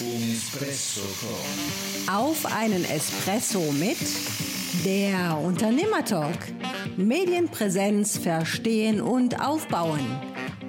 Espresso 0.00 1.02
Auf 2.10 2.46
einen 2.46 2.84
Espresso 2.84 3.60
mit 3.70 3.96
der 4.84 5.38
Unternehmertalk. 5.38 6.36
Medienpräsenz 6.96 8.18
verstehen 8.18 9.00
und 9.00 9.40
aufbauen. 9.40 10.00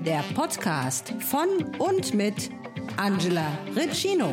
Der 0.06 0.24
Podcast 0.36 1.12
von 1.22 1.48
und 1.80 2.14
mit 2.14 2.52
Angela 2.98 3.58
Riccino. 3.76 4.32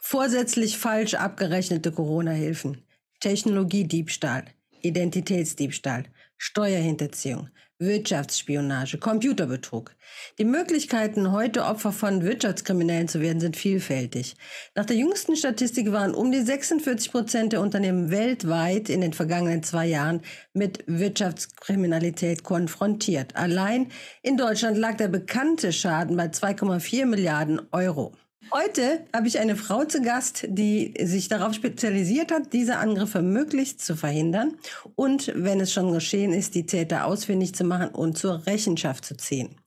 Vorsätzlich 0.00 0.78
falsch 0.78 1.14
abgerechnete 1.14 1.92
Corona-Hilfen, 1.92 2.82
Technologiediebstahl, 3.20 4.46
Identitätsdiebstahl, 4.82 6.06
Steuerhinterziehung, 6.36 7.50
Wirtschaftsspionage, 7.78 8.98
Computerbetrug. 8.98 9.94
Die 10.38 10.44
Möglichkeiten, 10.44 11.32
heute 11.32 11.64
Opfer 11.64 11.92
von 11.92 12.22
Wirtschaftskriminellen 12.22 13.08
zu 13.08 13.20
werden, 13.20 13.40
sind 13.40 13.56
vielfältig. 13.56 14.34
Nach 14.74 14.84
der 14.84 14.96
jüngsten 14.96 15.36
Statistik 15.36 15.92
waren 15.92 16.14
um 16.14 16.32
die 16.32 16.42
46 16.42 17.12
Prozent 17.12 17.52
der 17.52 17.60
Unternehmen 17.60 18.10
weltweit 18.10 18.88
in 18.88 19.00
den 19.00 19.12
vergangenen 19.12 19.62
zwei 19.62 19.86
Jahren 19.86 20.22
mit 20.52 20.82
Wirtschaftskriminalität 20.86 22.42
konfrontiert. 22.42 23.36
Allein 23.36 23.92
in 24.22 24.36
Deutschland 24.36 24.76
lag 24.76 24.96
der 24.96 25.08
bekannte 25.08 25.72
Schaden 25.72 26.16
bei 26.16 26.26
2,4 26.26 27.06
Milliarden 27.06 27.60
Euro. 27.70 28.14
Heute 28.52 29.04
habe 29.14 29.28
ich 29.28 29.38
eine 29.38 29.56
Frau 29.56 29.84
zu 29.84 30.00
Gast, 30.00 30.46
die 30.48 30.94
sich 31.00 31.28
darauf 31.28 31.54
spezialisiert 31.54 32.32
hat, 32.32 32.52
diese 32.52 32.78
Angriffe 32.78 33.20
möglichst 33.20 33.84
zu 33.84 33.94
verhindern 33.94 34.56
und, 34.94 35.32
wenn 35.34 35.60
es 35.60 35.72
schon 35.72 35.92
geschehen 35.92 36.32
ist, 36.32 36.54
die 36.54 36.64
Täter 36.64 37.04
ausfindig 37.04 37.54
zu 37.54 37.64
machen 37.64 37.90
und 37.90 38.16
zur 38.16 38.46
Rechenschaft 38.46 39.04
zu 39.04 39.16
ziehen. 39.16 39.60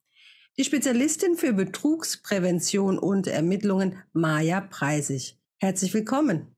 Die 0.58 0.64
Spezialistin 0.64 1.36
für 1.36 1.54
Betrugsprävention 1.54 2.98
und 2.98 3.28
Ermittlungen, 3.28 4.02
Maja 4.14 4.62
Preisig. 4.62 5.38
Herzlich 5.60 5.94
willkommen. 5.94 6.56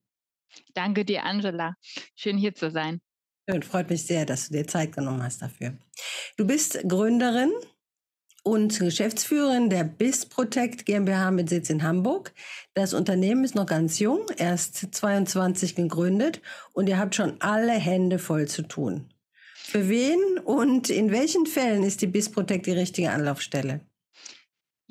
Danke 0.74 1.06
dir, 1.06 1.24
Angela. 1.24 1.76
Schön 2.16 2.38
hier 2.38 2.56
zu 2.56 2.72
sein. 2.72 3.02
Schön, 3.50 3.64
freut 3.64 3.90
mich 3.90 4.06
sehr, 4.06 4.26
dass 4.26 4.48
du 4.48 4.54
dir 4.54 4.66
Zeit 4.66 4.96
genommen 4.96 5.22
hast 5.22 5.42
dafür. 5.42 5.78
Du 6.38 6.48
bist 6.48 6.80
Gründerin 6.88 7.52
und 8.44 8.78
Geschäftsführerin 8.78 9.70
der 9.70 9.86
BIS 9.86 10.26
Protect 10.26 10.86
GmbH 10.86 11.32
mit 11.32 11.50
Sitz 11.50 11.70
in 11.70 11.84
Hamburg. 11.84 12.34
Das 12.74 12.94
Unternehmen 12.94 13.44
ist 13.44 13.56
noch 13.56 13.66
ganz 13.66 14.00
jung, 14.00 14.28
erst 14.38 14.94
22 14.94 15.76
gegründet 15.76 16.42
und 16.74 16.88
ihr 16.88 17.00
habt 17.00 17.16
schon 17.16 17.42
alle 17.42 17.74
Hände 17.74 18.20
voll 18.20 18.48
zu 18.48 18.64
tun. 18.64 19.10
Für 19.56 19.88
wen 19.90 20.20
und 20.44 20.90
in 20.90 21.12
welchen 21.12 21.46
Fällen 21.46 21.84
ist 21.84 22.02
die 22.02 22.08
BIS 22.08 22.30
Protect 22.30 22.66
die 22.66 22.72
richtige 22.72 23.12
Anlaufstelle? 23.12 23.80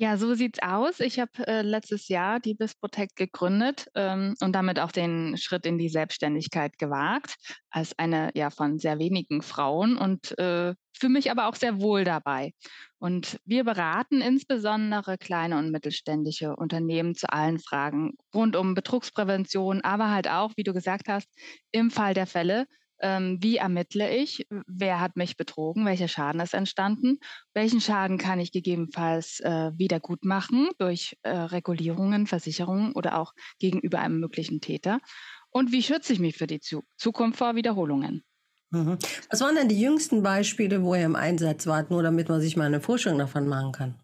Ja, 0.03 0.17
so 0.17 0.33
sieht's 0.33 0.59
aus. 0.61 0.99
Ich 0.99 1.17
habe 1.17 1.31
äh, 1.47 1.61
letztes 1.61 2.09
Jahr 2.09 2.41
die 2.41 2.55
BIS 2.55 2.75
Protect 2.75 3.15
gegründet 3.15 3.87
ähm, 3.95 4.35
und 4.41 4.51
damit 4.53 4.77
auch 4.77 4.91
den 4.91 5.37
Schritt 5.37 5.65
in 5.65 5.77
die 5.77 5.87
Selbstständigkeit 5.87 6.77
gewagt, 6.77 7.35
als 7.69 7.97
eine 7.97 8.29
ja 8.35 8.49
von 8.49 8.79
sehr 8.79 8.99
wenigen 8.99 9.41
Frauen 9.41 9.95
und 9.97 10.37
äh, 10.37 10.75
für 10.91 11.07
mich 11.07 11.31
aber 11.31 11.47
auch 11.47 11.55
sehr 11.55 11.79
wohl 11.79 12.03
dabei. 12.03 12.51
Und 12.99 13.39
wir 13.45 13.63
beraten 13.63 14.19
insbesondere 14.19 15.17
kleine 15.17 15.57
und 15.57 15.71
mittelständische 15.71 16.53
Unternehmen 16.57 17.15
zu 17.15 17.31
allen 17.31 17.59
Fragen 17.59 18.15
rund 18.35 18.57
um 18.57 18.73
Betrugsprävention, 18.73 19.79
aber 19.85 20.11
halt 20.11 20.27
auch, 20.29 20.51
wie 20.57 20.63
du 20.63 20.73
gesagt 20.73 21.07
hast, 21.07 21.29
im 21.71 21.91
Fall 21.91 22.13
der 22.13 22.27
Fälle 22.27 22.65
ähm, 23.03 23.37
wie 23.41 23.57
ermittle 23.57 24.15
ich, 24.15 24.47
wer 24.65 24.99
hat 24.99 25.15
mich 25.15 25.37
betrogen, 25.37 25.85
welcher 25.85 26.07
Schaden 26.07 26.41
ist 26.41 26.55
entstanden, 26.55 27.19
welchen 27.53 27.81
Schaden 27.81 28.17
kann 28.17 28.39
ich 28.39 28.51
gegebenenfalls 28.51 29.41
äh, 29.41 29.71
wieder 29.75 29.99
gut 29.99 30.25
machen 30.25 30.69
durch 30.79 31.17
äh, 31.21 31.29
Regulierungen, 31.29 32.25
Versicherungen 32.25 32.93
oder 32.93 33.19
auch 33.19 33.33
gegenüber 33.59 33.99
einem 33.99 34.19
möglichen 34.19 34.61
Täter 34.61 34.99
und 35.49 35.71
wie 35.71 35.83
schütze 35.83 36.13
ich 36.13 36.19
mich 36.19 36.37
für 36.37 36.47
die 36.47 36.61
Zukunft 36.97 37.37
vor 37.37 37.55
Wiederholungen. 37.55 38.23
Mhm. 38.71 38.97
Was 39.29 39.41
waren 39.41 39.55
denn 39.55 39.69
die 39.69 39.79
jüngsten 39.79 40.23
Beispiele, 40.23 40.81
wo 40.81 40.95
ihr 40.95 41.05
im 41.05 41.15
Einsatz 41.15 41.67
wart, 41.67 41.91
nur 41.91 42.01
damit 42.01 42.27
man 42.29 42.41
sich 42.41 42.57
mal 42.57 42.65
eine 42.65 42.81
Vorstellung 42.81 43.19
davon 43.19 43.47
machen 43.47 43.71
kann? 43.71 43.95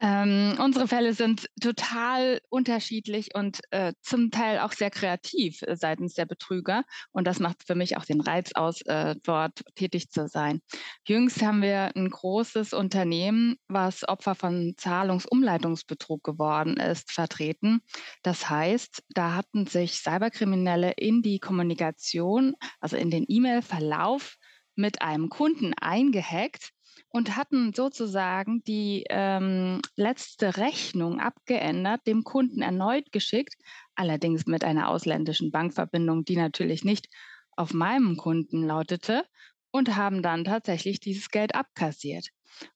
Ähm, 0.00 0.56
unsere 0.62 0.86
Fälle 0.86 1.12
sind 1.12 1.48
total 1.60 2.40
unterschiedlich 2.50 3.34
und 3.34 3.60
äh, 3.70 3.94
zum 4.00 4.30
Teil 4.30 4.60
auch 4.60 4.72
sehr 4.72 4.90
kreativ 4.90 5.62
äh, 5.62 5.76
seitens 5.76 6.14
der 6.14 6.24
Betrüger. 6.24 6.84
Und 7.10 7.26
das 7.26 7.40
macht 7.40 7.64
für 7.66 7.74
mich 7.74 7.96
auch 7.96 8.04
den 8.04 8.20
Reiz 8.20 8.52
aus, 8.54 8.80
äh, 8.82 9.16
dort 9.24 9.64
tätig 9.74 10.10
zu 10.10 10.28
sein. 10.28 10.60
Jüngst 11.04 11.42
haben 11.42 11.62
wir 11.62 11.96
ein 11.96 12.10
großes 12.10 12.74
Unternehmen, 12.74 13.56
was 13.66 14.08
Opfer 14.08 14.36
von 14.36 14.74
Zahlungsumleitungsbetrug 14.76 16.22
geworden 16.22 16.76
ist, 16.76 17.10
vertreten. 17.10 17.80
Das 18.22 18.48
heißt, 18.48 19.02
da 19.08 19.34
hatten 19.34 19.66
sich 19.66 19.94
Cyberkriminelle 19.94 20.92
in 20.92 21.22
die 21.22 21.40
Kommunikation, 21.40 22.54
also 22.78 22.96
in 22.96 23.10
den 23.10 23.24
E-Mail-Verlauf 23.26 24.36
mit 24.76 25.02
einem 25.02 25.28
Kunden 25.28 25.74
eingehackt 25.74 26.72
und 27.10 27.36
hatten 27.36 27.72
sozusagen 27.74 28.62
die 28.64 29.04
ähm, 29.10 29.80
letzte 29.96 30.56
Rechnung 30.56 31.20
abgeändert, 31.20 32.06
dem 32.06 32.24
Kunden 32.24 32.62
erneut 32.62 33.12
geschickt, 33.12 33.54
allerdings 33.94 34.46
mit 34.46 34.64
einer 34.64 34.88
ausländischen 34.88 35.50
Bankverbindung, 35.50 36.24
die 36.24 36.36
natürlich 36.36 36.84
nicht 36.84 37.08
auf 37.56 37.72
meinem 37.74 38.16
Kunden 38.16 38.64
lautete 38.64 39.24
und 39.70 39.96
haben 39.96 40.22
dann 40.22 40.44
tatsächlich 40.44 41.00
dieses 41.00 41.30
Geld 41.30 41.54
abkassiert. 41.54 42.28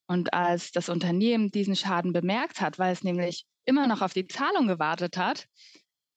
Und 0.06 0.34
als 0.34 0.72
das 0.72 0.88
Unternehmen 0.88 1.50
diesen 1.50 1.76
Schaden 1.76 2.12
bemerkt 2.12 2.60
hat, 2.60 2.78
weil 2.78 2.92
es 2.92 3.02
nämlich 3.02 3.46
immer 3.64 3.86
noch 3.86 4.02
auf 4.02 4.12
die 4.12 4.26
Zahlung 4.26 4.66
gewartet 4.66 5.16
hat, 5.16 5.46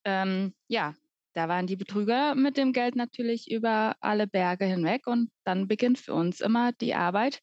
ähm, 0.03 0.53
ja, 0.67 0.93
da 1.35 1.50
waren 1.50 1.68
die 1.68 1.75
Betrüger 1.75 2.34
mit 2.34 2.56
dem 2.56 2.72
Geld 2.72 2.96
natürlich 2.96 3.51
über 3.51 3.96
alle 4.00 4.25
Berge 4.25 4.66
hinweg 4.66 5.06
und 5.06 5.29
dann 5.44 5.68
beginnt 5.68 6.00
für 6.00 6.13
uns 6.13 6.40
immer 6.40 6.72
die 6.72 6.96
Arbeit. 6.96 7.41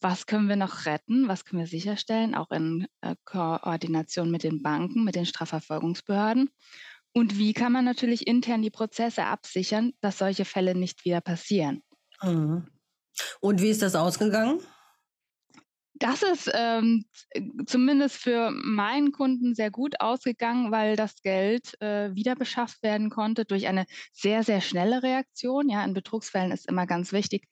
Was 0.00 0.26
können 0.26 0.48
wir 0.48 0.56
noch 0.56 0.84
retten? 0.84 1.28
Was 1.28 1.44
können 1.44 1.60
wir 1.60 1.66
sicherstellen? 1.66 2.34
Auch 2.34 2.50
in 2.50 2.86
äh, 3.00 3.16
Koordination 3.24 4.30
mit 4.30 4.42
den 4.42 4.62
Banken, 4.62 5.02
mit 5.04 5.14
den 5.14 5.24
Strafverfolgungsbehörden. 5.24 6.50
Und 7.14 7.38
wie 7.38 7.54
kann 7.54 7.72
man 7.72 7.86
natürlich 7.86 8.26
intern 8.26 8.62
die 8.62 8.70
Prozesse 8.70 9.24
absichern, 9.24 9.92
dass 10.00 10.18
solche 10.18 10.44
Fälle 10.44 10.74
nicht 10.74 11.04
wieder 11.06 11.22
passieren? 11.22 11.82
Mhm. 12.22 12.66
Und 13.40 13.62
wie 13.62 13.70
ist 13.70 13.82
das 13.82 13.94
ausgegangen? 13.94 14.60
Das 16.02 16.24
ist 16.24 16.50
ähm, 16.52 17.04
zumindest 17.64 18.16
für 18.16 18.50
meinen 18.50 19.12
Kunden 19.12 19.54
sehr 19.54 19.70
gut 19.70 20.00
ausgegangen, 20.00 20.72
weil 20.72 20.96
das 20.96 21.22
Geld 21.22 21.80
äh, 21.80 22.12
wieder 22.12 22.34
beschafft 22.34 22.82
werden 22.82 23.08
konnte 23.08 23.44
durch 23.44 23.68
eine 23.68 23.86
sehr, 24.12 24.42
sehr 24.42 24.60
schnelle 24.60 25.04
Reaktion. 25.04 25.68
Ja, 25.68 25.84
in 25.84 25.94
Betrugsfällen 25.94 26.50
ist 26.50 26.68
immer 26.68 26.86
ganz 26.86 27.12
wichtig, 27.12 27.46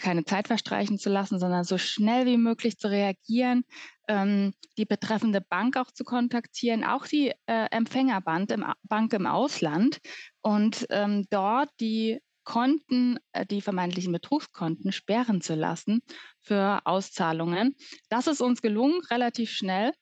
keine 0.00 0.24
Zeit 0.24 0.48
verstreichen 0.48 0.98
zu 0.98 1.08
lassen, 1.08 1.38
sondern 1.38 1.62
so 1.62 1.78
schnell 1.78 2.26
wie 2.26 2.36
möglich 2.36 2.78
zu 2.78 2.90
reagieren, 2.90 3.62
ähm, 4.08 4.54
die 4.76 4.86
betreffende 4.86 5.40
Bank 5.40 5.76
auch 5.76 5.92
zu 5.92 6.02
kontaktieren, 6.02 6.82
auch 6.82 7.06
die 7.06 7.28
äh, 7.46 7.66
Empfängerbank 7.70 8.50
im, 8.50 8.64
im 9.12 9.26
Ausland 9.26 10.00
und 10.42 10.84
ähm, 10.90 11.26
dort 11.30 11.70
die 11.78 12.18
Konten, 12.44 13.18
äh, 13.32 13.46
die 13.46 13.60
vermeintlichen 13.60 14.12
Betrugskonten 14.12 14.92
sperren 14.92 15.40
zu 15.40 15.54
lassen 15.54 16.00
für 16.40 16.80
Auszahlungen. 16.84 17.74
Das 18.08 18.26
ist 18.26 18.40
uns 18.40 18.62
gelungen, 18.62 19.00
relativ 19.10 19.50
schnell. 19.50 19.92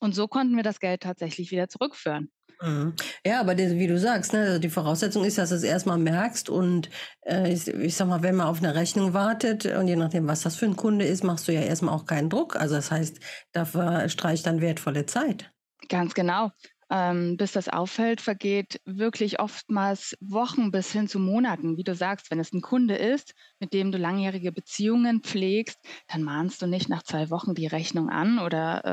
Und 0.00 0.14
so 0.14 0.28
konnten 0.28 0.56
wir 0.56 0.62
das 0.62 0.80
Geld 0.80 1.02
tatsächlich 1.02 1.50
wieder 1.50 1.68
zurückführen. 1.68 2.30
Mhm. 2.60 2.94
Ja, 3.26 3.40
aber 3.40 3.54
die, 3.54 3.78
wie 3.78 3.86
du 3.86 3.98
sagst, 3.98 4.32
ne, 4.32 4.40
also 4.40 4.58
die 4.58 4.68
Voraussetzung 4.68 5.24
ist, 5.24 5.38
dass 5.38 5.50
du 5.50 5.56
es 5.56 5.62
erstmal 5.62 5.98
merkst 5.98 6.48
und 6.48 6.88
äh, 7.22 7.52
ich, 7.52 7.66
ich, 7.68 7.96
sag 7.96 8.08
mal, 8.08 8.22
wenn 8.22 8.36
man 8.36 8.46
auf 8.46 8.58
eine 8.58 8.74
Rechnung 8.74 9.12
wartet 9.12 9.66
und 9.66 9.88
je 9.88 9.96
nachdem, 9.96 10.28
was 10.28 10.42
das 10.42 10.56
für 10.56 10.66
ein 10.66 10.76
Kunde 10.76 11.04
ist, 11.04 11.24
machst 11.24 11.48
du 11.48 11.52
ja 11.52 11.62
erstmal 11.62 11.94
auch 11.94 12.06
keinen 12.06 12.30
Druck. 12.30 12.56
Also 12.56 12.76
das 12.76 12.90
heißt, 12.90 13.18
dafür 13.52 14.08
streicht 14.08 14.46
dann 14.46 14.60
wertvolle 14.60 15.06
Zeit. 15.06 15.50
Ganz 15.88 16.14
genau 16.14 16.50
ähm, 16.94 17.36
bis 17.36 17.50
das 17.50 17.68
auffällt, 17.68 18.20
vergeht 18.20 18.80
wirklich 18.84 19.40
oftmals 19.40 20.16
Wochen 20.20 20.70
bis 20.70 20.92
hin 20.92 21.08
zu 21.08 21.18
Monaten. 21.18 21.76
Wie 21.76 21.82
du 21.82 21.92
sagst, 21.92 22.30
wenn 22.30 22.38
es 22.38 22.52
ein 22.52 22.60
Kunde 22.60 22.94
ist, 22.94 23.34
mit 23.58 23.72
dem 23.72 23.90
du 23.90 23.98
langjährige 23.98 24.52
Beziehungen 24.52 25.20
pflegst, 25.20 25.76
dann 26.06 26.22
mahnst 26.22 26.62
du 26.62 26.68
nicht 26.68 26.88
nach 26.88 27.02
zwei 27.02 27.30
Wochen 27.30 27.54
die 27.54 27.66
Rechnung 27.66 28.10
an 28.10 28.38
oder 28.38 28.84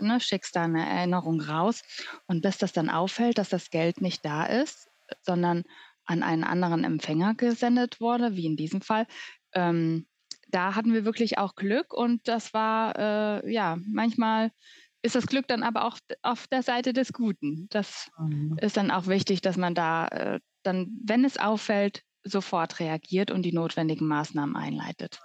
äh, 0.00 0.04
ne, 0.04 0.18
schickst 0.18 0.56
da 0.56 0.64
eine 0.64 0.88
Erinnerung 0.88 1.40
raus. 1.40 1.82
Und 2.26 2.42
bis 2.42 2.58
das 2.58 2.72
dann 2.72 2.90
auffällt, 2.90 3.38
dass 3.38 3.48
das 3.48 3.70
Geld 3.70 4.00
nicht 4.00 4.24
da 4.24 4.44
ist, 4.44 4.90
sondern 5.22 5.62
an 6.04 6.24
einen 6.24 6.42
anderen 6.42 6.82
Empfänger 6.82 7.34
gesendet 7.36 8.00
wurde, 8.00 8.34
wie 8.34 8.46
in 8.46 8.56
diesem 8.56 8.80
Fall, 8.80 9.06
ähm, 9.54 10.08
da 10.48 10.74
hatten 10.74 10.92
wir 10.92 11.04
wirklich 11.04 11.38
auch 11.38 11.54
Glück 11.54 11.92
und 11.92 12.26
das 12.26 12.54
war 12.54 12.96
äh, 13.44 13.52
ja 13.52 13.76
manchmal 13.86 14.50
ist 15.06 15.14
das 15.14 15.26
Glück 15.26 15.48
dann 15.48 15.62
aber 15.62 15.84
auch 15.84 15.98
auf 16.22 16.46
der 16.48 16.62
Seite 16.62 16.92
des 16.92 17.12
Guten. 17.12 17.68
Das 17.70 18.10
mhm. 18.18 18.58
ist 18.60 18.76
dann 18.76 18.90
auch 18.90 19.06
wichtig, 19.06 19.40
dass 19.40 19.56
man 19.56 19.74
da 19.74 20.08
äh, 20.08 20.40
dann, 20.62 20.98
wenn 21.04 21.24
es 21.24 21.38
auffällt, 21.38 22.02
sofort 22.24 22.80
reagiert 22.80 23.30
und 23.30 23.42
die 23.42 23.52
notwendigen 23.52 24.06
Maßnahmen 24.08 24.56
einleitet. 24.56 25.20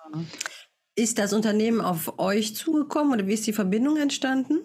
Ist 0.95 1.18
das 1.18 1.33
Unternehmen 1.33 1.81
auf 1.81 2.19
euch 2.19 2.56
zugekommen 2.56 3.13
oder 3.13 3.28
wie 3.28 3.33
ist 3.33 3.48
die 3.48 3.54
Verbindung 3.54 3.98
entstanden? 3.98 4.60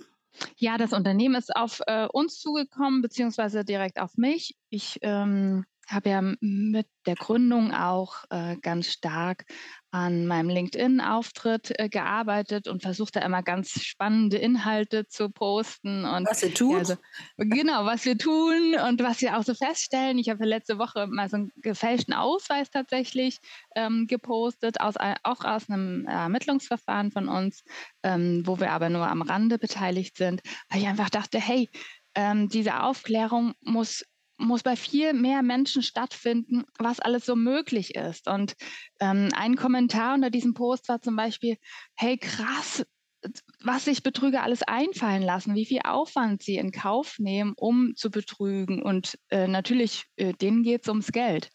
Ja, 0.56 0.76
das 0.76 0.92
Unternehmen 0.92 1.34
ist 1.34 1.56
auf 1.56 1.80
äh, 1.86 2.06
uns 2.12 2.38
zugekommen, 2.38 3.00
beziehungsweise 3.00 3.64
direkt 3.64 3.98
auf 3.98 4.18
mich. 4.18 4.54
Ich 4.68 4.98
ähm, 5.00 5.64
habe 5.86 6.10
ja 6.10 6.22
mit 6.40 6.86
der 7.06 7.14
Gründung 7.14 7.72
auch 7.72 8.24
äh, 8.30 8.56
ganz 8.56 8.92
stark 8.92 9.44
an 9.92 10.26
meinem 10.26 10.48
LinkedIn-Auftritt 10.48 11.78
äh, 11.78 11.88
gearbeitet 11.88 12.68
und 12.68 12.82
versucht 12.82 13.16
da 13.16 13.20
immer 13.20 13.42
ganz 13.42 13.82
spannende 13.82 14.36
Inhalte 14.36 15.06
zu 15.06 15.30
posten. 15.30 16.04
Und, 16.04 16.28
was 16.28 16.42
ihr 16.42 16.52
tut? 16.52 16.72
Ja, 16.72 16.78
also, 16.78 16.96
genau, 17.38 17.86
was 17.86 18.04
wir 18.04 18.18
tun 18.18 18.76
und 18.86 19.02
was 19.02 19.20
wir 19.20 19.38
auch 19.38 19.44
so 19.44 19.54
feststellen. 19.54 20.18
Ich 20.18 20.28
habe 20.28 20.44
letzte 20.44 20.78
Woche 20.78 21.06
mal 21.06 21.28
so 21.28 21.36
einen 21.36 21.52
gefälschten 21.56 22.14
Ausweis 22.14 22.70
tatsächlich 22.70 23.38
ähm, 23.74 24.06
gepostet, 24.06 24.80
aus, 24.80 24.96
auch 25.22 25.44
aus 25.44 25.70
einem 25.70 26.06
Ermittlungsverfahren 26.06 27.12
von 27.12 27.28
uns, 27.28 27.62
ähm, 28.02 28.42
wo 28.44 28.58
wir 28.60 28.72
aber 28.72 28.90
nur 28.90 29.08
am 29.08 29.22
Rande 29.22 29.58
beteiligt 29.58 30.16
sind, 30.16 30.42
weil 30.68 30.80
ich 30.80 30.88
einfach 30.88 31.10
dachte, 31.10 31.38
hey, 31.38 31.70
ähm, 32.14 32.48
diese 32.48 32.82
Aufklärung 32.82 33.54
muss 33.60 34.04
muss 34.38 34.62
bei 34.62 34.76
viel 34.76 35.12
mehr 35.12 35.42
Menschen 35.42 35.82
stattfinden, 35.82 36.64
was 36.78 37.00
alles 37.00 37.24
so 37.24 37.36
möglich 37.36 37.94
ist. 37.94 38.28
Und 38.28 38.54
ähm, 39.00 39.30
ein 39.34 39.56
Kommentar 39.56 40.14
unter 40.14 40.30
diesem 40.30 40.54
Post 40.54 40.88
war 40.88 41.00
zum 41.00 41.16
Beispiel, 41.16 41.56
hey 41.94 42.18
krass, 42.18 42.84
was 43.60 43.86
sich 43.86 44.02
Betrüger 44.02 44.42
alles 44.42 44.62
einfallen 44.62 45.22
lassen, 45.22 45.54
wie 45.54 45.66
viel 45.66 45.80
Aufwand 45.84 46.42
sie 46.42 46.56
in 46.56 46.70
Kauf 46.70 47.18
nehmen, 47.18 47.54
um 47.56 47.94
zu 47.96 48.10
betrügen. 48.10 48.82
Und 48.82 49.18
äh, 49.30 49.48
natürlich, 49.48 50.04
äh, 50.16 50.32
denen 50.34 50.62
geht 50.62 50.82
es 50.82 50.88
ums 50.88 51.12
Geld. 51.12 51.50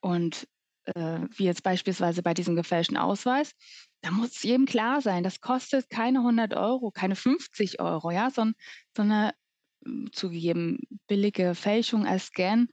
Und 0.00 0.46
äh, 0.84 1.20
wie 1.36 1.44
jetzt 1.44 1.62
beispielsweise 1.62 2.22
bei 2.22 2.34
diesem 2.34 2.56
gefälschten 2.56 2.96
Ausweis, 2.96 3.52
da 4.00 4.10
muss 4.10 4.42
jedem 4.42 4.66
klar 4.66 5.00
sein, 5.00 5.22
das 5.22 5.40
kostet 5.40 5.88
keine 5.90 6.20
100 6.20 6.54
Euro, 6.54 6.90
keine 6.90 7.14
50 7.14 7.80
Euro, 7.80 8.10
ja, 8.10 8.30
sondern, 8.30 8.54
sondern 8.96 9.32
zugegeben 10.12 10.80
billige 11.06 11.54
Fälschung 11.54 12.06
als 12.06 12.26
Scan, 12.26 12.68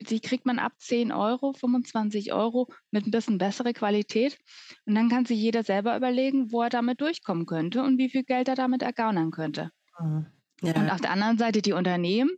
die 0.00 0.20
kriegt 0.20 0.46
man 0.46 0.58
ab 0.58 0.72
10 0.78 1.12
Euro, 1.12 1.52
25 1.52 2.32
Euro 2.32 2.68
mit 2.90 3.06
ein 3.06 3.10
bisschen 3.10 3.38
bessere 3.38 3.72
Qualität. 3.72 4.38
Und 4.86 4.94
dann 4.94 5.08
kann 5.08 5.24
sich 5.24 5.38
jeder 5.38 5.62
selber 5.62 5.96
überlegen, 5.96 6.52
wo 6.52 6.62
er 6.62 6.70
damit 6.70 7.00
durchkommen 7.00 7.46
könnte 7.46 7.82
und 7.82 7.98
wie 7.98 8.10
viel 8.10 8.24
Geld 8.24 8.48
er 8.48 8.54
damit 8.54 8.82
ergaunern 8.82 9.30
könnte. 9.30 9.70
Mhm. 10.00 10.26
Ja. 10.62 10.74
Und 10.74 10.90
auf 10.90 11.00
der 11.00 11.10
anderen 11.10 11.38
Seite 11.38 11.62
die 11.62 11.72
Unternehmen. 11.72 12.30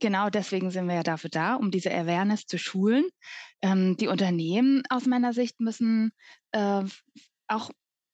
Genau 0.00 0.30
deswegen 0.30 0.70
sind 0.70 0.86
wir 0.86 0.94
ja 0.94 1.02
dafür 1.02 1.30
da, 1.30 1.54
um 1.54 1.70
diese 1.70 1.92
Awareness 1.92 2.46
zu 2.46 2.58
schulen. 2.58 3.04
Ähm, 3.62 3.96
die 3.96 4.08
Unternehmen 4.08 4.82
aus 4.90 5.06
meiner 5.06 5.32
Sicht 5.32 5.60
müssen 5.60 6.12
äh, 6.52 6.84
auch 7.48 7.70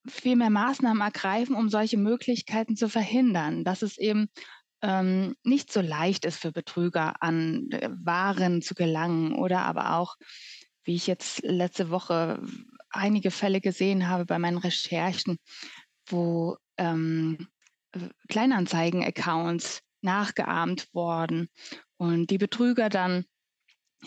viel 0.07 0.37
mehr 0.37 0.51
Maßnahmen 0.51 1.03
ergreifen, 1.03 1.57
um 1.57 1.69
solche 1.69 1.97
Möglichkeiten 1.97 2.77
zu 2.77 2.89
verhindern, 2.89 3.65
dass 3.65 3.83
es 3.83 3.99
eben 3.99 4.29
ähm, 4.85 5.35
nicht 5.45 5.73
so 5.73 5.81
leicht 5.81 6.27
ist 6.27 6.39
für 6.39 6.53
Betrüger 6.53 7.15
an 7.21 7.71
äh, 7.71 7.89
Waren 7.91 8.61
zu 8.61 8.75
gelangen 8.75 9.35
oder 9.35 9.63
aber 9.63 9.97
auch, 9.97 10.17
wie 10.85 10.95
ich 10.95 11.07
jetzt 11.07 11.43
letzte 11.43 11.89
Woche 11.89 12.43
einige 12.91 13.31
Fälle 13.31 13.63
gesehen 13.63 14.09
habe 14.09 14.27
bei 14.27 14.39
meinen 14.39 14.59
Recherchen, 14.59 15.39
wo 16.07 16.59
ähm, 16.77 17.49
Kleinanzeigen-Accounts 18.29 19.81
nachgeahmt 20.03 20.93
worden 20.93 21.49
und 21.97 22.29
die 22.29 22.39
Betrüger 22.39 22.91
dann 22.91 23.25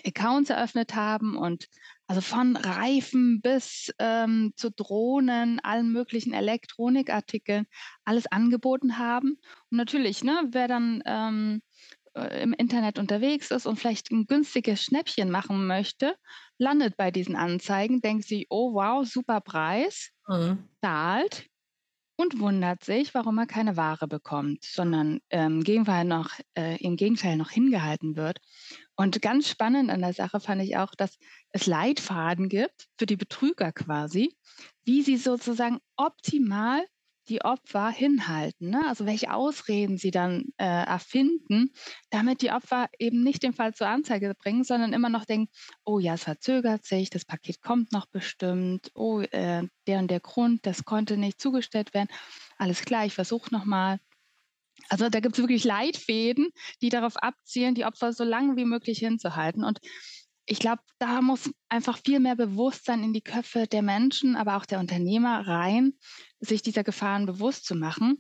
Accounts 0.05 0.51
eröffnet 0.51 0.93
haben 0.93 1.35
und 1.35 1.67
also 2.07 2.21
von 2.21 2.55
Reifen 2.55 3.41
bis 3.41 3.93
ähm, 3.99 4.53
zu 4.55 4.71
Drohnen, 4.71 5.59
allen 5.59 5.91
möglichen 5.91 6.33
Elektronikartikeln, 6.33 7.65
alles 8.05 8.27
angeboten 8.27 8.97
haben. 8.97 9.39
Und 9.69 9.77
natürlich, 9.77 10.23
ne, 10.23 10.47
wer 10.51 10.67
dann 10.69 11.03
ähm, 11.05 11.61
äh, 12.13 12.41
im 12.41 12.53
Internet 12.53 12.97
unterwegs 12.97 13.51
ist 13.51 13.65
und 13.65 13.77
vielleicht 13.77 14.09
ein 14.11 14.25
günstiges 14.25 14.81
Schnäppchen 14.81 15.29
machen 15.29 15.67
möchte, 15.67 16.15
landet 16.57 16.95
bei 16.95 17.11
diesen 17.11 17.35
Anzeigen, 17.35 18.01
denkt 18.01 18.25
sich, 18.25 18.47
oh 18.49 18.73
wow, 18.73 19.05
super 19.05 19.41
Preis, 19.41 20.11
mhm. 20.27 20.63
zahlt 20.81 21.47
und 22.17 22.39
wundert 22.39 22.83
sich, 22.83 23.13
warum 23.13 23.37
er 23.37 23.45
keine 23.45 23.77
Ware 23.77 24.07
bekommt, 24.07 24.63
sondern 24.63 25.19
ähm, 25.29 25.63
Gegenteil 25.63 26.03
noch, 26.03 26.31
äh, 26.55 26.75
im 26.83 26.95
Gegenteil 26.97 27.37
noch 27.37 27.51
hingehalten 27.51 28.15
wird. 28.15 28.39
Und 28.95 29.21
ganz 29.21 29.47
spannend 29.47 29.91
an 29.91 30.01
der 30.01 30.13
Sache 30.13 30.39
fand 30.39 30.61
ich 30.63 30.77
auch, 30.77 30.95
dass 30.95 31.17
es 31.51 31.67
Leitfaden 31.67 32.49
gibt 32.49 32.87
für 32.97 33.05
die 33.05 33.15
Betrüger 33.15 33.71
quasi, 33.71 34.35
wie 34.83 35.03
sie 35.03 35.17
sozusagen 35.17 35.77
optimal 35.95 36.83
die 37.29 37.43
Opfer 37.43 37.89
hinhalten. 37.89 38.69
Ne? 38.69 38.83
Also 38.87 39.05
welche 39.05 39.33
Ausreden 39.33 39.97
sie 39.97 40.11
dann 40.11 40.45
äh, 40.57 40.65
erfinden, 40.65 41.71
damit 42.09 42.41
die 42.41 42.51
Opfer 42.51 42.87
eben 42.99 43.23
nicht 43.23 43.43
den 43.43 43.53
Fall 43.53 43.73
zur 43.73 43.87
Anzeige 43.87 44.33
bringen, 44.35 44.63
sondern 44.63 44.93
immer 44.93 45.09
noch 45.09 45.25
denken, 45.25 45.51
oh 45.85 45.99
ja, 45.99 46.13
es 46.13 46.23
verzögert 46.23 46.85
sich, 46.85 47.09
das 47.09 47.25
Paket 47.25 47.61
kommt 47.61 47.91
noch 47.91 48.07
bestimmt, 48.07 48.91
oh, 48.95 49.21
äh, 49.21 49.67
der 49.87 49.99
und 49.99 50.09
der 50.09 50.19
Grund, 50.19 50.65
das 50.65 50.85
konnte 50.85 51.17
nicht 51.17 51.41
zugestellt 51.41 51.93
werden. 51.93 52.09
Alles 52.57 52.81
klar, 52.81 53.05
ich 53.05 53.13
versuche 53.13 53.53
nochmal. 53.53 53.99
Also 54.89 55.09
da 55.09 55.19
gibt 55.19 55.35
es 55.35 55.43
wirklich 55.43 55.63
Leitfäden, 55.63 56.49
die 56.81 56.89
darauf 56.89 57.17
abzielen, 57.17 57.75
die 57.75 57.85
Opfer 57.85 58.13
so 58.13 58.23
lange 58.23 58.55
wie 58.55 58.65
möglich 58.65 58.99
hinzuhalten. 58.99 59.63
Und 59.63 59.79
ich 60.47 60.59
glaube, 60.59 60.81
da 60.97 61.21
muss 61.21 61.51
einfach 61.69 61.99
viel 62.03 62.19
mehr 62.19 62.35
Bewusstsein 62.35 63.03
in 63.03 63.13
die 63.13 63.21
Köpfe 63.21 63.67
der 63.67 63.81
Menschen, 63.81 64.35
aber 64.35 64.55
auch 64.55 64.65
der 64.65 64.79
Unternehmer 64.79 65.45
rein, 65.45 65.93
sich 66.39 66.61
dieser 66.61 66.83
Gefahren 66.83 67.25
bewusst 67.25 67.65
zu 67.65 67.75
machen. 67.75 68.17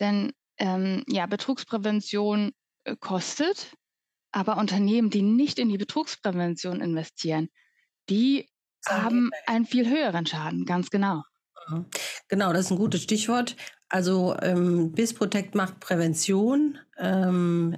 Denn 0.00 0.32
ähm, 0.58 1.04
ja, 1.06 1.26
Betrugsprävention 1.26 2.52
äh, 2.84 2.96
kostet, 2.96 3.76
aber 4.32 4.56
Unternehmen, 4.56 5.10
die 5.10 5.22
nicht 5.22 5.58
in 5.58 5.68
die 5.68 5.76
Betrugsprävention 5.76 6.80
investieren, 6.80 7.50
die 8.08 8.48
haben 8.88 9.30
einen 9.46 9.66
viel 9.66 9.88
höheren 9.88 10.26
Schaden, 10.26 10.64
ganz 10.64 10.88
genau. 10.90 11.24
Mhm. 11.68 11.86
Genau, 12.28 12.52
das 12.52 12.66
ist 12.66 12.70
ein 12.70 12.78
gutes 12.78 13.02
Stichwort. 13.02 13.54
Also 13.88 14.34
ähm, 14.40 14.92
BIS 14.92 15.14
macht 15.52 15.80
Prävention, 15.80 16.78
ähm, 16.96 17.76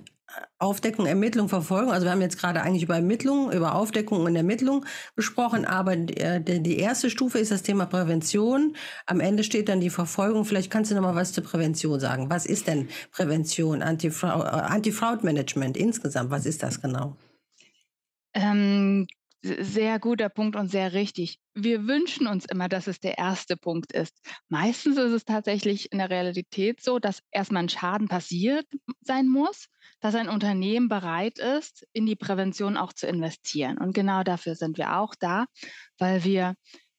Aufdeckung, 0.58 1.06
Ermittlung, 1.06 1.48
Verfolgung. 1.48 1.92
Also 1.92 2.04
wir 2.06 2.10
haben 2.12 2.20
jetzt 2.20 2.38
gerade 2.38 2.60
eigentlich 2.62 2.82
über 2.82 2.96
Ermittlung, 2.96 3.50
über 3.52 3.74
Aufdeckung 3.74 4.24
und 4.24 4.36
Ermittlung 4.36 4.84
gesprochen, 5.16 5.64
aber 5.64 5.92
äh, 5.92 6.40
die 6.40 6.78
erste 6.78 7.10
Stufe 7.10 7.38
ist 7.38 7.50
das 7.50 7.62
Thema 7.62 7.86
Prävention. 7.86 8.76
Am 9.06 9.20
Ende 9.20 9.44
steht 9.44 9.68
dann 9.68 9.80
die 9.80 9.90
Verfolgung. 9.90 10.44
Vielleicht 10.44 10.70
kannst 10.70 10.90
du 10.90 10.94
noch 10.94 11.02
mal 11.02 11.14
was 11.14 11.32
zur 11.32 11.44
Prävention 11.44 11.98
sagen. 12.00 12.28
Was 12.28 12.44
ist 12.44 12.66
denn 12.66 12.88
Prävention, 13.10 13.82
Anti-Fraud-Management 13.82 15.76
insgesamt? 15.76 16.30
Was 16.30 16.44
ist 16.44 16.62
das 16.62 16.80
genau? 16.82 17.16
Ähm, 18.34 19.06
sehr 19.42 19.98
guter 19.98 20.28
Punkt 20.28 20.56
und 20.56 20.68
sehr 20.68 20.92
richtig. 20.92 21.38
Wir 21.54 21.86
wünschen 21.86 22.26
uns 22.26 22.44
immer, 22.44 22.68
dass 22.68 22.86
es 22.86 23.00
der 23.00 23.18
erste 23.18 23.56
Punkt 23.56 23.92
ist. 23.92 24.14
Meistens 24.48 24.96
ist 24.96 25.12
es 25.12 25.24
tatsächlich 25.24 25.92
in 25.92 25.98
der 25.98 26.10
Realität 26.10 26.82
so, 26.82 26.98
dass 26.98 27.22
erstmal 27.30 27.64
ein 27.64 27.68
Schaden 27.68 28.08
passiert 28.08 28.66
sein 29.00 29.28
muss, 29.28 29.68
dass 30.00 30.14
ein 30.14 30.28
Unternehmen 30.28 30.88
bereit 30.88 31.38
ist, 31.38 31.86
in 31.92 32.06
die 32.06 32.16
Prävention 32.16 32.76
auch 32.76 32.92
zu 32.92 33.06
investieren. 33.06 33.78
Und 33.78 33.94
genau 33.94 34.22
dafür 34.22 34.54
sind 34.54 34.76
wir 34.76 34.98
auch 34.98 35.14
da, 35.14 35.46
weil 35.98 36.24
wir 36.24 36.54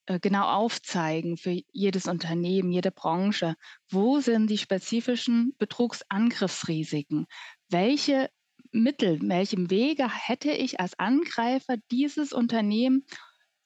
äh, 0.05 0.19
genau 0.19 0.45
aufzeigen 0.47 1.37
für 1.37 1.61
jedes 1.71 2.07
Unternehmen, 2.07 2.71
jede 2.71 2.91
Branche, 2.91 3.55
wo 3.89 4.19
sind 4.19 4.49
die 4.49 4.57
spezifischen 4.57 5.53
Betrugsangriffsrisiken? 5.57 7.27
Welche 7.69 8.29
Mittel, 8.71 9.19
welchem 9.21 9.69
Wege 9.69 10.07
hätte 10.09 10.51
ich 10.51 10.79
als 10.79 10.97
Angreifer 10.99 11.77
dieses 11.91 12.33
Unternehmen 12.33 13.05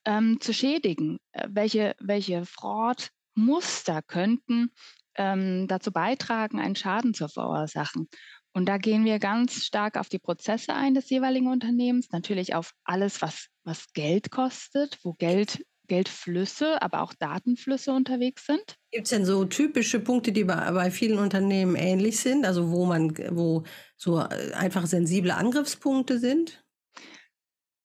ähm, 0.06 0.40
zu 0.40 0.54
schädigen? 0.54 1.20
Äh, 1.32 1.48
welche, 1.52 1.96
welche 2.00 2.46
Fraud-Muster 2.46 4.02
könnten 4.02 4.72
ähm, 5.16 5.68
dazu 5.68 5.92
beitragen, 5.92 6.60
einen 6.60 6.76
Schaden 6.76 7.14
zu 7.14 7.28
verursachen? 7.28 8.08
Und 8.54 8.68
da 8.68 8.78
gehen 8.78 9.04
wir 9.04 9.20
ganz 9.20 9.66
stark 9.66 9.98
auf 9.98 10.10
die 10.10 10.20
Prozesse 10.20 10.74
ein 10.74 10.94
des 10.94 11.10
jeweiligen 11.10 11.48
Unternehmens, 11.48 12.12
natürlich 12.12 12.54
auf 12.54 12.72
alles, 12.84 13.22
was, 13.22 13.48
was 13.64 13.92
Geld 13.94 14.30
kostet, 14.30 15.00
wo 15.04 15.14
Geld 15.14 15.66
Geldflüsse, 15.94 16.82
aber 16.82 17.04
auch 17.04 17.14
Datenflüsse 17.14 17.92
unterwegs 17.92 18.48
sind. 18.48 18.78
Gibt 18.92 19.04
es 19.06 19.12
denn 19.12 19.26
so 19.26 19.46
typische 19.46 20.00
Punkte, 20.00 20.32
die 20.32 20.44
bei, 20.44 20.72
bei, 20.72 20.90
vielen 20.90 21.20
Unternehmen 21.20 21.76
ähnlich 21.76 22.20
sind, 22.20 22.48
also 22.48 22.72
wo 22.72 22.86
man, 22.86 23.16
wo 23.30 23.64
so 23.96 24.20
äh, 24.20 24.54
einfach 24.54 24.88
sensible 24.88 25.36
Angriffspunkte 25.36 26.18
sind? 26.18 26.66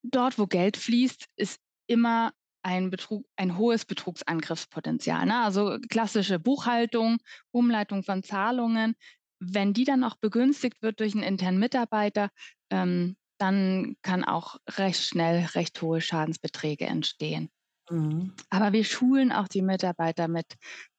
Dort, 0.03 0.39
wo 0.39 0.47
Geld 0.47 0.79
fließt, 0.79 1.27
ist 1.37 1.61
immer 1.87 2.33
ein, 2.63 2.89
Betrug, 2.89 3.27
ein 3.37 3.59
hohes 3.59 3.85
Betrugsangriffspotenzial. 3.85 5.27
Ne? 5.27 5.43
Also 5.43 5.77
klassische 5.91 6.39
Buchhaltung, 6.39 7.19
Umleitung 7.51 8.05
von 8.05 8.23
Zahlungen. 8.23 8.95
Wenn 9.39 9.75
die 9.75 9.85
dann 9.85 10.03
auch 10.03 10.17
begünstigt 10.17 10.81
wird 10.81 11.01
durch 11.01 11.13
einen 11.13 11.25
internen 11.25 11.59
Mitarbeiter, 11.59 12.31
ähm, 12.71 13.17
dann 13.39 13.97
kann 14.01 14.25
auch 14.25 14.57
recht 14.79 15.05
schnell 15.05 15.45
recht 15.55 15.81
hohe 15.83 16.01
Schadensbeträge 16.01 16.87
entstehen. 16.87 17.51
Mhm. 17.91 18.35
Aber 18.51 18.73
wir 18.73 18.85
schulen 18.85 19.33
auch 19.33 19.49
die 19.49 19.63
Mitarbeiter 19.63 20.29
mit 20.29 20.47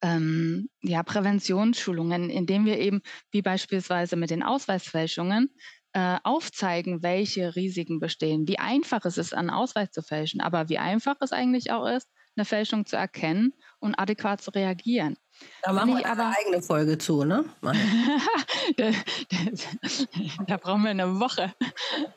ähm, 0.02 0.70
ja, 0.82 1.04
Präventionsschulungen, 1.04 2.30
indem 2.30 2.66
wir 2.66 2.80
eben, 2.80 3.02
wie 3.32 3.42
beispielsweise 3.44 4.16
mit 4.16 4.32
den 4.32 4.44
Ausweisfälschungen, 4.44 5.54
äh, 5.94 6.18
aufzeigen, 6.24 7.04
welche 7.04 7.56
Risiken 7.56 8.00
bestehen, 8.00 8.48
wie 8.48 8.60
einfach 8.60 9.06
es 9.06 9.18
ist, 9.18 9.34
einen 9.34 9.50
Ausweis 9.50 9.92
zu 9.92 10.02
fälschen, 10.02 10.42
aber 10.42 10.70
wie 10.70 10.78
einfach 10.78 11.16
es 11.22 11.32
eigentlich 11.32 11.72
auch 11.72 11.88
ist, 11.88 12.08
eine 12.36 12.46
Fälschung 12.46 12.86
zu 12.86 12.96
erkennen 12.96 13.54
und 13.80 13.96
adäquat 13.96 14.42
zu 14.42 14.52
reagieren. 14.52 15.18
Da 15.62 15.74
machen 15.74 15.98
wir 15.98 16.06
aber 16.06 16.28
eine 16.28 16.38
eigene 16.38 16.62
Folge 16.62 16.98
zu, 16.98 17.24
ne? 17.24 17.46
da, 18.78 18.92
da, 20.48 20.58
brauchen 20.58 20.84
wir 20.84 20.92
eine 20.92 21.20
Woche. 21.20 21.54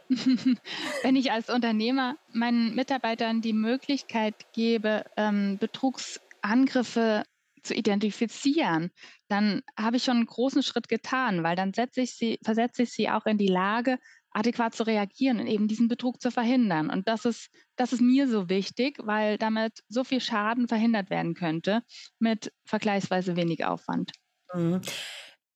Wenn 1.03 1.17
ich 1.17 1.33
als 1.33 1.51
Unternehmer 1.51 2.17
meinen 2.33 2.75
Mitarbeitern 2.75 3.41
die 3.41 3.53
Möglichkeit 3.53 4.35
gebe, 4.53 5.05
ähm, 5.17 5.59
Betrugsangriffe 5.59 7.25
zu 7.63 7.75
identifizieren, 7.75 8.91
dann 9.29 9.63
habe 9.79 9.97
ich 9.97 10.05
schon 10.05 10.17
einen 10.17 10.27
großen 10.27 10.63
Schritt 10.63 10.89
getan, 10.89 11.43
weil 11.43 11.57
dann 11.57 11.73
setze 11.73 12.03
ich 12.03 12.15
sie, 12.15 12.39
versetze 12.45 12.83
ich 12.83 12.93
sie 12.93 13.11
auch 13.11 13.27
in 13.27 13.39
die 13.39 13.49
Lage, 13.49 13.99
adäquat 14.33 14.75
zu 14.75 14.87
reagieren 14.87 15.41
und 15.41 15.47
eben 15.47 15.69
diesen 15.69 15.89
Betrug 15.89 16.21
zu 16.21 16.31
verhindern. 16.31 16.91
Und 16.91 17.09
das 17.09 17.25
ist, 17.25 17.51
das 17.77 17.93
ist 17.93 18.01
mir 18.01 18.29
so 18.29 18.49
wichtig, 18.49 18.99
weil 19.03 19.39
damit 19.39 19.83
so 19.89 20.05
viel 20.05 20.21
Schaden 20.21 20.69
verhindert 20.69 21.11
werden 21.11 21.35
könnte 21.35 21.83
mit 22.19 22.53
vergleichsweise 22.65 23.37
wenig 23.37 23.65
Aufwand. 23.65 24.13
Mhm. 24.55 24.81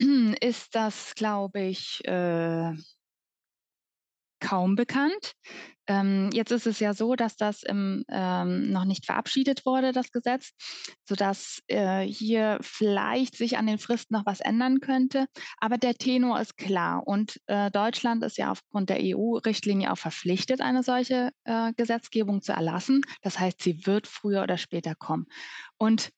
ist 0.40 0.74
das, 0.74 1.14
glaube 1.14 1.60
ich, 1.60 2.04
äh, 2.04 2.72
kaum 4.40 4.76
bekannt. 4.76 5.32
Ähm, 5.88 6.28
jetzt 6.32 6.52
ist 6.52 6.66
es 6.66 6.80
ja 6.80 6.92
so, 6.92 7.16
dass 7.16 7.36
das 7.36 7.62
im, 7.62 8.04
ähm, 8.10 8.70
noch 8.70 8.84
nicht 8.84 9.06
verabschiedet 9.06 9.64
wurde, 9.64 9.92
das 9.92 10.10
Gesetz, 10.12 10.50
sodass 11.08 11.60
äh, 11.66 12.02
hier 12.02 12.58
vielleicht 12.60 13.36
sich 13.36 13.56
an 13.56 13.66
den 13.66 13.78
Fristen 13.78 14.14
noch 14.14 14.26
was 14.26 14.40
ändern 14.40 14.80
könnte. 14.80 15.26
Aber 15.58 15.78
der 15.78 15.94
Tenor 15.94 16.40
ist 16.40 16.56
klar 16.58 17.06
und 17.06 17.40
äh, 17.46 17.70
Deutschland 17.70 18.22
ist 18.22 18.36
ja 18.36 18.50
aufgrund 18.50 18.90
der 18.90 18.98
EU-Richtlinie 19.00 19.90
auch 19.90 19.98
verpflichtet, 19.98 20.60
eine 20.60 20.82
solche 20.82 21.30
äh, 21.44 21.72
Gesetzgebung 21.74 22.42
zu 22.42 22.52
erlassen. 22.52 23.00
Das 23.22 23.38
heißt, 23.38 23.62
sie 23.62 23.86
wird 23.86 24.06
früher 24.06 24.42
oder 24.42 24.58
später 24.58 24.94
kommen. 24.94 25.26
Und 25.78 26.10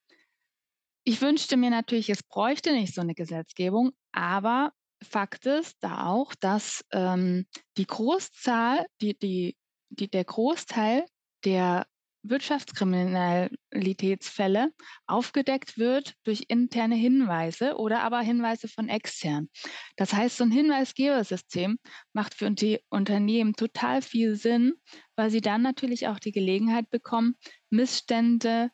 ich 1.05 1.21
wünschte 1.21 1.57
mir 1.57 1.71
natürlich, 1.71 2.11
es 2.11 2.23
bräuchte 2.23 2.73
nicht 2.73 2.95
so 2.95 3.01
eine 3.01 3.15
Gesetzgebung, 3.15 3.93
aber 4.13 4.73
Fakt 5.03 5.47
ist 5.47 5.79
da 5.81 6.07
auch, 6.07 6.35
dass 6.35 6.85
ähm, 6.93 7.47
die 7.79 7.87
Großzahl, 7.87 8.85
die, 9.01 9.19
die, 9.19 9.57
die, 9.89 10.11
der 10.11 10.25
Großteil 10.25 11.07
der 11.45 11.87
Wirtschaftskriminalitätsfälle 12.23 14.75
aufgedeckt 15.07 15.79
wird 15.79 16.17
durch 16.25 16.45
interne 16.49 16.97
Hinweise 16.97 17.77
oder 17.77 18.03
aber 18.03 18.21
Hinweise 18.21 18.69
von 18.69 18.91
extern. 18.91 19.49
Das 19.97 20.13
heißt, 20.13 20.37
so 20.37 20.45
ein 20.45 20.51
Hinweisgebersystem 20.51 21.79
macht 22.13 22.35
für 22.35 22.51
die 22.51 22.81
Unternehmen 22.91 23.55
total 23.55 24.03
viel 24.03 24.37
Sinn, 24.37 24.75
weil 25.17 25.31
sie 25.31 25.41
dann 25.41 25.63
natürlich 25.63 26.09
auch 26.09 26.19
die 26.19 26.33
Gelegenheit 26.33 26.91
bekommen, 26.91 27.37
Missstände 27.71 28.71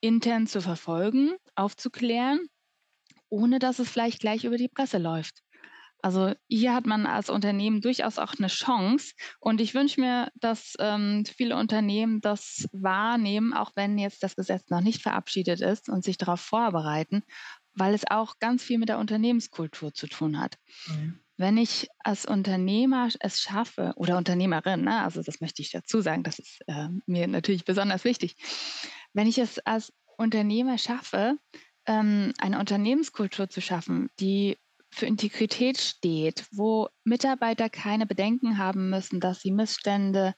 intern 0.00 0.46
zu 0.46 0.60
verfolgen, 0.60 1.34
aufzuklären, 1.56 2.40
ohne 3.28 3.58
dass 3.58 3.78
es 3.78 3.90
vielleicht 3.90 4.20
gleich 4.20 4.44
über 4.44 4.56
die 4.56 4.68
Presse 4.68 4.98
läuft. 4.98 5.42
Also 6.04 6.34
hier 6.48 6.74
hat 6.74 6.84
man 6.84 7.06
als 7.06 7.30
Unternehmen 7.30 7.80
durchaus 7.80 8.18
auch 8.18 8.34
eine 8.36 8.48
Chance. 8.48 9.14
Und 9.40 9.58
ich 9.62 9.74
wünsche 9.74 10.02
mir, 10.02 10.30
dass 10.34 10.74
ähm, 10.78 11.24
viele 11.24 11.56
Unternehmen 11.56 12.20
das 12.20 12.68
wahrnehmen, 12.72 13.54
auch 13.54 13.72
wenn 13.74 13.96
jetzt 13.96 14.22
das 14.22 14.36
Gesetz 14.36 14.68
noch 14.68 14.82
nicht 14.82 15.00
verabschiedet 15.00 15.62
ist 15.62 15.88
und 15.88 16.04
sich 16.04 16.18
darauf 16.18 16.40
vorbereiten, 16.40 17.22
weil 17.72 17.94
es 17.94 18.02
auch 18.10 18.38
ganz 18.38 18.62
viel 18.62 18.76
mit 18.76 18.90
der 18.90 18.98
Unternehmenskultur 18.98 19.94
zu 19.94 20.06
tun 20.06 20.38
hat. 20.38 20.58
Mhm. 20.88 21.20
Wenn 21.38 21.56
ich 21.56 21.88
als 22.00 22.26
Unternehmer 22.26 23.08
es 23.20 23.40
schaffe, 23.40 23.94
oder 23.96 24.18
Unternehmerin, 24.18 24.82
ne, 24.82 25.00
also 25.02 25.22
das 25.22 25.40
möchte 25.40 25.62
ich 25.62 25.70
dazu 25.70 26.02
sagen, 26.02 26.22
das 26.22 26.38
ist 26.38 26.60
äh, 26.66 26.88
mir 27.06 27.26
natürlich 27.28 27.64
besonders 27.64 28.04
wichtig, 28.04 28.36
wenn 29.14 29.26
ich 29.26 29.38
es 29.38 29.58
als 29.60 29.90
Unternehmer 30.16 30.78
schaffe, 30.78 31.36
ähm, 31.86 32.32
eine 32.38 32.58
Unternehmenskultur 32.58 33.48
zu 33.48 33.60
schaffen, 33.60 34.08
die 34.20 34.58
für 34.90 35.06
Integrität 35.06 35.78
steht, 35.78 36.46
wo 36.52 36.88
Mitarbeiter 37.02 37.68
keine 37.68 38.06
Bedenken 38.06 38.58
haben 38.58 38.90
müssen, 38.90 39.20
dass 39.20 39.40
sie 39.40 39.50
Missstände 39.50 40.34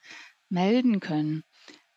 melden 0.48 1.00
können 1.00 1.44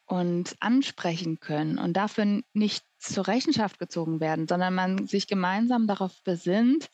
und 0.06 0.56
ansprechen 0.60 1.40
können 1.40 1.78
und 1.78 1.94
dafür 1.94 2.42
nicht 2.54 2.84
zur 2.98 3.28
Rechenschaft 3.28 3.80
gezogen 3.80 4.20
werden, 4.20 4.48
sondern 4.48 4.76
man 4.76 5.08
sich 5.08 5.28
gemeinsam 5.28 5.88
darauf 5.88 6.22
besinnt, 6.24 6.90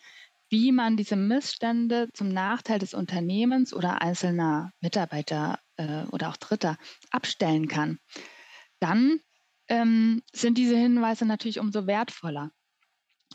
wie 0.50 0.72
man 0.72 0.98
diese 0.98 1.16
Missstände 1.16 2.10
zum 2.14 2.30
Nachteil 2.30 2.78
des 2.78 2.94
Unternehmens 2.94 3.74
oder 3.74 4.02
einzelner 4.02 4.72
Mitarbeiter 4.82 5.60
äh, 5.78 6.04
oder 6.12 6.30
auch 6.30 6.38
Dritter 6.38 6.78
abstellen 7.10 7.68
kann. 7.68 7.98
Dann 8.80 9.20
ähm, 9.68 10.22
sind 10.34 10.58
diese 10.58 10.78
Hinweise 10.78 11.26
natürlich 11.26 11.60
umso 11.60 11.88
wertvoller. 11.88 12.52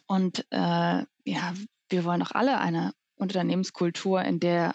Und 0.07 0.47
äh, 0.51 1.05
ja, 1.25 1.55
wir 1.89 2.05
wollen 2.05 2.21
doch 2.21 2.33
alle 2.33 2.59
eine 2.59 2.93
Unternehmenskultur, 3.17 4.23
in 4.23 4.41
der 4.41 4.75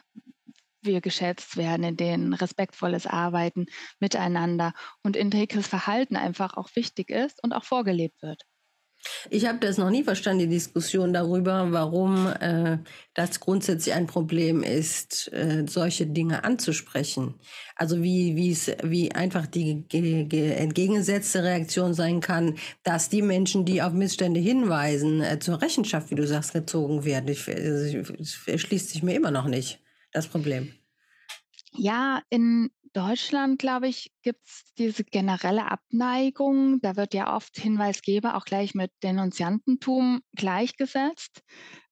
wir 0.81 1.01
geschätzt 1.01 1.57
werden, 1.57 1.83
in 1.83 1.97
denen 1.97 2.33
respektvolles 2.33 3.07
Arbeiten 3.07 3.65
miteinander 3.99 4.73
und 5.01 5.15
integres 5.15 5.67
Verhalten 5.67 6.15
einfach 6.15 6.55
auch 6.55 6.69
wichtig 6.75 7.09
ist 7.09 7.43
und 7.43 7.53
auch 7.53 7.63
vorgelebt 7.63 8.21
wird. 8.21 8.43
Ich 9.29 9.45
habe 9.45 9.59
das 9.59 9.77
noch 9.77 9.89
nie 9.89 10.03
verstanden, 10.03 10.39
die 10.39 10.55
Diskussion 10.55 11.13
darüber, 11.13 11.71
warum 11.71 12.27
äh, 12.27 12.77
das 13.13 13.39
grundsätzlich 13.39 13.93
ein 13.95 14.07
Problem 14.07 14.63
ist, 14.63 15.31
äh, 15.33 15.65
solche 15.67 16.05
Dinge 16.07 16.43
anzusprechen. 16.43 17.35
Also 17.75 18.01
wie 18.01 18.35
wie 18.35 19.11
einfach 19.11 19.47
die 19.47 19.85
entgegengesetzte 19.91 21.43
Reaktion 21.43 21.93
sein 21.93 22.19
kann, 22.19 22.55
dass 22.83 23.09
die 23.09 23.21
Menschen, 23.21 23.65
die 23.65 23.81
auf 23.81 23.93
Missstände 23.93 24.39
hinweisen, 24.39 25.21
äh, 25.21 25.39
zur 25.39 25.61
Rechenschaft, 25.61 26.11
wie 26.11 26.15
du 26.15 26.27
sagst, 26.27 26.53
gezogen 26.53 27.05
werden. 27.05 27.29
Ich, 27.29 27.47
also, 27.47 28.13
erschließt 28.45 28.89
sich 28.89 29.03
mir 29.03 29.15
immer 29.15 29.31
noch 29.31 29.45
nicht 29.45 29.79
das 30.11 30.27
Problem. 30.27 30.71
Ja, 31.77 32.21
in 32.29 32.69
Deutschland, 32.95 33.59
glaube 33.59 33.89
ich, 33.89 34.13
gibt 34.21 34.39
es 34.45 34.63
diese 34.77 35.03
generelle 35.03 35.69
Abneigung. 35.69 36.79
Da 36.79 36.95
wird 36.95 37.13
ja 37.13 37.35
oft 37.35 37.57
Hinweisgeber 37.57 38.37
auch 38.37 38.45
gleich 38.45 38.73
mit 38.73 38.89
Denunziantentum 39.03 40.21
gleichgesetzt. 40.33 41.41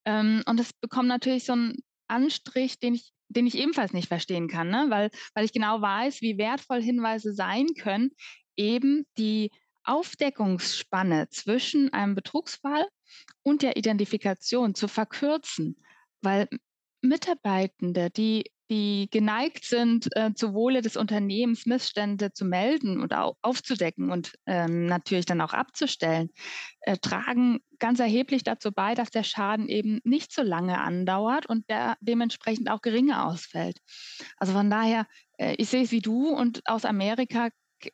Ähm, 0.05 0.43
und 0.45 0.57
das 0.57 0.71
bekommt 0.71 1.09
natürlich 1.09 1.43
so 1.43 1.53
einen 1.53 1.75
Anstrich, 2.07 2.79
den 2.79 2.95
ich, 2.95 3.11
den 3.27 3.45
ich 3.45 3.57
ebenfalls 3.57 3.91
nicht 3.91 4.07
verstehen 4.07 4.47
kann, 4.47 4.69
ne? 4.69 4.85
weil, 4.87 5.09
weil 5.33 5.43
ich 5.43 5.51
genau 5.51 5.81
weiß, 5.81 6.21
wie 6.21 6.37
wertvoll 6.37 6.81
Hinweise 6.81 7.33
sein 7.33 7.67
können, 7.77 8.11
eben 8.55 9.05
die 9.17 9.51
Aufdeckungsspanne 9.83 11.27
zwischen 11.29 11.91
einem 11.91 12.15
Betrugsfall 12.15 12.87
und 13.41 13.61
der 13.61 13.75
Identifikation 13.75 14.73
zu 14.73 14.87
verkürzen. 14.87 15.75
Weil 16.21 16.47
Mitarbeitende, 17.01 18.09
die 18.09 18.45
die 18.73 19.07
geneigt 19.11 19.65
sind, 19.65 20.09
äh, 20.15 20.33
zu 20.33 20.55
Wohle 20.55 20.81
des 20.81 20.97
Unternehmens 20.97 21.67
Missstände 21.67 22.33
zu 22.33 22.43
melden 22.43 22.99
und 22.99 23.13
au 23.13 23.37
aufzudecken 23.43 24.09
und 24.11 24.33
ähm, 24.47 24.87
natürlich 24.87 25.27
dann 25.27 25.41
auch 25.41 25.53
abzustellen, 25.53 26.29
äh, 26.81 26.97
tragen 26.97 27.59
ganz 27.77 27.99
erheblich 27.99 28.43
dazu 28.43 28.71
bei, 28.71 28.95
dass 28.95 29.11
der 29.11 29.21
Schaden 29.21 29.67
eben 29.67 29.99
nicht 30.03 30.33
so 30.33 30.41
lange 30.41 30.81
andauert 30.81 31.45
und 31.45 31.69
der 31.69 31.97
dementsprechend 32.01 32.71
auch 32.71 32.81
geringer 32.81 33.27
ausfällt. 33.27 33.77
Also 34.37 34.53
von 34.53 34.71
daher, 34.71 35.05
äh, 35.37 35.53
ich 35.59 35.69
sehe 35.69 35.83
es 35.83 35.91
wie 35.91 36.01
du 36.01 36.29
und 36.29 36.61
aus 36.65 36.83
Amerika 36.83 37.49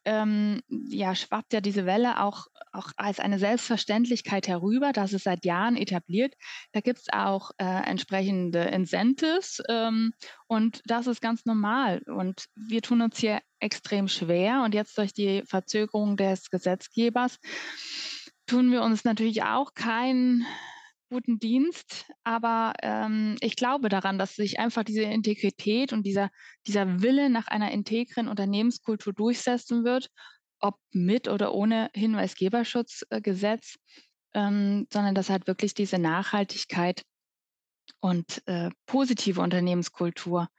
ähm, 0.06 0.62
ja, 0.70 1.16
schwappt 1.16 1.52
ja 1.52 1.62
diese 1.62 1.86
Welle 1.86 2.22
auch, 2.22 2.48
auch 2.72 2.92
als 2.98 3.20
eine 3.20 3.40
Selbstverständlichkeit 3.40 4.48
herüber. 4.48 4.92
Das 4.94 5.14
ist 5.14 5.24
seit 5.24 5.46
Jahren 5.46 5.76
etabliert. 5.76 6.34
Da 6.72 6.82
gibt 6.82 7.00
es 7.00 7.08
auch 7.12 7.52
äh, 7.58 7.66
entsprechende 7.66 8.60
Incentives 8.60 9.62
ähm, 9.70 10.14
und 10.48 10.82
das 10.86 11.08
ist 11.08 11.22
ganz 11.22 11.46
normal. 11.46 12.02
Und 12.06 12.46
wir 12.56 12.82
tun 12.82 13.02
uns 13.02 13.18
hier 13.18 13.40
extrem 13.60 14.08
schwer 14.08 14.64
und 14.64 14.74
jetzt 14.74 14.98
durch 14.98 15.14
die 15.14 15.44
Verzögerung 15.46 16.18
des 16.18 16.50
Gesetzgebers 16.50 17.40
tun 18.48 18.72
wir 18.72 18.82
uns 18.82 19.04
natürlich 19.04 19.44
auch 19.44 19.74
keinen 19.76 20.46
guten 21.10 21.40
Dienst, 21.40 22.06
aber 22.24 22.74
ähm, 22.82 23.36
ich 23.42 23.56
glaube 23.56 23.90
daran, 23.90 24.20
dass 24.20 24.36
sich 24.36 24.60
einfach 24.60 24.84
diese 24.84 25.04
Integrität 25.04 25.92
und 25.92 26.04
dieser, 26.04 26.30
dieser 26.68 27.02
Wille 27.02 27.30
nach 27.30 27.48
einer 27.48 27.72
integren 27.72 28.28
Unternehmenskultur 28.28 29.14
durchsetzen 29.14 29.84
wird, 29.84 30.10
ob 30.60 30.76
mit 30.92 31.28
oder 31.28 31.54
ohne 31.54 31.90
Hinweisgeberschutzgesetz, 31.94 33.76
ähm, 34.34 34.88
sondern 34.92 35.16
dass 35.16 35.30
halt 35.30 35.48
wirklich 35.48 35.74
diese 35.74 35.98
Nachhaltigkeit 35.98 37.04
und 38.00 38.42
äh, 38.46 38.70
positive 38.86 39.42
Unternehmenskultur 39.42 40.50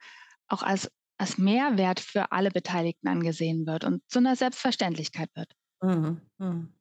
auch 0.47 0.63
als, 0.63 0.91
als 1.17 1.37
Mehrwert 1.37 1.99
für 1.99 2.31
alle 2.31 2.51
Beteiligten 2.51 3.07
angesehen 3.07 3.65
wird 3.65 3.83
und 3.83 4.01
zu 4.09 4.19
einer 4.19 4.35
Selbstverständlichkeit 4.35 5.29
wird. 5.35 5.53
Mhm. 5.81 6.21
Mhm. 6.37 6.73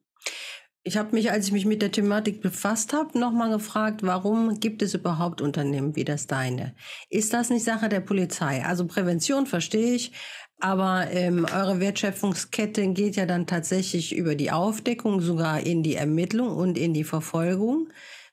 Ich 0.83 0.97
habe 0.97 1.15
mich, 1.15 1.31
als 1.31 1.47
ich 1.47 1.53
mich 1.53 1.67
mit 1.67 1.83
der 1.83 1.93
Thematik 1.93 2.41
befasst 2.41 2.95
habe, 2.95 3.19
nochmal 3.19 3.51
gefragt, 3.51 4.03
warum 4.03 4.61
gibt 4.61 4.81
es 4.81 4.95
überhaupt 4.95 5.43
Unternehmen 5.43 5.95
wie 5.95 6.05
das 6.05 6.27
deine? 6.27 6.75
Ist 7.11 7.35
das 7.35 7.51
nicht 7.51 7.65
Sache 7.65 7.91
der 7.91 8.01
Polizei? 8.01 8.65
Also 8.65 8.87
Prävention 8.87 9.47
verstehe 9.47 9.95
ich, 9.95 10.13
aber 10.61 11.11
ähm, 11.11 11.45
eure 11.45 11.81
Wertschöpfungskette 11.81 12.87
geht 12.89 13.17
ja 13.17 13.27
dann 13.27 13.47
tatsächlich 13.47 14.15
über 14.15 14.35
die 14.35 14.51
Aufdeckung, 14.51 15.21
sogar 15.21 15.61
in 15.61 15.83
die 15.83 15.95
Ermittlung 15.95 16.57
und 16.57 16.77
in 16.77 16.95
die 16.95 17.05
Verfolgung. 17.05 17.89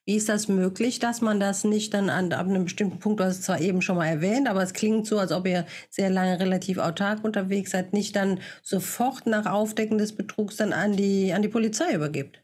Wie 0.05 0.15
ist 0.15 0.29
das 0.29 0.47
möglich, 0.47 0.99
dass 0.99 1.19
man 1.19 1.39
das 1.39 1.65
nicht 1.65 1.93
dann 1.93 2.09
an 2.09 2.31
ab 2.31 2.47
einem 2.47 2.63
bestimmten 2.63 2.99
Punkt, 2.99 3.19
du 3.19 3.25
hast 3.25 3.39
es 3.39 3.45
zwar 3.45 3.59
eben 3.59 3.81
schon 3.81 3.97
mal 3.97 4.07
erwähnt, 4.07 4.47
aber 4.47 4.63
es 4.63 4.73
klingt 4.73 5.05
so, 5.05 5.19
als 5.19 5.33
ob 5.33 5.45
ihr 5.45 5.65
sehr 5.89 6.09
lange 6.09 6.39
relativ 6.39 6.77
autark 6.77 7.25
unterwegs 7.25 7.71
seid, 7.71 7.91
nicht 7.91 8.15
dann 8.15 8.39
sofort 8.63 9.27
nach 9.27 9.45
Aufdecken 9.45 9.97
des 9.97 10.15
Betrugs 10.15 10.55
dann 10.55 10.71
an 10.71 10.95
die, 10.95 11.33
an 11.33 11.41
die 11.41 11.49
Polizei 11.49 11.93
übergibt? 11.93 12.41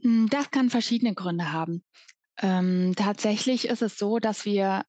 Hm, 0.00 0.28
das 0.30 0.50
kann 0.50 0.68
verschiedene 0.68 1.14
Gründe 1.14 1.52
haben. 1.52 1.84
Ähm, 2.40 2.94
tatsächlich 2.96 3.68
ist 3.68 3.82
es 3.82 3.96
so, 3.98 4.18
dass 4.18 4.44
wir 4.44 4.82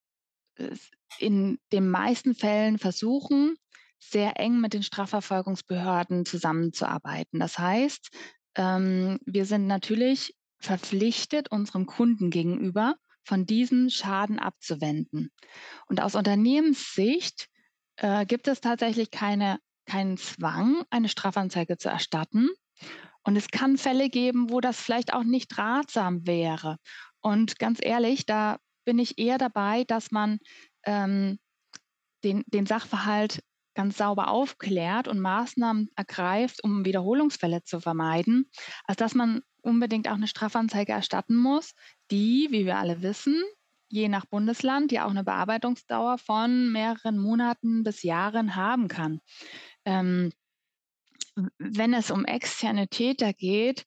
in 1.20 1.60
den 1.72 1.89
meisten 1.89 2.36
Fällen 2.36 2.79
versuchen, 2.79 3.55
sehr 4.00 4.39
eng 4.39 4.60
mit 4.60 4.74
den 4.74 4.84
Strafverfolgungsbehörden 4.84 6.25
zusammenzuarbeiten. 6.25 7.39
Das 7.39 7.58
heißt, 7.58 8.10
ähm, 8.55 9.20
wir 9.25 9.46
sind 9.46 9.67
natürlich 9.67 10.36
verpflichtet, 10.60 11.51
unserem 11.51 11.86
Kunden 11.86 12.29
gegenüber 12.29 12.96
von 13.24 13.46
diesem 13.46 13.89
Schaden 13.89 14.39
abzuwenden. 14.39 15.32
Und 15.88 16.01
aus 16.01 16.15
Unternehmenssicht 16.15 17.48
äh, 17.98 18.25
gibt 18.25 18.48
es 18.48 18.62
tatsächlich 18.62 19.12
keine, 19.12 19.60
keinen 19.86 20.17
Zwang, 20.17 20.84
eine 20.89 21.10
Strafanzeige 21.10 21.77
zu 21.77 21.89
erstatten. 21.89 22.50
Und 23.24 23.38
es 23.38 23.48
kann 23.48 23.77
Fälle 23.77 24.10
geben, 24.10 24.50
wo 24.50 24.60
das 24.60 24.79
vielleicht 24.79 25.13
auch 25.13 25.24
nicht 25.24 25.58
ratsam 25.58 26.27
wäre. 26.27 26.77
Und 27.22 27.58
ganz 27.58 27.79
ehrlich, 27.82 28.25
da 28.25 28.58
bin 28.84 29.00
ich 29.00 29.17
eher 29.17 29.38
dabei, 29.38 29.86
dass 29.86 30.12
man 30.12 30.39
ähm, 30.85 31.39
den, 32.23 32.43
den 32.47 32.65
Sachverhalt 32.65 33.43
ganz 33.75 33.97
sauber 33.97 34.27
aufklärt 34.27 35.07
und 35.07 35.19
Maßnahmen 35.19 35.89
ergreift, 35.95 36.63
um 36.63 36.85
Wiederholungsfälle 36.85 37.63
zu 37.63 37.79
vermeiden, 37.79 38.49
als 38.85 38.97
dass 38.97 39.15
man 39.15 39.41
unbedingt 39.61 40.07
auch 40.07 40.15
eine 40.15 40.27
Strafanzeige 40.27 40.91
erstatten 40.91 41.35
muss, 41.35 41.73
die, 42.11 42.47
wie 42.51 42.65
wir 42.65 42.77
alle 42.77 43.01
wissen, 43.01 43.41
je 43.89 44.09
nach 44.09 44.25
Bundesland 44.25 44.91
ja 44.91 45.05
auch 45.05 45.11
eine 45.11 45.23
Bearbeitungsdauer 45.23 46.17
von 46.17 46.71
mehreren 46.71 47.17
Monaten 47.17 47.83
bis 47.83 48.03
Jahren 48.03 48.55
haben 48.55 48.87
kann. 48.87 49.21
Ähm, 49.85 50.31
wenn 51.57 51.93
es 51.93 52.11
um 52.11 52.25
externe 52.25 52.87
Täter 52.87 53.33
geht, 53.33 53.85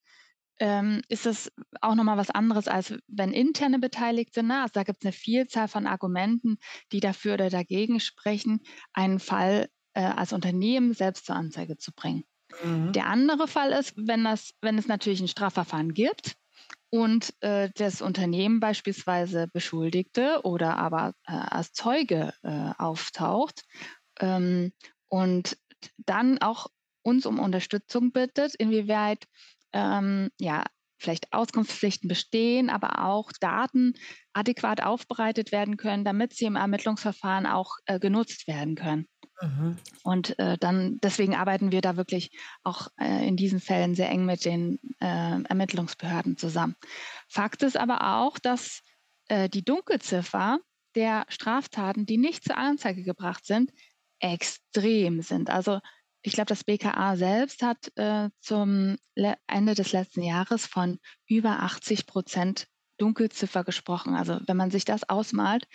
ähm, 0.59 1.03
ist 1.09 1.27
es 1.27 1.53
auch 1.81 1.95
nochmal 1.95 2.17
was 2.17 2.31
anderes, 2.31 2.69
als 2.69 2.95
wenn 3.09 3.33
interne 3.33 3.79
beteiligt 3.79 4.35
sind. 4.35 4.51
Also 4.51 4.73
da 4.75 4.83
gibt 4.85 4.99
es 5.01 5.07
eine 5.07 5.13
Vielzahl 5.13 5.69
von 5.69 5.87
Argumenten, 5.87 6.59
die 6.93 7.01
dafür 7.01 7.35
oder 7.35 7.51
dagegen 7.51 8.01
sprechen, 8.01 8.61
einen 8.93 9.19
Fall 9.19 9.69
äh, 9.95 10.03
als 10.03 10.33
Unternehmen 10.33 10.95
selbst 10.95 11.27
zur 11.27 11.37
Anzeige 11.37 11.77
zu 11.77 11.93
bringen. 11.93 12.25
Mhm. 12.63 12.93
Der 12.93 13.07
andere 13.07 13.49
Fall 13.49 13.73
ist, 13.73 13.95
wenn, 13.97 14.25
das, 14.25 14.53
wenn 14.61 14.79
es 14.79 14.89
natürlich 14.89 15.21
ein 15.21 15.29
Strafverfahren 15.29 15.95
gibt 15.95 16.37
und 16.91 17.35
äh, 17.41 17.71
das 17.75 18.01
Unternehmen 18.01 18.61
beispielsweise 18.61 19.49
Beschuldigte 19.53 20.41
oder 20.45 20.77
aber 20.77 21.15
äh, 21.27 21.33
als 21.33 21.73
Zeuge 21.73 22.33
äh, 22.43 22.71
auftaucht 22.79 23.63
ähm, 24.21 24.73
und 25.09 25.59
dann 25.99 26.39
auch 26.39 26.69
uns 27.03 27.27
um 27.27 27.39
Unterstützung 27.39 28.13
bittet, 28.13 28.55
inwieweit 28.57 29.27
ähm, 29.77 30.31
ja, 30.41 30.65
vielleicht 30.99 31.33
Auskunftspflichten 31.33 32.09
bestehen, 32.09 32.71
aber 32.71 33.05
auch 33.05 33.31
Daten 33.41 33.95
adäquat 34.33 34.83
aufbereitet 34.83 35.53
werden 35.53 35.77
können, 35.77 36.05
damit 36.05 36.33
sie 36.35 36.47
im 36.47 36.57
Ermittlungsverfahren 36.57 37.47
auch 37.47 37.77
äh, 37.85 37.99
genutzt 37.99 38.49
werden 38.49 38.75
können. 38.77 39.07
Mhm. 39.43 39.77
Und 40.03 40.39
äh, 40.39 40.57
dann 40.57 40.99
deswegen 41.03 41.35
arbeiten 41.35 41.71
wir 41.71 41.83
da 41.83 41.97
wirklich 41.97 42.31
auch 42.63 42.89
äh, 42.99 43.29
in 43.29 43.37
diesen 43.37 43.61
Fällen 43.61 43.95
sehr 43.95 44.09
eng 44.09 44.25
mit 44.25 44.47
den 44.47 44.79
äh, 45.01 45.43
Ermittlungsbehörden 45.43 46.39
zusammen. 46.39 46.77
Fakt 47.29 47.63
ist 47.63 47.77
aber 47.77 48.17
auch, 48.17 48.39
dass 48.39 48.81
äh, 49.29 49.51
die 49.51 49.65
Dunkelziffer 49.65 50.59
der 50.95 51.27
Straftaten, 51.29 52.07
die 52.07 52.17
nicht 52.17 52.45
zur 52.45 52.57
Anzeige 52.57 53.03
gebracht 53.03 53.45
sind, 53.45 53.71
extrem 54.19 55.21
sind. 55.21 55.51
Also 55.51 55.81
ich 56.27 56.33
glaube, 56.33 56.49
das 56.49 56.65
BKA 56.65 57.17
selbst 57.17 57.63
hat 57.63 57.97
äh, 57.97 58.31
zum 58.41 58.97
Ende 59.47 59.75
des 59.75 59.93
letzten 59.93 60.23
Jahres 60.23 60.67
von 60.67 60.99
über 61.29 61.61
80 61.63 62.05
Prozent 62.07 62.67
Dunkelziffer 62.99 63.63
gesprochen. 63.63 64.17
Also 64.17 64.41
wenn 64.47 64.57
man 64.57 64.73
sich 64.73 64.85
das 64.85 65.09
ausmalt, 65.09 65.69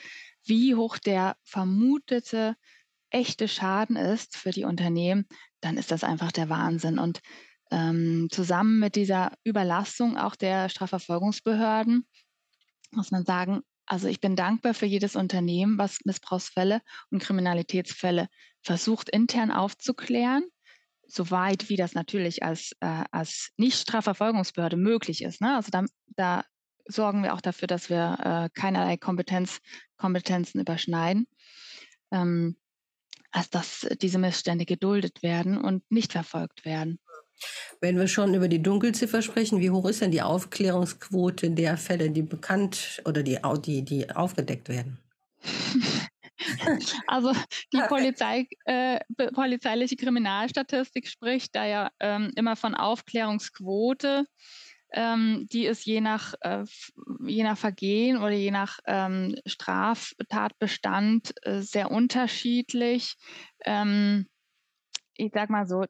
wie 0.44 0.76
hoch 0.76 0.98
der 0.98 1.38
vermutete 1.44 2.58
echte 3.12 3.48
Schaden 3.48 3.96
ist 3.96 4.36
für 4.36 4.52
die 4.52 4.66
Unternehmen, 4.66 5.26
dann 5.62 5.78
ist 5.78 5.90
das 5.90 6.04
einfach 6.04 6.34
der 6.34 6.50
Wahnsinn. 6.50 7.00
Und 7.00 7.22
ähm, 7.72 8.28
zusammen 8.30 8.78
mit 8.80 8.98
dieser 8.98 9.32
Überlastung 9.46 10.18
auch 10.18 10.36
der 10.36 10.68
Strafverfolgungsbehörden 10.68 12.06
muss 12.92 13.12
man 13.12 13.24
sagen, 13.24 13.62
also 13.86 14.10
ich 14.10 14.20
bin 14.20 14.36
dankbar 14.36 14.74
für 14.74 14.86
jedes 14.86 15.16
Unternehmen, 15.16 15.78
was 15.78 16.00
Missbrauchsfälle 16.04 16.82
und 17.10 17.24
Kriminalitätsfälle 17.24 18.28
versucht 18.62 19.10
intern 19.10 19.52
aufzuklären, 19.52 20.44
soweit 21.08 21.70
wie 21.70 21.76
das 21.76 21.94
natürlich 21.94 22.44
als, 22.44 22.72
äh, 22.80 23.04
als 23.12 23.52
Nicht-Strafverfolgungsbehörde 23.58 24.78
möglich 24.78 25.24
ist. 25.24 25.42
Ne? 25.42 25.56
Also 25.56 25.70
da, 25.72 25.86
da 26.16 26.46
sorgen 26.88 27.24
wir 27.24 27.34
auch 27.34 27.42
dafür, 27.42 27.68
dass 27.68 27.90
wir 27.90 28.18
äh, 28.20 28.60
keinerlei 28.60 28.98
Kompetenz, 28.98 29.60
Kompetenzen 29.98 30.60
überschneiden. 30.60 31.28
Ähm, 32.12 32.56
als 33.32 33.50
dass 33.50 33.88
diese 34.02 34.18
Missstände 34.18 34.66
geduldet 34.66 35.24
werden 35.24 35.58
und 35.58 35.90
nicht 35.90 36.12
verfolgt 36.12 36.66
werden. 36.66 37.00
Wenn 37.80 37.98
wir 37.98 38.08
schon 38.08 38.36
über 38.36 38.48
die 38.48 38.62
Dunkelziffer 38.62 39.22
sprechen, 39.22 39.60
wie 39.62 39.72
hoch 39.72 39.86
ist 39.86 40.02
denn 40.02 40.12
die 40.12 40.22
Aufklärungsquote 40.22 41.50
der 41.50 41.78
Fälle, 41.78 42.12
die 42.12 42.22
bekannt 42.22 43.02
oder 43.06 43.24
die, 43.24 43.40
die, 43.66 43.84
die 43.84 44.12
aufgedeckt 44.12 44.70
werden? 44.70 45.00
Also 47.08 47.34
die 47.74 47.82
Polizei, 47.88 48.48
äh, 48.66 49.00
polizeiliche 49.34 49.96
Kriminalstatistik 49.96 51.08
spricht 51.08 51.56
da 51.56 51.66
ja 51.66 51.92
ähm, 52.00 52.32
immer 52.36 52.56
von 52.56 52.76
Aufklärungsquote. 52.76 54.26
Ähm, 54.94 55.48
die 55.52 55.66
ist 55.66 55.86
je 55.86 56.02
nach, 56.02 56.34
äh, 56.42 56.66
je 57.26 57.44
nach 57.44 57.58
Vergehen 57.58 58.18
oder 58.18 58.32
je 58.32 58.52
nach 58.52 58.80
ähm, 58.86 59.36
Straftatbestand 59.46 61.34
äh, 61.44 61.62
sehr 61.62 61.92
unterschiedlich. 61.92 63.16
Ähm, 63.64 64.28
ich 65.16 65.32
sag 65.34 65.50
mal 65.50 65.66
so, 65.66 65.86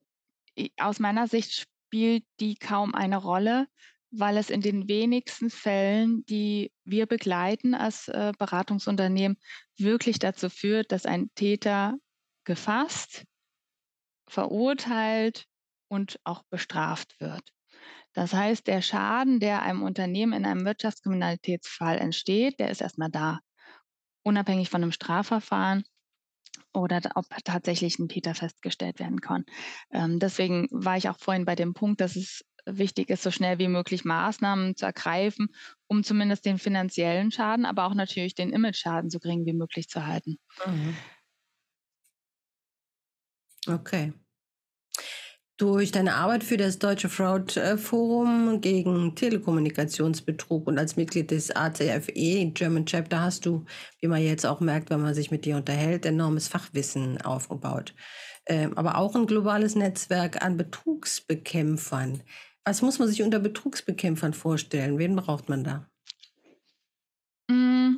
aus 0.77 0.99
meiner 0.99 1.27
Sicht 1.27 1.53
spielt 1.53 2.23
die 2.39 2.55
kaum 2.55 2.93
eine 2.93 3.17
Rolle, 3.17 3.67
weil 4.11 4.37
es 4.37 4.49
in 4.49 4.61
den 4.61 4.87
wenigsten 4.87 5.49
Fällen, 5.49 6.23
die 6.25 6.71
wir 6.91 7.07
begleiten 7.07 7.73
als 7.73 8.07
äh, 8.07 8.33
Beratungsunternehmen, 8.37 9.37
wirklich 9.77 10.19
dazu 10.19 10.49
führt, 10.49 10.91
dass 10.91 11.05
ein 11.05 11.29
Täter 11.35 11.95
gefasst, 12.43 13.25
verurteilt 14.27 15.45
und 15.87 16.19
auch 16.23 16.43
bestraft 16.49 17.19
wird. 17.19 17.41
Das 18.13 18.33
heißt, 18.33 18.67
der 18.67 18.81
Schaden, 18.81 19.39
der 19.39 19.61
einem 19.61 19.83
Unternehmen 19.83 20.33
in 20.33 20.45
einem 20.45 20.65
Wirtschaftskriminalitätsfall 20.65 21.97
entsteht, 21.97 22.59
der 22.59 22.69
ist 22.69 22.81
erstmal 22.81 23.09
da, 23.09 23.39
unabhängig 24.23 24.69
von 24.69 24.83
einem 24.83 24.91
Strafverfahren 24.91 25.83
oder 26.73 27.01
ob 27.15 27.25
tatsächlich 27.43 27.99
ein 27.99 28.09
Täter 28.09 28.35
festgestellt 28.35 28.99
werden 28.99 29.21
kann. 29.21 29.45
Ähm, 29.91 30.19
deswegen 30.19 30.67
war 30.71 30.97
ich 30.97 31.09
auch 31.09 31.17
vorhin 31.17 31.45
bei 31.45 31.55
dem 31.55 31.73
Punkt, 31.73 32.01
dass 32.01 32.15
es 32.15 32.43
wichtig 32.77 33.09
ist, 33.09 33.23
so 33.23 33.31
schnell 33.31 33.59
wie 33.59 33.67
möglich 33.67 34.05
Maßnahmen 34.05 34.75
zu 34.75 34.85
ergreifen, 34.85 35.49
um 35.87 36.03
zumindest 36.03 36.45
den 36.45 36.57
finanziellen 36.57 37.31
Schaden, 37.31 37.65
aber 37.65 37.85
auch 37.85 37.93
natürlich 37.93 38.35
den 38.35 38.51
Image-Schaden 38.51 39.09
so 39.09 39.19
gering 39.19 39.45
wie 39.45 39.53
möglich 39.53 39.89
zu 39.89 40.05
halten. 40.05 40.37
Mhm. 40.65 41.01
Okay. 43.67 44.13
durch 45.57 45.91
deine 45.91 46.15
Arbeit 46.15 46.43
für 46.43 46.57
das 46.57 46.79
Deutsche 46.79 47.07
Fraud 47.07 47.59
Forum 47.77 48.61
gegen 48.61 49.15
Telekommunikationsbetrug 49.15 50.67
und 50.67 50.79
als 50.79 50.95
Mitglied 50.95 51.29
des 51.29 51.55
ACFE 51.55 52.51
German 52.53 52.85
Chapter 52.87 53.21
hast 53.21 53.45
du, 53.45 53.65
wie 53.99 54.07
man 54.07 54.21
jetzt 54.23 54.45
auch 54.45 54.59
merkt, 54.59 54.89
wenn 54.89 55.01
man 55.01 55.13
sich 55.13 55.29
mit 55.29 55.45
dir 55.45 55.57
unterhält, 55.57 56.05
enormes 56.07 56.47
Fachwissen 56.47 57.21
aufgebaut. 57.21 57.93
Ähm, 58.47 58.75
aber 58.75 58.97
auch 58.97 59.13
ein 59.15 59.27
globales 59.27 59.75
Netzwerk 59.75 60.43
an 60.43 60.57
Betrugsbekämpfern. 60.57 62.23
Was 62.65 62.81
muss 62.81 62.99
man 62.99 63.07
sich 63.07 63.23
unter 63.23 63.39
Betrugsbekämpfern 63.39 64.33
vorstellen? 64.33 64.99
Wen 64.99 65.15
braucht 65.15 65.49
man 65.49 65.63
da? 65.63 65.89
Mm, 67.49 67.97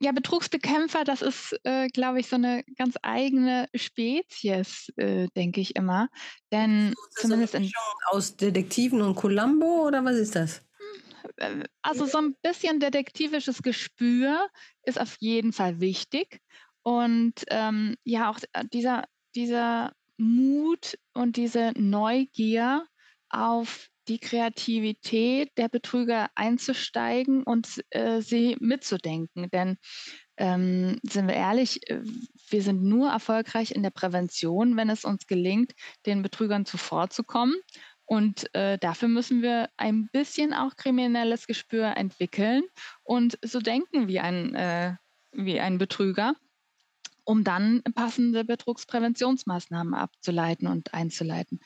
ja, 0.00 0.12
Betrugsbekämpfer, 0.12 1.04
das 1.04 1.22
ist, 1.22 1.58
äh, 1.64 1.88
glaube 1.88 2.20
ich, 2.20 2.28
so 2.28 2.36
eine 2.36 2.62
ganz 2.76 2.96
eigene 3.02 3.68
Spezies, 3.74 4.92
äh, 4.96 5.28
denke 5.34 5.60
ich 5.62 5.74
immer. 5.76 6.08
Denn 6.52 6.94
so 7.10 7.22
zumindest 7.22 7.54
in 7.54 7.72
aus 8.08 8.36
Detektiven 8.36 9.00
und 9.00 9.14
Columbo 9.14 9.86
oder 9.86 10.04
was 10.04 10.16
ist 10.16 10.36
das? 10.36 10.62
Hm, 11.38 11.64
also 11.80 12.04
so 12.04 12.18
ein 12.18 12.36
bisschen 12.42 12.78
detektivisches 12.78 13.62
Gespür 13.62 14.48
ist 14.82 15.00
auf 15.00 15.16
jeden 15.20 15.54
Fall 15.54 15.80
wichtig. 15.80 16.40
Und 16.82 17.44
ähm, 17.48 17.96
ja, 18.04 18.30
auch 18.30 18.38
dieser, 18.72 19.04
dieser 19.34 19.92
Mut 20.18 20.98
und 21.14 21.36
diese 21.36 21.72
Neugier 21.74 22.86
auf 23.30 23.88
die 24.08 24.18
Kreativität 24.18 25.50
der 25.56 25.68
Betrüger 25.68 26.30
einzusteigen 26.34 27.42
und 27.42 27.82
äh, 27.90 28.20
sie 28.20 28.56
mitzudenken. 28.60 29.48
Denn 29.50 29.78
ähm, 30.36 31.00
sind 31.02 31.26
wir 31.26 31.34
ehrlich, 31.34 31.90
äh, 31.90 32.02
wir 32.48 32.62
sind 32.62 32.82
nur 32.82 33.10
erfolgreich 33.10 33.72
in 33.72 33.82
der 33.82 33.90
Prävention, 33.90 34.76
wenn 34.76 34.90
es 34.90 35.04
uns 35.04 35.26
gelingt, 35.26 35.72
den 36.06 36.22
Betrügern 36.22 36.66
zuvorzukommen. 36.66 37.56
Und 38.04 38.54
äh, 38.54 38.78
dafür 38.78 39.08
müssen 39.08 39.42
wir 39.42 39.68
ein 39.76 40.08
bisschen 40.12 40.54
auch 40.54 40.76
kriminelles 40.76 41.48
Gespür 41.48 41.96
entwickeln 41.96 42.62
und 43.02 43.36
so 43.42 43.58
denken 43.58 44.06
wie 44.06 44.20
ein, 44.20 44.54
äh, 44.54 44.94
wie 45.32 45.58
ein 45.58 45.78
Betrüger 45.78 46.36
um 47.26 47.44
dann 47.44 47.82
passende 47.94 48.44
Betrugspräventionsmaßnahmen 48.44 49.94
abzuleiten 49.94 50.68
und 50.68 50.94
einzuleiten. 50.94 51.60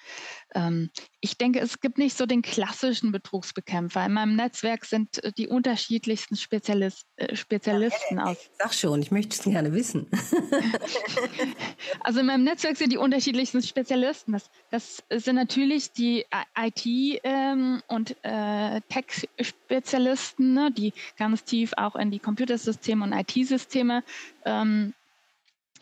Ähm, 0.54 0.90
ich 1.20 1.36
denke, 1.36 1.60
es 1.60 1.80
gibt 1.80 1.98
nicht 1.98 2.16
so 2.16 2.24
den 2.24 2.42
klassischen 2.42 3.12
Betrugsbekämpfer. 3.12 4.06
In 4.06 4.14
meinem 4.14 4.36
Netzwerk 4.36 4.86
sind 4.86 5.22
äh, 5.22 5.32
die 5.36 5.48
unterschiedlichsten 5.48 6.36
Spezialist, 6.36 7.06
äh, 7.16 7.36
Spezialisten 7.36 8.16
ja, 8.16 8.24
aus. 8.24 8.50
Sag 8.58 8.74
schon, 8.74 9.02
ich 9.02 9.10
möchte 9.10 9.36
es 9.36 9.42
gerne 9.42 9.72
wissen. 9.74 10.06
also 12.00 12.20
in 12.20 12.26
meinem 12.26 12.44
Netzwerk 12.44 12.78
sind 12.78 12.90
die 12.90 12.96
unterschiedlichsten 12.96 13.62
Spezialisten. 13.62 14.32
Das, 14.32 14.50
das 14.70 15.02
sind 15.10 15.36
natürlich 15.36 15.92
die 15.92 16.24
IT- 16.58 17.20
ähm, 17.22 17.82
und 17.86 18.16
äh, 18.22 18.80
Tech-Spezialisten, 18.88 20.54
ne, 20.54 20.70
die 20.72 20.94
ganz 21.18 21.44
tief 21.44 21.72
auch 21.76 21.96
in 21.96 22.10
die 22.10 22.18
Computersysteme 22.18 23.04
und 23.04 23.12
IT-Systeme 23.12 24.02
ähm, 24.46 24.94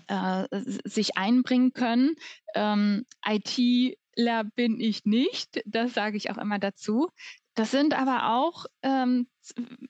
äh, 0.08 0.46
sich 0.84 1.16
einbringen 1.16 1.72
können. 1.72 2.16
Ähm, 2.54 3.06
ITler 3.24 4.44
bin 4.44 4.80
ich 4.80 5.04
nicht, 5.04 5.62
das 5.66 5.94
sage 5.94 6.16
ich 6.16 6.30
auch 6.30 6.38
immer 6.38 6.58
dazu. 6.58 7.10
Das 7.58 7.72
sind 7.72 7.92
aber 7.92 8.34
auch 8.36 8.66
ähm, 8.82 9.26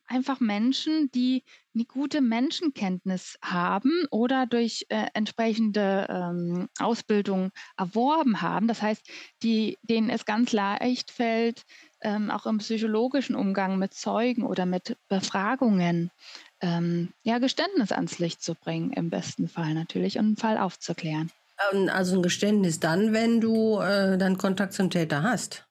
einfach 0.06 0.40
Menschen, 0.40 1.10
die 1.10 1.44
eine 1.74 1.84
gute 1.84 2.22
Menschenkenntnis 2.22 3.38
haben 3.42 3.92
oder 4.10 4.46
durch 4.46 4.86
äh, 4.88 5.08
entsprechende 5.12 6.06
ähm, 6.08 6.68
Ausbildung 6.78 7.50
erworben 7.76 8.40
haben. 8.40 8.68
Das 8.68 8.80
heißt, 8.80 9.06
die, 9.42 9.76
denen 9.82 10.08
es 10.08 10.24
ganz 10.24 10.52
leicht 10.52 11.10
fällt, 11.10 11.64
ähm, 12.00 12.30
auch 12.30 12.46
im 12.46 12.56
psychologischen 12.56 13.36
Umgang 13.36 13.78
mit 13.78 13.92
Zeugen 13.92 14.44
oder 14.44 14.64
mit 14.64 14.96
Befragungen 15.08 16.10
ähm, 16.60 17.12
ja, 17.22 17.38
Geständnis 17.38 17.92
ans 17.92 18.18
Licht 18.18 18.42
zu 18.42 18.54
bringen, 18.54 18.92
im 18.92 19.10
besten 19.10 19.48
Fall 19.48 19.74
natürlich, 19.74 20.18
und 20.18 20.26
einen 20.26 20.36
Fall 20.36 20.58
aufzuklären. 20.58 21.30
Ähm, 21.72 21.88
also 21.88 22.16
ein 22.16 22.22
Geständnis 22.22 22.80
dann, 22.80 23.12
wenn 23.12 23.40
du 23.40 23.78
äh, 23.80 24.18
dann 24.18 24.38
Kontakt 24.38 24.72
zum 24.72 24.90
Täter 24.90 25.22
hast. 25.22 25.66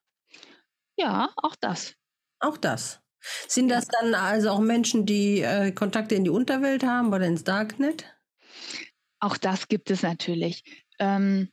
Ja, 0.97 1.30
auch 1.38 1.56
das. 1.56 1.93
Auch 2.39 2.58
das. 2.58 3.02
Sind 3.47 3.69
das 3.69 3.88
dann 3.88 4.13
also 4.15 4.52
auch 4.52 4.60
Menschen, 4.60 5.06
die 5.06 5.41
äh, 5.41 5.71
Kontakte 5.71 6.15
in 6.15 6.23
die 6.23 6.30
Unterwelt 6.30 6.84
haben 6.84 7.13
oder 7.13 7.26
ins 7.26 7.43
Darknet? 7.43 8.06
Auch 9.19 9.38
das 9.38 9.67
gibt 9.67 9.91
es 9.91 10.04
natürlich. 10.04 10.63
Ähm, 11.00 11.50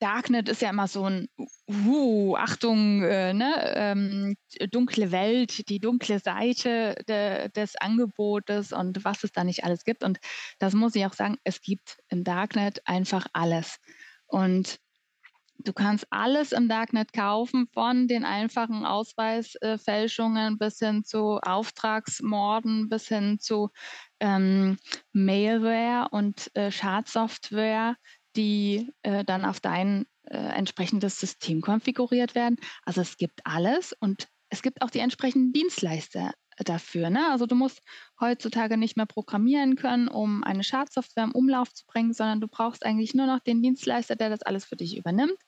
Darknet 0.00 0.48
ist 0.48 0.60
ja 0.60 0.70
immer 0.70 0.86
so 0.86 1.04
ein, 1.04 1.28
uh, 1.86 2.36
Achtung, 2.36 3.02
äh, 3.02 3.32
ne, 3.32 3.72
ähm, 3.74 4.36
dunkle 4.70 5.10
Welt, 5.12 5.68
die 5.70 5.80
dunkle 5.80 6.18
Seite 6.18 6.94
de, 7.08 7.48
des 7.50 7.76
Angebotes 7.76 8.72
und 8.72 9.04
was 9.04 9.24
es 9.24 9.32
da 9.32 9.44
nicht 9.44 9.64
alles 9.64 9.84
gibt. 9.84 10.04
Und 10.04 10.18
das 10.58 10.74
muss 10.74 10.94
ich 10.94 11.06
auch 11.06 11.14
sagen, 11.14 11.38
es 11.44 11.62
gibt 11.62 11.98
im 12.08 12.22
Darknet 12.22 12.86
einfach 12.86 13.26
alles. 13.32 13.78
Und 14.26 14.78
du 15.58 15.72
kannst 15.72 16.06
alles 16.10 16.52
im 16.52 16.68
Darknet 16.68 17.12
kaufen, 17.12 17.66
von 17.72 18.08
den 18.08 18.24
einfachen 18.24 18.84
Ausweisfälschungen 18.84 20.58
bis 20.58 20.78
hin 20.78 21.04
zu 21.04 21.38
Auftragsmorden, 21.38 22.88
bis 22.88 23.08
hin 23.08 23.38
zu 23.40 23.70
ähm, 24.20 24.78
Mailware 25.12 26.08
und 26.10 26.54
äh, 26.54 26.70
Schadsoftware 26.70 27.96
die 28.38 28.90
äh, 29.02 29.24
dann 29.24 29.44
auf 29.44 29.60
dein 29.60 30.06
äh, 30.30 30.36
entsprechendes 30.36 31.18
System 31.20 31.60
konfiguriert 31.60 32.34
werden. 32.34 32.56
Also 32.84 33.00
es 33.02 33.16
gibt 33.18 33.40
alles 33.44 33.92
und 34.00 34.28
es 34.48 34.62
gibt 34.62 34.80
auch 34.80 34.90
die 34.90 35.00
entsprechenden 35.00 35.52
Dienstleister 35.52 36.32
dafür. 36.64 37.10
Ne? 37.10 37.30
Also 37.30 37.46
du 37.46 37.54
musst 37.54 37.82
heutzutage 38.20 38.76
nicht 38.76 38.96
mehr 38.96 39.06
programmieren 39.06 39.76
können, 39.76 40.08
um 40.08 40.42
eine 40.44 40.64
Schadsoftware 40.64 41.24
im 41.24 41.32
Umlauf 41.32 41.72
zu 41.74 41.84
bringen, 41.86 42.12
sondern 42.12 42.40
du 42.40 42.48
brauchst 42.48 42.86
eigentlich 42.86 43.12
nur 43.12 43.26
noch 43.26 43.40
den 43.40 43.62
Dienstleister, 43.62 44.16
der 44.16 44.30
das 44.30 44.42
alles 44.42 44.64
für 44.64 44.76
dich 44.76 44.96
übernimmt. 44.96 45.38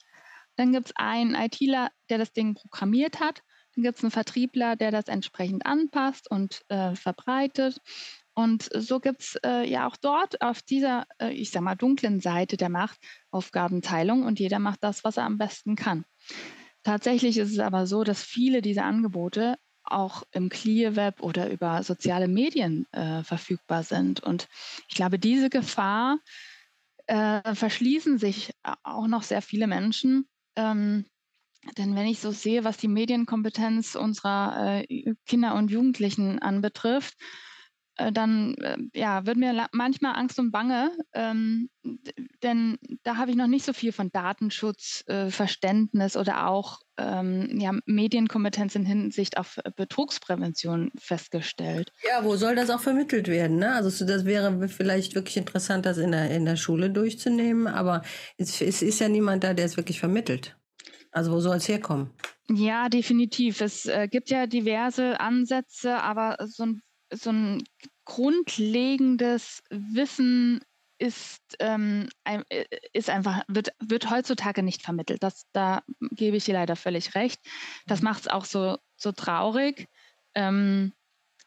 Dann 0.57 0.73
gibt 0.73 0.87
es 0.87 0.93
einen 0.97 1.35
ITler, 1.35 1.91
der 2.11 2.19
das 2.19 2.33
Ding 2.33 2.55
programmiert 2.55 3.21
hat. 3.21 3.43
Dann 3.75 3.85
gibt 3.85 3.99
es 3.99 4.05
einen 4.05 4.11
Vertriebler, 4.11 4.77
der 4.77 4.91
das 4.91 5.07
entsprechend 5.07 5.65
anpasst 5.65 6.31
und 6.31 6.63
äh, 6.69 6.95
verbreitet. 6.97 7.81
Und 8.41 8.71
so 8.75 9.01
gibt 9.01 9.21
es 9.21 9.39
äh, 9.45 9.69
ja 9.69 9.87
auch 9.87 9.97
dort 9.97 10.41
auf 10.41 10.63
dieser, 10.63 11.07
äh, 11.21 11.31
ich 11.31 11.51
sag 11.51 11.61
mal, 11.61 11.75
dunklen 11.75 12.21
Seite 12.21 12.57
der 12.57 12.71
Macht 12.71 12.99
Aufgabenteilung 13.31 14.25
und 14.25 14.41
jeder 14.41 14.59
macht 14.59 14.83
das, 14.83 15.05
was 15.05 15.19
er 15.19 15.25
am 15.25 15.37
besten 15.37 15.77
kann. 15.77 16.07
Tatsächlich 16.83 17.37
ist 17.37 17.53
es 17.53 17.59
aber 17.59 17.87
so, 17.87 18.03
dass 18.03 18.23
viele 18.23 18.63
dieser 18.63 18.85
Angebote 18.85 19.59
auch 19.85 20.23
im 20.33 20.49
Clear 20.49 20.97
Web 20.97 21.21
oder 21.21 21.51
über 21.51 21.83
soziale 21.83 22.29
Medien 22.29 22.87
äh, 22.93 23.23
verfügbar 23.25 23.83
sind. 23.83 24.21
Und 24.21 24.49
ich 24.89 24.95
glaube, 24.95 25.19
diese 25.19 25.51
Gefahr 25.51 26.19
äh, 27.09 27.55
verschließen 27.55 28.19
sich 28.19 28.55
auch 28.83 29.07
noch 29.07 29.23
sehr 29.23 29.43
viele 29.43 29.67
Menschen. 29.67 30.27
Ähm, 30.57 31.05
denn 31.77 31.95
wenn 31.95 32.07
ich 32.07 32.21
so 32.21 32.31
sehe, 32.31 32.65
was 32.65 32.79
die 32.79 32.89
Medienkompetenz 32.89 33.97
unserer 33.97 34.83
äh, 34.89 35.15
Kinder 35.27 35.57
und 35.57 35.71
Jugendlichen 35.71 36.39
anbetrifft, 36.39 37.17
dann 38.13 38.55
äh, 38.55 38.79
ja, 38.95 39.27
wird 39.27 39.37
mir 39.37 39.69
manchmal 39.73 40.17
Angst 40.17 40.39
und 40.39 40.51
Bange, 40.51 40.91
ähm, 41.13 41.69
denn 42.43 42.79
da 43.03 43.17
habe 43.17 43.31
ich 43.31 43.37
noch 43.37 43.47
nicht 43.47 43.65
so 43.65 43.73
viel 43.73 43.93
von 43.93 44.11
Datenschutzverständnis 44.11 46.15
äh, 46.15 46.19
oder 46.19 46.49
auch 46.49 46.81
ähm, 46.99 47.59
ja, 47.61 47.73
Medienkompetenz 47.87 48.75
in 48.75 48.85
Hinsicht 48.85 49.39
auf 49.39 49.59
Betrugsprävention 49.77 50.91
festgestellt. 50.99 51.93
Ja, 52.07 52.25
wo 52.25 52.37
soll 52.37 52.55
das 52.55 52.71
auch 52.71 52.81
vermittelt 52.81 53.29
werden? 53.29 53.59
Ne? 53.59 53.75
Also 53.75 54.05
das 54.05 54.25
wäre 54.25 54.69
vielleicht 54.69 55.15
wirklich 55.15 55.37
interessant, 55.37 55.87
das 55.87 55.99
in 55.99 56.13
der, 56.13 56.31
in 56.31 56.45
der 56.45 56.57
Schule 56.57 56.91
durchzunehmen, 56.91 57.67
aber 57.67 58.03
es, 58.37 58.61
es 58.61 58.83
ist 58.83 59.01
ja 59.01 59.09
niemand 59.09 59.45
da, 59.45 59.55
der 59.55 59.67
es 59.67 59.77
wirklich 59.77 60.01
vermittelt. 60.01 60.57
Also 61.13 61.33
wo 61.33 61.41
soll 61.41 61.57
es 61.57 61.69
herkommen? 61.69 62.11
Ja, 62.49 62.89
definitiv. 62.89 63.61
Es 63.61 63.87
äh, 63.87 64.09
gibt 64.09 64.31
ja 64.31 64.47
diverse 64.47 65.21
Ansätze, 65.21 66.03
aber 66.03 66.37
so 66.47 66.65
ein 66.65 66.83
so 67.13 67.31
ein 67.31 67.65
grundlegendes 68.05 69.63
Wissen 69.71 70.61
ist, 70.99 71.57
ähm, 71.61 72.09
äh, 72.25 72.65
ist 72.93 73.09
einfach, 73.09 73.43
wird, 73.49 73.71
wird 73.81 74.11
heutzutage 74.11 74.63
nicht 74.63 74.83
vermittelt. 74.83 75.23
Das, 75.23 75.47
da 75.53 75.83
gebe 76.11 76.37
ich 76.37 76.45
dir 76.45 76.55
leider 76.55 76.77
völlig 76.77 77.15
recht. 77.15 77.41
Das 77.87 78.01
mhm. 78.01 78.05
macht 78.05 78.21
es 78.23 78.29
auch 78.29 78.45
so, 78.45 78.77
so 78.97 79.13
traurig, 79.13 79.87
ähm, 80.35 80.93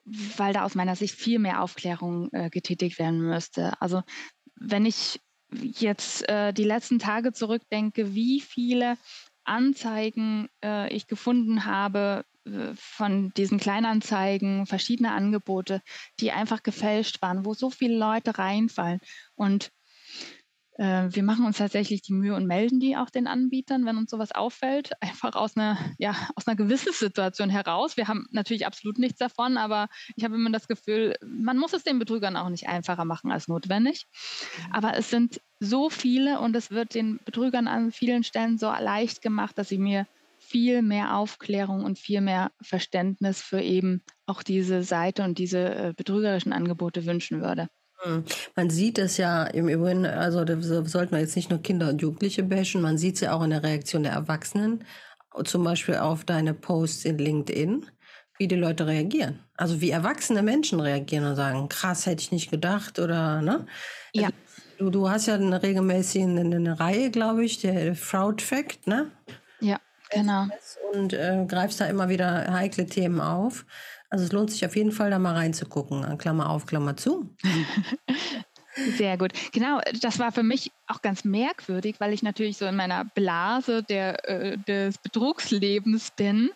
weil 0.06 0.54
da 0.54 0.64
aus 0.64 0.76
meiner 0.76 0.96
Sicht 0.96 1.16
viel 1.16 1.40
mehr 1.40 1.62
Aufklärung 1.62 2.30
äh, 2.34 2.50
getätigt 2.50 2.98
werden 3.00 3.22
müsste. 3.22 3.80
Also 3.80 4.02
wenn 4.56 4.86
ich 4.86 5.22
jetzt 5.52 6.28
äh, 6.28 6.52
die 6.52 6.64
letzten 6.64 6.98
Tage 6.98 7.32
zurückdenke, 7.32 8.16
wie 8.16 8.42
viele 8.42 8.98
Anzeigen 9.44 10.48
äh, 10.64 10.92
ich 10.94 11.08
gefunden 11.08 11.66
habe 11.66 12.26
von 12.76 13.32
diesen 13.36 13.60
Kleinanzeigen, 13.60 14.66
verschiedene 14.66 15.12
Angebote, 15.12 15.82
die 16.20 16.32
einfach 16.32 16.64
gefälscht 16.64 17.22
waren, 17.22 17.46
wo 17.46 17.54
so 17.54 17.70
viele 17.70 17.98
Leute 17.98 18.38
reinfallen. 18.38 19.00
Und 19.36 19.72
äh, 20.78 21.08
wir 21.10 21.24
machen 21.24 21.46
uns 21.46 21.58
tatsächlich 21.58 22.02
die 22.02 22.14
Mühe 22.14 22.36
und 22.36 22.48
melden 22.48 22.80
die 22.80 22.98
auch 22.98 23.10
den 23.10 23.28
Anbietern, 23.28 23.86
wenn 23.86 23.98
uns 23.98 24.10
sowas 24.10 24.32
auffällt, 24.32 24.92
einfach 25.02 25.36
aus 25.36 25.56
einer, 25.56 25.78
ja, 25.98 26.16
aus 26.36 26.48
einer 26.48 26.56
Gewissenssituation 26.56 27.50
heraus. 27.50 27.98
Wir 27.98 28.08
haben 28.08 28.28
natürlich 28.32 28.66
absolut 28.66 28.98
nichts 28.98 29.20
davon, 29.20 29.58
aber 29.58 29.88
ich 30.16 30.24
habe 30.24 30.36
immer 30.36 30.52
das 30.52 30.68
Gefühl, 30.68 31.16
man 31.26 31.58
muss 31.58 31.74
es 31.74 31.84
den 31.84 32.00
Betrügern 32.00 32.36
auch 32.36 32.50
nicht 32.50 32.68
einfacher 32.68 33.06
machen 33.06 33.32
als 33.32 33.48
notwendig. 33.48 34.06
Mhm. 34.68 34.74
Aber 34.74 34.98
es 34.98 35.10
sind 35.10 35.42
so 35.60 35.90
viele 35.90 36.40
und 36.40 36.56
es 36.56 36.72
wird 36.72 36.96
den 36.96 37.20
Betrügern 37.24 37.68
an 37.68 37.92
vielen 37.92 38.24
Stellen 38.24 38.58
so 38.58 38.68
leicht 38.68 39.22
gemacht, 39.22 39.58
dass 39.58 39.70
sie 39.70 39.78
mir 39.78 40.08
viel 40.54 40.84
mehr 40.84 41.18
Aufklärung 41.18 41.84
und 41.84 41.98
viel 41.98 42.22
mehr 42.22 42.52
Verständnis 42.62 43.42
für 43.42 43.60
eben 43.60 44.04
auch 44.28 44.44
diese 44.44 44.84
Seite 44.84 45.24
und 45.24 45.40
diese 45.40 45.76
äh, 45.76 45.94
betrügerischen 45.98 46.54
Angebote 46.54 47.08
wünschen 47.08 47.42
würde. 47.42 47.70
Hm. 48.04 48.24
Man 48.56 48.70
sieht 48.70 49.00
es 49.00 49.18
ja 49.18 49.46
im 49.46 49.68
Übrigen, 49.68 50.06
also 50.06 50.46
da 50.46 50.62
sollten 50.62 51.12
wir 51.12 51.20
jetzt 51.20 51.36
nicht 51.36 51.50
nur 51.50 51.60
Kinder 51.60 51.90
und 51.90 52.04
Jugendliche 52.04 52.44
bashen, 52.44 52.84
man 52.84 53.00
sieht 53.00 53.16
es 53.16 53.22
ja 53.22 53.34
auch 53.34 53.42
in 53.42 53.50
der 53.50 53.64
Reaktion 53.64 54.04
der 54.04 54.12
Erwachsenen, 54.12 54.84
zum 55.44 55.64
Beispiel 55.64 55.96
auf 55.96 56.24
deine 56.24 56.54
Posts 56.54 57.06
in 57.06 57.18
LinkedIn, 57.18 57.88
wie 58.38 58.48
die 58.48 58.56
Leute 58.56 58.86
reagieren. 58.86 59.40
Also 59.58 59.82
wie 59.82 59.90
erwachsene 59.90 60.44
Menschen 60.44 60.80
reagieren 60.80 61.26
und 61.26 61.36
sagen, 61.36 61.68
krass, 61.68 62.06
hätte 62.06 62.22
ich 62.22 62.32
nicht 62.32 62.52
gedacht 62.52 63.00
oder, 63.00 63.42
ne? 63.42 63.66
Ja. 64.14 64.26
Also, 64.26 64.36
du, 64.78 64.90
du 64.92 65.10
hast 65.10 65.26
ja 65.26 65.34
eine 65.34 65.64
regelmäßig 65.64 66.22
eine, 66.22 66.42
eine 66.42 66.80
Reihe, 66.80 67.10
glaube 67.10 67.44
ich, 67.44 67.60
der 67.60 67.96
Fraud 67.96 68.44
Fact, 68.44 68.86
ne? 68.86 69.10
Genau. 70.14 70.48
Und 70.94 71.14
äh, 71.14 71.46
greifst 71.48 71.82
da 71.82 71.86
immer 71.86 72.10
wieder 72.10 72.52
heikle 72.54 72.86
Themen 72.86 73.22
auf. 73.22 73.66
Also 74.10 74.26
es 74.26 74.32
lohnt 74.32 74.52
sich 74.52 74.66
auf 74.66 74.76
jeden 74.76 74.92
Fall, 74.92 75.10
da 75.10 75.20
mal 75.20 75.34
reinzugucken. 75.34 76.18
Klammer 76.18 76.50
auf, 76.50 76.66
Klammer 76.66 76.96
zu. 76.96 77.36
Sehr 78.98 79.18
gut. 79.18 79.34
Genau, 79.52 79.82
das 80.02 80.20
war 80.20 80.32
für 80.32 80.44
mich 80.44 80.72
auch 80.88 81.02
ganz 81.02 81.24
merkwürdig, 81.24 81.96
weil 82.00 82.14
ich 82.14 82.24
natürlich 82.24 82.58
so 82.58 82.66
in 82.66 82.76
meiner 82.76 83.06
Blase 83.06 83.84
der, 83.84 84.28
äh, 84.28 84.58
des 84.58 84.98
Betrugslebens 84.98 86.12
bin 86.12 86.50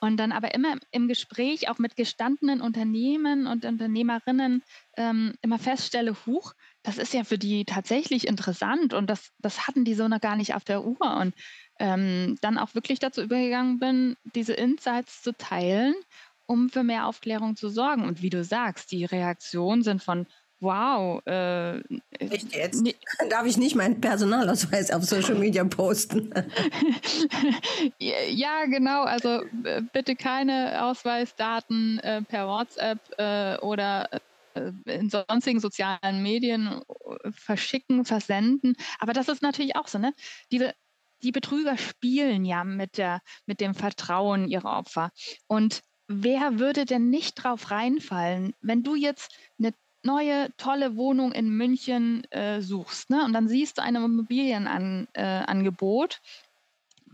und 0.00 0.18
dann 0.18 0.32
aber 0.32 0.54
immer 0.54 0.76
im 0.92 1.08
Gespräch 1.08 1.68
auch 1.68 1.78
mit 1.78 1.96
gestandenen 1.96 2.60
Unternehmen 2.60 3.46
und 3.46 3.64
Unternehmerinnen 3.64 4.62
ähm, 4.96 5.34
immer 5.42 5.58
feststelle, 5.58 6.14
huch, 6.26 6.52
das 6.82 6.98
ist 6.98 7.14
ja 7.14 7.24
für 7.24 7.38
die 7.38 7.64
tatsächlich 7.64 8.28
interessant 8.28 8.94
und 8.94 9.08
das, 9.08 9.30
das 9.38 9.66
hatten 9.66 9.84
die 9.84 9.94
so 9.94 10.06
noch 10.06 10.20
gar 10.20 10.36
nicht 10.36 10.54
auf 10.54 10.64
der 10.64 10.84
Uhr 10.84 11.16
und 11.16 11.34
ähm, 11.78 12.36
dann 12.40 12.58
auch 12.58 12.74
wirklich 12.74 12.98
dazu 12.98 13.22
übergegangen 13.22 13.78
bin, 13.78 14.16
diese 14.34 14.54
Insights 14.54 15.22
zu 15.22 15.32
teilen 15.36 15.94
um 16.46 16.68
für 16.68 16.82
mehr 16.82 17.06
Aufklärung 17.06 17.56
zu 17.56 17.68
sorgen. 17.68 18.04
Und 18.04 18.22
wie 18.22 18.30
du 18.30 18.44
sagst, 18.44 18.92
die 18.92 19.04
Reaktionen 19.04 19.82
sind 19.82 20.02
von 20.02 20.26
Wow. 20.60 21.20
Äh, 21.26 21.80
Echt 22.18 22.54
jetzt? 22.54 22.82
Ne, 22.82 22.94
Darf 23.28 23.44
ich 23.44 23.58
nicht 23.58 23.74
meinen 23.74 24.00
Personalausweis 24.00 24.90
auf 24.92 25.04
Social 25.04 25.34
Media 25.34 25.62
posten? 25.64 26.32
ja, 27.98 28.64
genau. 28.64 29.02
Also 29.02 29.42
äh, 29.64 29.82
bitte 29.92 30.16
keine 30.16 30.82
Ausweisdaten 30.84 31.98
äh, 31.98 32.22
per 32.22 32.46
WhatsApp 32.48 32.98
äh, 33.18 33.58
oder 33.58 34.08
äh, 34.54 34.70
in 34.86 35.10
sonstigen 35.10 35.60
sozialen 35.60 36.22
Medien 36.22 36.68
äh, 36.68 37.30
verschicken, 37.32 38.06
versenden. 38.06 38.74
Aber 39.00 39.12
das 39.12 39.28
ist 39.28 39.42
natürlich 39.42 39.76
auch 39.76 39.88
so, 39.88 39.98
ne? 39.98 40.14
Diese, 40.50 40.72
die 41.24 41.32
Betrüger 41.32 41.76
spielen 41.78 42.44
ja 42.44 42.64
mit, 42.64 42.98
der, 42.98 43.20
mit 43.46 43.60
dem 43.60 43.74
Vertrauen 43.74 44.46
ihrer 44.46 44.78
Opfer. 44.78 45.10
Und 45.46 45.82
wer 46.06 46.58
würde 46.58 46.84
denn 46.84 47.08
nicht 47.10 47.34
drauf 47.34 47.70
reinfallen, 47.70 48.54
wenn 48.60 48.82
du 48.82 48.94
jetzt 48.94 49.34
eine 49.58 49.72
neue 50.02 50.54
tolle 50.58 50.96
Wohnung 50.96 51.32
in 51.32 51.48
München 51.48 52.24
äh, 52.30 52.60
suchst 52.60 53.08
ne? 53.10 53.24
und 53.24 53.32
dann 53.32 53.48
siehst 53.48 53.78
du 53.78 53.82
ein 53.82 53.96
Immobilienangebot, 53.96 56.14
äh, 56.14 56.18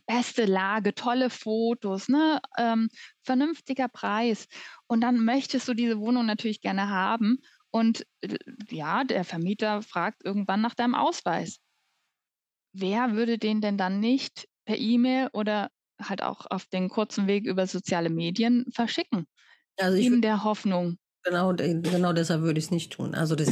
beste 0.06 0.44
Lage, 0.44 0.92
tolle 0.92 1.30
Fotos, 1.30 2.08
ne? 2.08 2.40
Ähm, 2.58 2.88
vernünftiger 3.22 3.86
Preis 3.86 4.48
und 4.88 5.02
dann 5.02 5.24
möchtest 5.24 5.68
du 5.68 5.74
diese 5.74 6.00
Wohnung 6.00 6.26
natürlich 6.26 6.60
gerne 6.60 6.88
haben 6.88 7.38
und 7.70 8.04
äh, 8.22 8.36
ja, 8.70 9.04
der 9.04 9.24
Vermieter 9.24 9.82
fragt 9.82 10.24
irgendwann 10.24 10.62
nach 10.62 10.74
deinem 10.74 10.96
Ausweis. 10.96 11.60
Wer 12.72 13.12
würde 13.12 13.38
den 13.38 13.60
denn 13.60 13.76
dann 13.76 14.00
nicht 14.00 14.48
per 14.64 14.78
E-Mail 14.78 15.28
oder 15.32 15.70
halt 16.00 16.22
auch 16.22 16.46
auf 16.48 16.66
den 16.66 16.88
kurzen 16.88 17.26
Weg 17.26 17.46
über 17.46 17.66
soziale 17.66 18.10
Medien 18.10 18.64
verschicken. 18.72 19.26
Also 19.78 19.98
in 19.98 20.22
der 20.22 20.44
Hoffnung. 20.44 20.98
Genau, 21.24 21.54
genau 21.54 22.12
deshalb 22.12 22.42
würde 22.42 22.58
ich 22.58 22.66
es 22.66 22.70
nicht 22.70 22.92
tun. 22.92 23.14
Also 23.14 23.34
das 23.34 23.50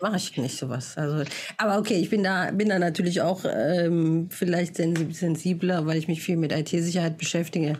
mache 0.00 0.16
ich 0.16 0.36
nicht 0.36 0.56
sowas. 0.56 0.96
Also, 0.96 1.30
aber 1.56 1.78
okay, 1.78 1.94
ich 1.94 2.10
bin 2.10 2.22
da, 2.22 2.50
bin 2.50 2.68
da 2.68 2.78
natürlich 2.78 3.20
auch 3.20 3.44
ähm, 3.44 4.28
vielleicht 4.30 4.76
sensibler, 4.76 5.86
weil 5.86 5.98
ich 5.98 6.08
mich 6.08 6.22
viel 6.22 6.36
mit 6.36 6.52
IT-Sicherheit 6.52 7.18
beschäftige. 7.18 7.76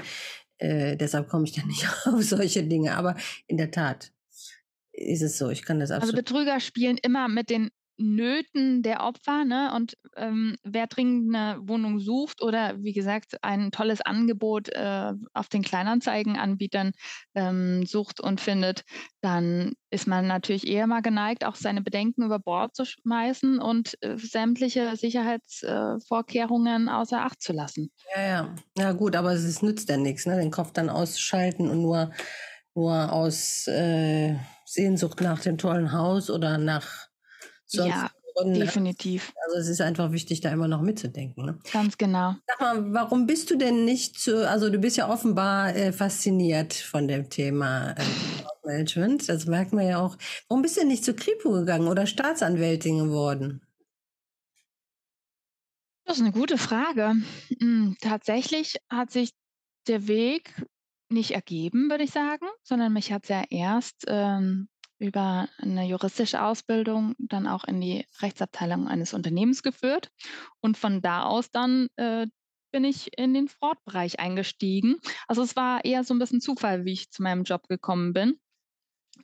Äh, 0.58 0.96
deshalb 0.96 1.28
komme 1.28 1.44
ich 1.44 1.52
da 1.52 1.64
nicht 1.64 1.86
auf 2.06 2.22
solche 2.22 2.64
Dinge. 2.64 2.96
Aber 2.96 3.16
in 3.46 3.56
der 3.56 3.70
Tat 3.70 4.12
ist 4.92 5.22
es 5.22 5.38
so. 5.38 5.50
Ich 5.50 5.64
kann 5.64 5.80
das 5.80 5.90
also 5.90 6.06
absolut. 6.06 6.26
Also 6.26 6.34
Betrüger 6.34 6.60
spielen 6.60 6.98
immer 7.02 7.28
mit 7.28 7.50
den 7.50 7.70
Nöten 7.96 8.82
der 8.82 9.02
Opfer. 9.02 9.44
Ne? 9.44 9.72
Und 9.74 9.96
ähm, 10.16 10.56
wer 10.62 10.86
dringend 10.86 11.34
eine 11.34 11.58
Wohnung 11.68 12.00
sucht 12.00 12.42
oder 12.42 12.82
wie 12.82 12.92
gesagt 12.92 13.42
ein 13.42 13.70
tolles 13.70 14.00
Angebot 14.00 14.68
äh, 14.70 15.12
auf 15.32 15.48
den 15.48 15.62
Kleinanzeigenanbietern 15.62 16.92
ähm, 17.34 17.86
sucht 17.86 18.20
und 18.20 18.40
findet, 18.40 18.84
dann 19.20 19.74
ist 19.90 20.06
man 20.06 20.26
natürlich 20.26 20.66
eher 20.66 20.86
mal 20.86 21.02
geneigt, 21.02 21.44
auch 21.44 21.54
seine 21.54 21.82
Bedenken 21.82 22.24
über 22.24 22.38
Bord 22.38 22.74
zu 22.74 22.84
schmeißen 22.84 23.60
und 23.60 23.96
äh, 24.02 24.18
sämtliche 24.18 24.96
Sicherheitsvorkehrungen 24.96 26.88
äh, 26.88 26.90
außer 26.90 27.20
Acht 27.20 27.40
zu 27.40 27.52
lassen. 27.52 27.90
Ja, 28.16 28.22
ja. 28.22 28.54
Ja 28.76 28.92
gut, 28.92 29.14
aber 29.14 29.32
es 29.32 29.62
nützt 29.62 29.88
ja 29.88 29.96
nichts, 29.96 30.26
ne? 30.26 30.36
den 30.36 30.50
Kopf 30.50 30.72
dann 30.72 30.88
auszuschalten 30.88 31.70
und 31.70 31.80
nur, 31.82 32.10
nur 32.74 33.12
aus 33.12 33.68
äh, 33.68 34.36
Sehnsucht 34.64 35.20
nach 35.20 35.40
dem 35.40 35.58
tollen 35.58 35.92
Haus 35.92 36.30
oder 36.30 36.58
nach 36.58 37.08
Sonst 37.66 37.88
ja, 37.88 38.10
Gründen. 38.34 38.60
definitiv. 38.60 39.32
Also 39.46 39.58
es 39.58 39.68
ist 39.68 39.80
einfach 39.80 40.12
wichtig, 40.12 40.40
da 40.40 40.50
immer 40.50 40.68
noch 40.68 40.82
mitzudenken. 40.82 41.44
Ne? 41.44 41.58
Ganz 41.72 41.96
genau. 41.98 42.34
Sag 42.46 42.60
mal, 42.60 42.92
warum 42.92 43.26
bist 43.26 43.50
du 43.50 43.56
denn 43.56 43.84
nicht 43.84 44.18
zu, 44.18 44.48
also 44.48 44.70
du 44.70 44.78
bist 44.78 44.96
ja 44.96 45.08
offenbar 45.08 45.74
äh, 45.74 45.92
fasziniert 45.92 46.74
von 46.74 47.08
dem 47.08 47.30
Thema 47.30 47.92
äh, 47.92 48.02
Management, 48.64 49.28
das 49.28 49.46
merkt 49.46 49.72
man 49.72 49.86
ja 49.86 50.00
auch. 50.00 50.16
Warum 50.48 50.62
bist 50.62 50.76
du 50.76 50.80
denn 50.80 50.88
nicht 50.88 51.04
zur 51.04 51.16
Kripo 51.16 51.52
gegangen 51.52 51.88
oder 51.88 52.06
Staatsanwältin 52.06 52.98
geworden? 52.98 53.60
Das 56.04 56.18
ist 56.18 56.22
eine 56.22 56.32
gute 56.32 56.58
Frage. 56.58 57.14
Hm, 57.60 57.96
tatsächlich 58.00 58.76
hat 58.90 59.10
sich 59.10 59.30
der 59.86 60.06
Weg 60.06 60.54
nicht 61.08 61.32
ergeben, 61.32 61.90
würde 61.90 62.04
ich 62.04 62.10
sagen, 62.10 62.46
sondern 62.62 62.92
mich 62.92 63.12
hat 63.12 63.24
es 63.24 63.28
ja 63.28 63.44
erst 63.48 64.04
ähm, 64.08 64.68
über 64.98 65.48
eine 65.58 65.86
juristische 65.86 66.42
Ausbildung 66.42 67.14
dann 67.18 67.46
auch 67.46 67.64
in 67.64 67.80
die 67.80 68.06
Rechtsabteilung 68.20 68.88
eines 68.88 69.14
Unternehmens 69.14 69.62
geführt. 69.62 70.10
Und 70.60 70.76
von 70.76 71.02
da 71.02 71.24
aus 71.24 71.50
dann 71.50 71.88
äh, 71.96 72.26
bin 72.70 72.84
ich 72.84 73.16
in 73.16 73.34
den 73.34 73.48
Fraud-Bereich 73.48 74.18
eingestiegen. 74.18 74.96
Also 75.28 75.42
es 75.42 75.56
war 75.56 75.84
eher 75.84 76.04
so 76.04 76.14
ein 76.14 76.18
bisschen 76.18 76.40
Zufall, 76.40 76.84
wie 76.84 76.92
ich 76.92 77.10
zu 77.10 77.22
meinem 77.22 77.44
Job 77.44 77.68
gekommen 77.68 78.12
bin. 78.12 78.40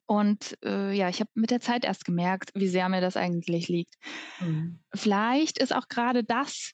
Und 0.06 0.56
äh, 0.64 0.92
ja, 0.92 1.08
ich 1.08 1.20
habe 1.20 1.30
mit 1.34 1.50
der 1.50 1.60
Zeit 1.60 1.84
erst 1.84 2.04
gemerkt, 2.04 2.50
wie 2.54 2.68
sehr 2.68 2.88
mir 2.88 3.00
das 3.00 3.16
eigentlich 3.16 3.68
liegt. 3.68 3.94
Mhm. 4.40 4.80
Vielleicht 4.94 5.58
ist 5.58 5.74
auch 5.74 5.88
gerade 5.88 6.24
das 6.24 6.72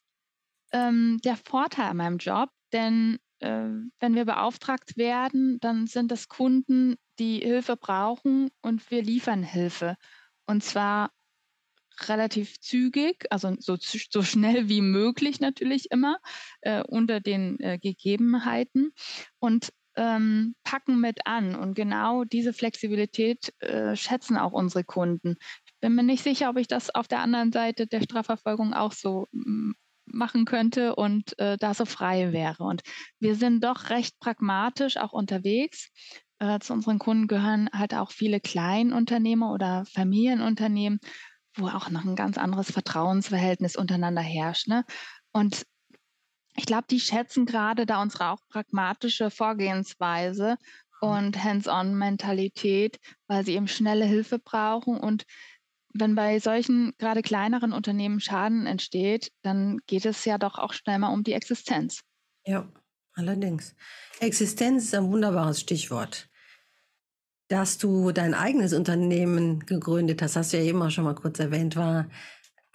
ähm, 0.72 1.18
der 1.24 1.36
Vorteil 1.36 1.86
an 1.86 1.96
meinem 1.96 2.18
Job, 2.18 2.50
denn 2.72 3.18
wenn 3.40 4.14
wir 4.14 4.24
beauftragt 4.24 4.96
werden, 4.96 5.58
dann 5.60 5.86
sind 5.86 6.10
das 6.10 6.28
Kunden, 6.28 6.96
die 7.18 7.38
Hilfe 7.40 7.76
brauchen 7.76 8.50
und 8.62 8.90
wir 8.90 9.02
liefern 9.02 9.42
Hilfe. 9.42 9.96
Und 10.46 10.62
zwar 10.64 11.10
relativ 12.00 12.60
zügig, 12.60 13.26
also 13.30 13.54
so, 13.58 13.76
so 13.78 14.22
schnell 14.22 14.68
wie 14.68 14.82
möglich 14.82 15.40
natürlich 15.40 15.90
immer 15.90 16.18
äh, 16.60 16.82
unter 16.82 17.20
den 17.20 17.58
äh, 17.60 17.78
Gegebenheiten 17.78 18.92
und 19.38 19.70
ähm, 19.96 20.54
packen 20.62 21.00
mit 21.00 21.26
an. 21.26 21.54
Und 21.54 21.74
genau 21.74 22.24
diese 22.24 22.52
Flexibilität 22.52 23.52
äh, 23.60 23.96
schätzen 23.96 24.36
auch 24.36 24.52
unsere 24.52 24.84
Kunden. 24.84 25.36
Ich 25.64 25.74
bin 25.80 25.94
mir 25.94 26.02
nicht 26.02 26.22
sicher, 26.22 26.50
ob 26.50 26.58
ich 26.58 26.68
das 26.68 26.94
auf 26.94 27.08
der 27.08 27.20
anderen 27.20 27.52
Seite 27.52 27.86
der 27.86 28.02
Strafverfolgung 28.02 28.74
auch 28.74 28.92
so 28.92 29.26
machen 30.06 30.44
könnte 30.44 30.94
und 30.94 31.38
äh, 31.38 31.56
da 31.56 31.74
so 31.74 31.84
frei 31.84 32.32
wäre. 32.32 32.64
Und 32.64 32.82
wir 33.18 33.34
sind 33.34 33.62
doch 33.64 33.90
recht 33.90 34.18
pragmatisch 34.18 34.96
auch 34.96 35.12
unterwegs. 35.12 35.90
Äh, 36.38 36.58
zu 36.60 36.72
unseren 36.72 36.98
Kunden 36.98 37.28
gehören 37.28 37.68
halt 37.72 37.94
auch 37.94 38.10
viele 38.10 38.40
Kleinunternehmer 38.40 39.52
oder 39.52 39.84
Familienunternehmen, 39.92 41.00
wo 41.56 41.68
auch 41.68 41.90
noch 41.90 42.04
ein 42.04 42.16
ganz 42.16 42.38
anderes 42.38 42.70
Vertrauensverhältnis 42.70 43.76
untereinander 43.76 44.22
herrscht. 44.22 44.68
Ne? 44.68 44.84
Und 45.32 45.66
ich 46.56 46.66
glaube, 46.66 46.86
die 46.90 47.00
schätzen 47.00 47.46
gerade 47.46 47.86
da 47.86 48.00
unsere 48.00 48.30
auch 48.30 48.40
pragmatische 48.48 49.30
Vorgehensweise 49.30 50.56
und 51.00 51.42
Hands-on-Mentalität, 51.42 52.98
weil 53.28 53.44
sie 53.44 53.54
eben 53.54 53.68
schnelle 53.68 54.06
Hilfe 54.06 54.38
brauchen 54.38 54.98
und 54.98 55.24
wenn 55.98 56.14
bei 56.14 56.38
solchen 56.38 56.92
gerade 56.98 57.22
kleineren 57.22 57.72
Unternehmen 57.72 58.20
Schaden 58.20 58.66
entsteht, 58.66 59.32
dann 59.42 59.78
geht 59.86 60.06
es 60.06 60.24
ja 60.24 60.38
doch 60.38 60.58
auch 60.58 60.72
schnell 60.72 60.98
mal 60.98 61.12
um 61.12 61.24
die 61.24 61.32
Existenz. 61.32 62.00
Ja, 62.44 62.68
allerdings. 63.14 63.74
Existenz 64.20 64.84
ist 64.84 64.94
ein 64.94 65.10
wunderbares 65.10 65.60
Stichwort. 65.60 66.28
Dass 67.48 67.78
du 67.78 68.10
dein 68.10 68.34
eigenes 68.34 68.72
Unternehmen 68.72 69.60
gegründet 69.66 70.20
hast, 70.20 70.36
hast 70.36 70.52
du 70.52 70.56
ja 70.56 70.64
eben 70.64 70.82
auch 70.82 70.90
schon 70.90 71.04
mal 71.04 71.14
kurz 71.14 71.38
erwähnt, 71.38 71.76
war, 71.76 72.08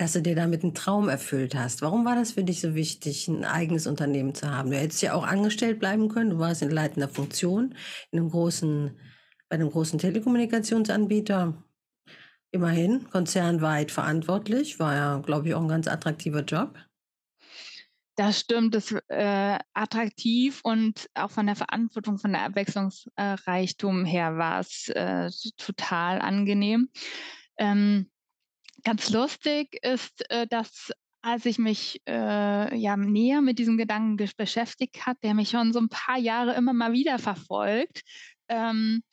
dass 0.02 0.14
du 0.14 0.22
dir 0.22 0.36
damit 0.36 0.64
einen 0.64 0.74
Traum 0.74 1.10
erfüllt 1.10 1.54
hast. 1.54 1.84
Warum 1.84 2.06
war 2.06 2.16
das 2.16 2.32
für 2.32 2.44
dich 2.44 2.60
so 2.60 2.74
wichtig, 2.74 3.28
ein 3.28 3.46
eigenes 3.46 3.86
Unternehmen 3.86 4.34
zu 4.34 4.50
haben? 4.50 4.72
Du 4.72 4.78
hättest 4.78 5.02
ja 5.04 5.14
auch 5.14 5.28
angestellt 5.28 5.80
bleiben 5.80 6.10
können. 6.10 6.32
Du 6.32 6.40
warst 6.40 6.64
in 6.64 6.72
leitender 6.72 7.08
Funktion 7.08 7.76
in 8.10 8.20
einem 8.20 8.30
großen, 8.30 8.98
bei 9.48 9.56
einem 9.56 9.70
großen 9.70 10.00
Telekommunikationsanbieter. 10.00 11.64
Immerhin, 12.52 13.10
konzernweit 13.10 13.92
verantwortlich, 13.92 14.80
war 14.80 14.94
ja, 14.94 15.18
glaube 15.20 15.48
ich, 15.48 15.54
auch 15.54 15.62
ein 15.62 15.70
ganz 15.70 15.88
attraktiver 15.88 16.42
Job. 16.42 16.78
Das 18.16 18.42
stimmt, 18.42 18.76
das 18.76 18.94
äh, 19.08 19.58
attraktiv 19.74 20.60
und 20.64 21.10
auch 21.14 21.32
von 21.32 21.46
der 21.46 21.56
Verantwortung, 21.56 22.18
von 22.18 22.34
der 22.34 22.44
Abwechslungsreichtum 22.44 24.04
her 24.04 24.38
war 24.38 24.60
es 24.60 24.90
äh, 24.90 25.30
total 25.58 26.20
angenehm. 26.20 26.90
Ähm, 27.58 28.12
ganz 28.84 29.10
lustig 29.10 29.78
ist, 29.82 30.30
äh, 30.30 30.46
dass 30.46 30.92
als 31.22 31.46
ich 31.46 31.58
mich 31.58 32.02
äh, 32.08 32.76
ja 32.76 32.98
näher 32.98 33.42
mit 33.42 33.60
diesem 33.60 33.78
Gedanken 33.78 34.18
beschäftigt 34.36 35.06
hat, 35.06 35.18
der 35.24 35.34
mich 35.34 35.50
schon 35.50 35.72
so 35.72 35.80
ein 35.80 35.90
paar 35.90 36.18
Jahre 36.18 36.56
immer 36.56 36.74
mal 36.74 36.94
wieder 36.94 37.20
verfolgt, 37.20 38.02
ähm, 38.50 39.04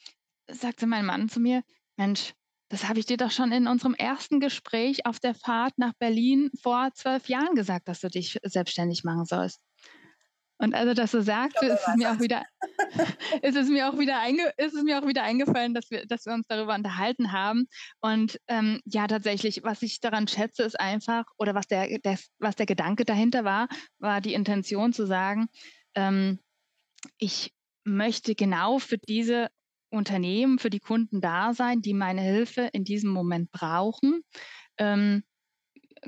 sagte 0.51 0.87
mein 0.87 1.05
Mann 1.05 1.29
zu 1.29 1.39
mir, 1.39 1.63
Mensch, 1.97 2.33
das 2.69 2.89
habe 2.89 2.99
ich 2.99 3.07
dir 3.07 3.17
doch 3.17 3.31
schon 3.31 3.53
in 3.53 3.67
unserem 3.67 3.95
ersten 3.95 4.41
Gespräch 4.41 5.07
auf 5.07 5.21
der 5.21 5.35
Fahrt 5.35 5.79
nach 5.79 5.95
Berlin 5.99 6.51
vor 6.63 6.91
zwölf 6.95 7.29
Jahren 7.29 7.55
gesagt, 7.55 7.89
dass 7.89 8.01
du 8.01 8.09
dich 8.09 8.39
selbstständig 8.43 9.05
machen 9.05 9.25
sollst. 9.25 9.61
Und 10.61 10.75
also 10.75 10.93
das 10.93 11.13
so 11.13 11.21
sagst, 11.21 11.63
ist 11.63 11.71
es 11.87 11.97
mir 11.97 12.11
auch 12.11 12.19
wieder, 12.19 12.45
ist 13.43 13.57
es 13.57 13.69
mir 13.69 13.89
auch 13.89 13.97
wieder 13.97 14.19
einge, 14.19 14.53
ist 14.57 14.75
es 14.75 14.83
mir 14.83 15.01
auch 15.01 15.07
wieder 15.07 15.23
eingefallen, 15.23 15.73
dass 15.73 15.89
wir, 15.91 16.05
dass 16.07 16.27
wir 16.27 16.35
uns 16.35 16.47
darüber 16.49 16.75
unterhalten 16.75 17.31
haben. 17.31 17.69
Und 18.01 18.41
ähm, 18.49 18.81
ja, 18.85 19.07
tatsächlich, 19.07 19.63
was 19.63 19.83
ich 19.83 20.01
daran 20.01 20.27
schätze, 20.27 20.65
ist 20.65 20.79
einfach, 20.79 21.25
oder 21.39 21.55
was 21.55 21.69
der, 21.69 21.99
der, 22.01 22.19
was 22.41 22.57
der 22.57 22.67
Gedanke 22.67 23.05
dahinter 23.05 23.45
war, 23.45 23.69
war 23.99 24.21
die 24.21 24.35
Intention 24.35 24.93
zu 24.93 25.07
sagen, 25.07 25.47
ähm, 25.95 26.41
ich 27.19 27.55
möchte 27.85 28.35
genau 28.35 28.81
für 28.81 28.99
diese 28.99 29.49
Unternehmen, 29.91 30.59
für 30.59 30.71
die 30.71 30.81
Kunden 30.81 31.21
da 31.21 31.55
sein, 31.55 31.83
die 31.83 31.95
meine 31.95 32.21
Hilfe 32.21 32.69
in 32.73 32.85
diesem 32.85 33.11
Moment 33.11 33.51
brauchen. 33.51 34.23
Ähm, 34.79 35.23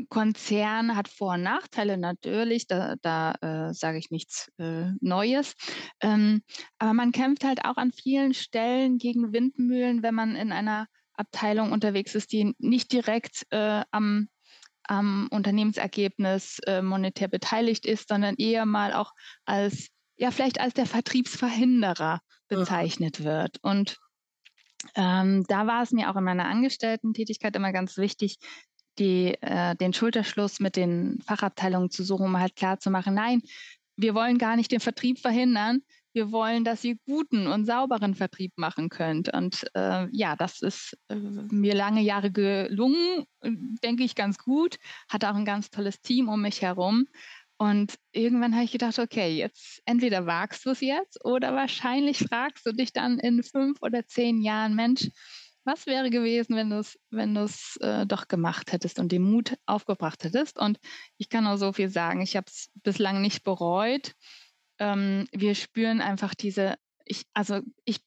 Konzern 0.08 0.96
hat 0.96 1.08
Vor- 1.08 1.34
und 1.34 1.42
Nachteile 1.42 1.98
natürlich, 1.98 2.66
da, 2.66 2.94
da 3.02 3.32
äh, 3.40 3.74
sage 3.74 3.98
ich 3.98 4.10
nichts 4.10 4.50
äh, 4.58 4.92
Neues. 5.00 5.54
Ähm, 6.00 6.42
aber 6.78 6.94
man 6.94 7.12
kämpft 7.12 7.44
halt 7.44 7.64
auch 7.64 7.76
an 7.76 7.92
vielen 7.92 8.34
Stellen 8.34 8.98
gegen 8.98 9.32
Windmühlen, 9.32 10.02
wenn 10.02 10.14
man 10.14 10.36
in 10.36 10.52
einer 10.52 10.86
Abteilung 11.14 11.72
unterwegs 11.72 12.14
ist, 12.14 12.32
die 12.32 12.54
nicht 12.58 12.92
direkt 12.92 13.46
äh, 13.50 13.82
am, 13.90 14.28
am 14.84 15.28
Unternehmensergebnis 15.30 16.58
äh, 16.66 16.82
monetär 16.82 17.28
beteiligt 17.28 17.84
ist, 17.84 18.08
sondern 18.08 18.36
eher 18.36 18.66
mal 18.66 18.92
auch 18.92 19.12
als, 19.44 19.88
ja, 20.16 20.30
vielleicht 20.30 20.60
als 20.60 20.74
der 20.74 20.86
Vertriebsverhinderer 20.86 22.20
bezeichnet 22.50 23.24
wird. 23.24 23.58
Und 23.62 23.98
ähm, 24.94 25.44
da 25.48 25.66
war 25.66 25.82
es 25.82 25.92
mir 25.92 26.10
auch 26.10 26.16
in 26.16 26.24
meiner 26.24 26.46
Angestellten-Tätigkeit 26.46 27.56
immer 27.56 27.72
ganz 27.72 27.96
wichtig, 27.96 28.38
die, 28.98 29.34
äh, 29.40 29.74
den 29.76 29.92
Schulterschluss 29.92 30.60
mit 30.60 30.76
den 30.76 31.20
Fachabteilungen 31.26 31.90
zu 31.90 32.02
suchen, 32.04 32.26
um 32.26 32.38
halt 32.38 32.56
klar 32.56 32.78
zu 32.78 32.90
machen, 32.90 33.14
nein, 33.14 33.40
wir 33.96 34.14
wollen 34.14 34.38
gar 34.38 34.56
nicht 34.56 34.72
den 34.72 34.80
Vertrieb 34.80 35.18
verhindern, 35.18 35.80
wir 36.12 36.32
wollen, 36.32 36.64
dass 36.64 36.82
ihr 36.82 36.96
guten 37.06 37.46
und 37.46 37.66
sauberen 37.66 38.14
Vertrieb 38.14 38.52
machen 38.56 38.88
könnt. 38.88 39.32
Und 39.32 39.64
äh, 39.74 40.08
ja, 40.10 40.34
das 40.34 40.60
ist 40.60 40.98
äh, 41.08 41.14
mir 41.14 41.74
lange 41.74 42.00
Jahre 42.00 42.32
gelungen, 42.32 43.24
denke 43.84 44.02
ich 44.02 44.14
ganz 44.14 44.38
gut, 44.38 44.78
hatte 45.08 45.30
auch 45.30 45.36
ein 45.36 45.44
ganz 45.44 45.70
tolles 45.70 46.00
Team 46.00 46.28
um 46.28 46.42
mich 46.42 46.62
herum. 46.62 47.06
Und 47.60 47.98
irgendwann 48.12 48.54
habe 48.54 48.64
ich 48.64 48.72
gedacht, 48.72 48.98
okay, 48.98 49.36
jetzt 49.36 49.82
entweder 49.84 50.24
wagst 50.24 50.64
du 50.64 50.70
es 50.70 50.80
jetzt 50.80 51.22
oder 51.26 51.54
wahrscheinlich 51.54 52.16
fragst 52.16 52.64
du 52.64 52.72
dich 52.72 52.90
dann 52.94 53.18
in 53.18 53.42
fünf 53.42 53.82
oder 53.82 54.06
zehn 54.06 54.40
Jahren, 54.40 54.74
Mensch, 54.74 55.10
was 55.64 55.84
wäre 55.84 56.08
gewesen, 56.08 56.56
wenn 56.56 56.70
du 56.70 56.78
es 56.78 56.98
wenn 57.10 57.36
äh, 57.36 58.06
doch 58.06 58.28
gemacht 58.28 58.72
hättest 58.72 58.98
und 58.98 59.12
den 59.12 59.30
Mut 59.30 59.58
aufgebracht 59.66 60.24
hättest? 60.24 60.58
Und 60.58 60.78
ich 61.18 61.28
kann 61.28 61.46
auch 61.46 61.58
so 61.58 61.74
viel 61.74 61.90
sagen, 61.90 62.22
ich 62.22 62.34
habe 62.34 62.46
es 62.48 62.70
bislang 62.76 63.20
nicht 63.20 63.44
bereut. 63.44 64.14
Ähm, 64.78 65.28
wir 65.30 65.54
spüren 65.54 66.00
einfach 66.00 66.34
diese, 66.34 66.76
ich, 67.04 67.26
also 67.34 67.60
ich, 67.84 67.98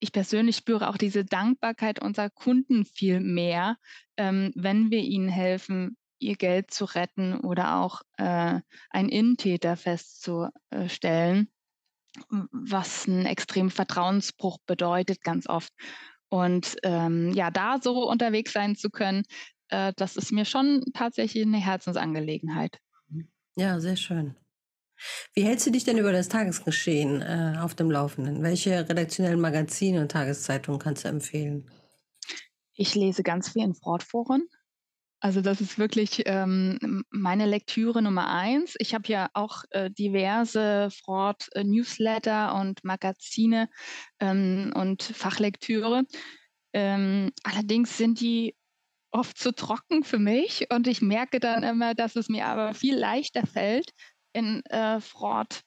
ich 0.00 0.10
persönlich 0.10 0.56
spüre 0.56 0.88
auch 0.88 0.96
diese 0.96 1.24
Dankbarkeit 1.24 2.02
unserer 2.02 2.30
Kunden 2.30 2.84
viel 2.84 3.20
mehr, 3.20 3.76
ähm, 4.16 4.50
wenn 4.56 4.90
wir 4.90 5.02
ihnen 5.02 5.28
helfen, 5.28 5.96
ihr 6.20 6.36
Geld 6.36 6.70
zu 6.70 6.84
retten 6.84 7.40
oder 7.40 7.76
auch 7.80 8.02
äh, 8.16 8.60
einen 8.90 9.08
Innentäter 9.08 9.76
festzustellen, 9.76 11.48
was 12.28 13.08
einen 13.08 13.26
extremen 13.26 13.70
Vertrauensbruch 13.70 14.58
bedeutet 14.66 15.22
ganz 15.22 15.48
oft. 15.48 15.72
Und 16.28 16.76
ähm, 16.84 17.32
ja, 17.32 17.50
da 17.50 17.78
so 17.82 18.08
unterwegs 18.08 18.52
sein 18.52 18.76
zu 18.76 18.90
können, 18.90 19.24
äh, 19.68 19.92
das 19.96 20.16
ist 20.16 20.30
mir 20.30 20.44
schon 20.44 20.84
tatsächlich 20.94 21.44
eine 21.44 21.58
Herzensangelegenheit. 21.58 22.78
Ja, 23.56 23.80
sehr 23.80 23.96
schön. 23.96 24.36
Wie 25.34 25.44
hältst 25.44 25.66
du 25.66 25.70
dich 25.70 25.84
denn 25.84 25.98
über 25.98 26.12
das 26.12 26.28
Tagesgeschehen 26.28 27.22
äh, 27.22 27.56
auf 27.60 27.74
dem 27.74 27.90
Laufenden? 27.90 28.42
Welche 28.42 28.88
redaktionellen 28.88 29.40
Magazine 29.40 30.00
und 30.00 30.12
Tageszeitungen 30.12 30.78
kannst 30.78 31.04
du 31.04 31.08
empfehlen? 31.08 31.70
Ich 32.74 32.94
lese 32.94 33.22
ganz 33.22 33.50
viel 33.50 33.62
in 33.62 33.74
Fortforen. 33.74 34.46
Also 35.22 35.42
das 35.42 35.60
ist 35.60 35.78
wirklich 35.78 36.22
ähm, 36.24 37.04
meine 37.10 37.44
Lektüre 37.44 38.00
Nummer 38.00 38.30
eins. 38.30 38.74
Ich 38.78 38.94
habe 38.94 39.06
ja 39.08 39.28
auch 39.34 39.64
äh, 39.70 39.90
diverse 39.90 40.88
Fraud-Newsletter 41.04 42.54
und 42.54 42.82
Magazine 42.84 43.68
ähm, 44.18 44.72
und 44.74 45.02
Fachlektüre. 45.02 46.04
Ähm, 46.72 47.32
allerdings 47.42 47.98
sind 47.98 48.20
die 48.20 48.56
oft 49.10 49.36
zu 49.36 49.52
trocken 49.54 50.04
für 50.04 50.18
mich 50.18 50.68
und 50.72 50.86
ich 50.86 51.02
merke 51.02 51.38
dann 51.38 51.64
immer, 51.64 51.94
dass 51.94 52.16
es 52.16 52.28
mir 52.28 52.46
aber 52.46 52.72
viel 52.72 52.96
leichter 52.96 53.46
fällt, 53.46 53.90
in 54.32 54.62
äh, 54.66 55.00
Fraud 55.00 55.60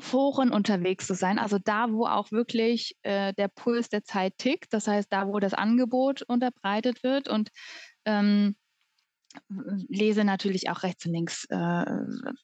Foren 0.00 0.50
unterwegs 0.50 1.06
zu 1.06 1.14
sein, 1.14 1.38
also 1.38 1.58
da, 1.62 1.92
wo 1.92 2.06
auch 2.06 2.32
wirklich 2.32 2.96
äh, 3.02 3.32
der 3.34 3.48
Puls 3.48 3.88
der 3.88 4.02
Zeit 4.02 4.36
tickt, 4.38 4.72
das 4.72 4.88
heißt 4.88 5.12
da, 5.12 5.28
wo 5.28 5.38
das 5.38 5.54
Angebot 5.54 6.22
unterbreitet 6.22 7.04
wird 7.04 7.28
und 7.28 7.50
ähm, 8.04 8.56
lese 9.88 10.24
natürlich 10.24 10.70
auch 10.70 10.82
rechts 10.82 11.06
und 11.06 11.12
links, 11.12 11.46
äh, 11.50 11.84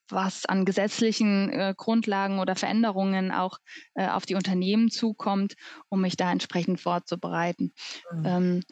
was 0.09 0.47
an 0.47 0.65
gesetzlichen 0.65 1.51
äh, 1.51 1.75
Grundlagen 1.77 2.39
oder 2.39 2.57
Veränderungen 2.57 3.31
auch 3.31 3.59
äh, 3.95 4.09
auf 4.09 4.27
die 4.27 4.35
Unternehmen 4.35 4.91
zukommt, 4.91 5.55
um 5.89 6.01
mich 6.01 6.17
da 6.17 6.31
entsprechend 6.31 6.81
vorzubereiten. 6.81 7.73
Mhm. 8.13 8.25
Ähm, 8.25 8.63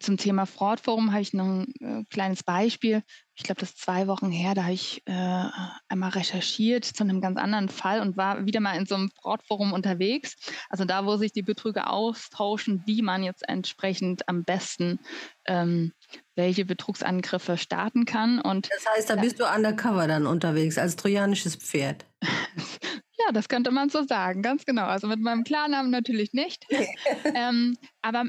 zum 0.00 0.16
Thema 0.16 0.46
Fraud-Forum 0.46 1.12
habe 1.12 1.22
ich 1.22 1.32
noch 1.32 1.44
ein 1.44 1.72
äh, 1.80 2.04
kleines 2.10 2.42
Beispiel. 2.42 3.02
Ich 3.34 3.42
glaube, 3.42 3.60
das 3.60 3.70
ist 3.70 3.80
zwei 3.80 4.06
Wochen 4.06 4.30
her, 4.30 4.54
da 4.54 4.64
habe 4.64 4.74
ich 4.74 5.02
äh, 5.06 5.48
einmal 5.88 6.10
recherchiert 6.10 6.84
zu 6.84 7.02
einem 7.02 7.20
ganz 7.20 7.38
anderen 7.38 7.68
Fall 7.68 8.00
und 8.00 8.16
war 8.16 8.46
wieder 8.46 8.60
mal 8.60 8.76
in 8.76 8.86
so 8.86 8.94
einem 8.94 9.10
Fraud-Forum 9.10 9.72
unterwegs. 9.72 10.36
Also 10.68 10.84
da, 10.84 11.04
wo 11.04 11.16
sich 11.16 11.32
die 11.32 11.42
Betrüger 11.42 11.90
austauschen, 11.90 12.82
wie 12.86 13.02
man 13.02 13.22
jetzt 13.22 13.48
entsprechend 13.48 14.28
am 14.28 14.44
besten 14.44 15.00
ähm, 15.46 15.92
welche 16.36 16.64
Betrugsangriffe 16.64 17.56
starten 17.56 18.04
kann. 18.04 18.40
Und 18.40 18.68
das 18.70 18.86
heißt, 18.94 19.10
da 19.10 19.16
bist 19.16 19.40
du 19.40 19.44
undercover 19.44 20.06
dann 20.06 20.26
unterwegs 20.26 20.78
als 20.78 20.96
trojanisches 20.96 21.56
Pferd. 21.56 22.06
Ja, 23.26 23.32
das 23.32 23.48
könnte 23.48 23.70
man 23.70 23.88
so 23.88 24.02
sagen, 24.02 24.42
ganz 24.42 24.64
genau. 24.64 24.84
Also 24.84 25.06
mit 25.06 25.20
meinem 25.20 25.44
Klarnamen 25.44 25.90
natürlich 25.90 26.32
nicht. 26.32 26.66
ähm, 27.34 27.76
aber 28.02 28.24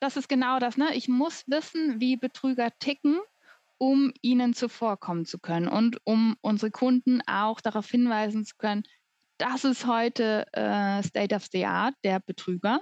das 0.00 0.16
ist 0.16 0.28
genau 0.28 0.58
das. 0.58 0.76
Ne? 0.76 0.94
Ich 0.94 1.08
muss 1.08 1.42
wissen, 1.46 2.00
wie 2.00 2.16
Betrüger 2.16 2.70
ticken, 2.78 3.18
um 3.78 4.12
ihnen 4.22 4.54
zuvorkommen 4.54 5.26
zu 5.26 5.38
können 5.38 5.68
und 5.68 5.98
um 6.04 6.36
unsere 6.40 6.70
Kunden 6.70 7.20
auch 7.26 7.60
darauf 7.60 7.88
hinweisen 7.90 8.44
zu 8.44 8.54
können, 8.56 8.84
das 9.38 9.64
ist 9.64 9.86
heute 9.86 10.46
äh, 10.52 11.02
State 11.02 11.34
of 11.34 11.46
the 11.52 11.66
Art, 11.66 11.94
der 12.04 12.20
Betrüger. 12.20 12.80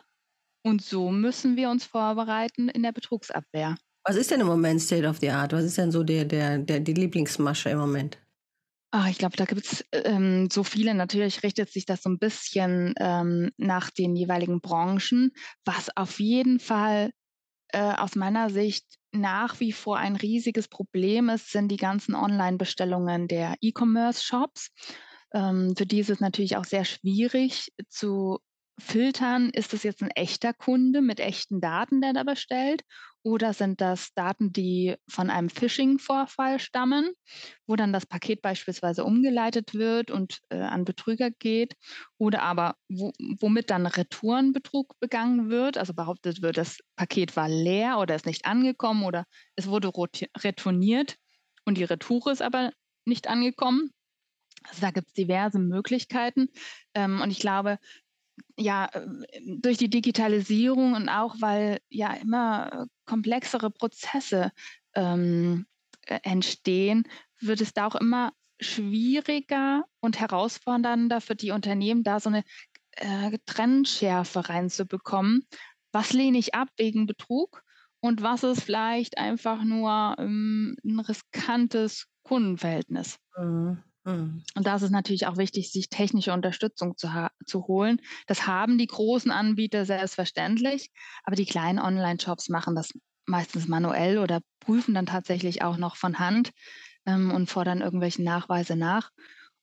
Und 0.63 0.83
so 0.83 1.11
müssen 1.11 1.57
wir 1.57 1.69
uns 1.69 1.85
vorbereiten 1.85 2.69
in 2.69 2.83
der 2.83 2.93
Betrugsabwehr. 2.93 3.75
Was 4.07 4.17
ist 4.17 4.31
denn 4.31 4.41
im 4.41 4.47
Moment 4.47 4.81
State 4.81 5.07
of 5.07 5.19
the 5.19 5.31
Art? 5.31 5.53
Was 5.53 5.65
ist 5.65 5.79
denn 5.79 5.91
so 5.91 6.03
der, 6.05 6.25
der, 6.25 6.59
der, 6.59 6.81
die 6.81 6.93
Lieblingsmasche 6.93 7.71
im 7.71 7.79
Moment? 7.79 8.19
Ah, 8.97 9.09
ich 9.11 9.19
glaube, 9.19 9.37
da 9.37 9.45
gibt 9.45 9.67
es 9.67 9.85
ähm, 9.91 10.49
so 10.53 10.63
viele. 10.63 10.95
Natürlich 10.95 11.43
richtet 11.43 11.69
sich 11.73 11.85
das 11.85 12.03
so 12.03 12.11
ein 12.11 12.21
bisschen 12.21 12.95
ähm, 13.01 13.51
nach 13.57 13.91
den 13.91 14.15
jeweiligen 14.15 14.61
Branchen. 14.61 15.33
Was 15.65 15.97
auf 15.97 16.21
jeden 16.21 16.61
Fall 16.61 17.11
äh, 17.71 17.81
aus 17.81 18.17
meiner 18.17 18.51
Sicht 18.51 18.87
nach 19.13 19.61
wie 19.61 19.73
vor 19.73 19.99
ein 19.99 20.17
riesiges 20.17 20.69
Problem 20.69 21.29
ist, 21.29 21.51
sind 21.51 21.71
die 21.71 21.77
ganzen 21.77 22.15
Online-Bestellungen 22.15 23.29
der 23.29 23.57
E-Commerce-Shops. 23.61 24.71
Ähm, 25.35 25.75
für 25.77 25.87
die 25.87 26.01
ist 26.01 26.11
es 26.11 26.21
natürlich 26.21 26.57
auch 26.57 26.65
sehr 26.65 26.85
schwierig 26.85 27.73
zu 27.89 28.39
filtern, 28.79 29.51
ist 29.51 29.73
das 29.73 29.83
jetzt 29.83 30.03
ein 30.03 30.11
echter 30.11 30.53
Kunde 30.53 31.03
mit 31.03 31.21
echten 31.21 31.61
Daten, 31.61 32.01
der 32.01 32.13
da 32.13 32.25
bestellt? 32.25 32.83
Oder 33.25 33.55
sind 33.55 33.81
das 33.81 34.13
Daten, 34.13 34.53
die 34.53 34.97
von 35.09 35.31
einem 35.31 35.49
Phishing-Vorfall 35.49 36.61
stammen, 36.61 37.11
wo 37.67 37.75
dann 37.75 37.91
das 37.91 38.05
Paket 38.05 38.43
beispielsweise 38.43 39.03
umgeleitet 39.03 39.73
wird 39.73 40.11
und 40.11 40.41
äh, 40.51 40.61
an 40.61 40.85
Betrüger 40.85 41.31
geht? 41.31 41.75
Oder 42.19 42.43
aber 42.43 42.77
wo, 42.91 43.13
womit 43.41 43.71
dann 43.71 43.87
Retourenbetrug 43.87 45.01
begangen 45.01 45.49
wird? 45.49 45.79
Also 45.79 45.95
behauptet 45.95 46.43
wird, 46.43 46.59
das 46.59 46.79
Paket 46.97 47.35
war 47.35 47.49
leer 47.49 47.99
oder 47.99 48.15
ist 48.15 48.27
nicht 48.27 48.45
angekommen 48.45 49.05
oder 49.05 49.25
es 49.57 49.69
wurde 49.69 49.91
retourniert 50.37 51.17
und 51.65 51.79
die 51.79 51.85
Retour 51.85 52.31
ist 52.31 52.43
aber 52.43 52.73
nicht 53.07 53.27
angekommen. 53.29 53.91
Also 54.69 54.81
da 54.81 54.91
gibt 54.91 55.09
es 55.09 55.15
diverse 55.15 55.59
Möglichkeiten. 55.59 56.49
Ähm, 56.95 57.21
und 57.21 57.31
ich 57.31 57.39
glaube, 57.39 57.79
ja, 58.57 58.89
äh, 58.93 59.07
durch 59.59 59.79
die 59.79 59.91
Digitalisierung 59.91 60.95
und 60.95 61.09
auch 61.09 61.37
weil 61.41 61.79
ja 61.89 62.13
immer 62.15 62.87
komplexere 63.07 63.71
Prozesse 63.71 64.51
ähm, 64.95 65.67
äh, 66.07 66.19
entstehen, 66.23 67.05
wird 67.41 67.61
es 67.61 67.73
da 67.73 67.87
auch 67.87 67.97
immer 67.97 68.33
schwieriger 68.61 69.85
und 70.01 70.21
herausfordernder 70.21 71.21
für 71.21 71.35
die 71.35 71.51
Unternehmen, 71.51 72.05
da 72.05 72.21
so 72.21 72.31
eine 72.31 72.45
äh, 72.93 73.39
Trennschärfe 73.47 74.49
reinzubekommen. 74.49 75.47
Was 75.93 76.13
lehne 76.13 76.39
ich 76.39 76.55
ab 76.55 76.69
wegen 76.77 77.07
Betrug 77.07 77.63
und 78.01 78.23
was 78.23 78.43
ist 78.43 78.63
vielleicht 78.63 79.19
einfach 79.19 79.65
nur 79.65 80.17
ähm, 80.19 80.77
ein 80.85 81.01
riskantes 81.01 82.07
Kundenverhältnis? 82.23 83.19
Mhm. 83.37 83.83
Mhm. 84.05 84.43
Und 84.55 84.67
da 84.67 84.77
ist 84.77 84.83
es 84.83 84.91
natürlich 84.91 85.27
auch 85.27 85.37
wichtig, 85.37 85.73
sich 85.73 85.89
technische 85.89 86.33
Unterstützung 86.33 86.97
zu, 86.97 87.09
zu 87.47 87.67
holen. 87.67 88.01
Das 88.27 88.47
haben 88.47 88.79
die 88.79 88.87
großen 88.87 89.31
Anbieter 89.31 89.85
selbstverständlich, 89.85 90.91
aber 91.25 91.37
die 91.37 91.47
kleinen 91.47 91.79
Online-Shops 91.79 92.49
machen 92.49 92.75
das 92.75 92.91
meistens 93.27 93.67
manuell 93.67 94.19
oder 94.19 94.41
prüfen 94.61 94.95
dann 94.95 95.07
tatsächlich 95.07 95.63
auch 95.63 95.79
noch 95.79 95.97
von 95.97 96.19
Hand 96.19 96.51
ähm, 97.07 97.31
und 97.31 97.51
fordern 97.51 97.81
irgendwelche 97.81 98.23
Nachweise 98.23 98.77
nach. 98.77 99.11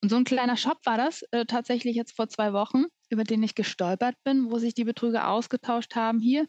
Und 0.01 0.09
so 0.09 0.15
ein 0.15 0.23
kleiner 0.23 0.57
Shop 0.57 0.79
war 0.85 0.97
das 0.97 1.21
äh, 1.31 1.45
tatsächlich 1.45 1.95
jetzt 1.95 2.15
vor 2.15 2.27
zwei 2.27 2.53
Wochen, 2.53 2.85
über 3.09 3.23
den 3.23 3.43
ich 3.43 3.53
gestolpert 3.53 4.15
bin, 4.23 4.49
wo 4.49 4.57
sich 4.57 4.73
die 4.73 4.83
Betrüger 4.83 5.29
ausgetauscht 5.29 5.95
haben. 5.95 6.19
Hier, 6.19 6.47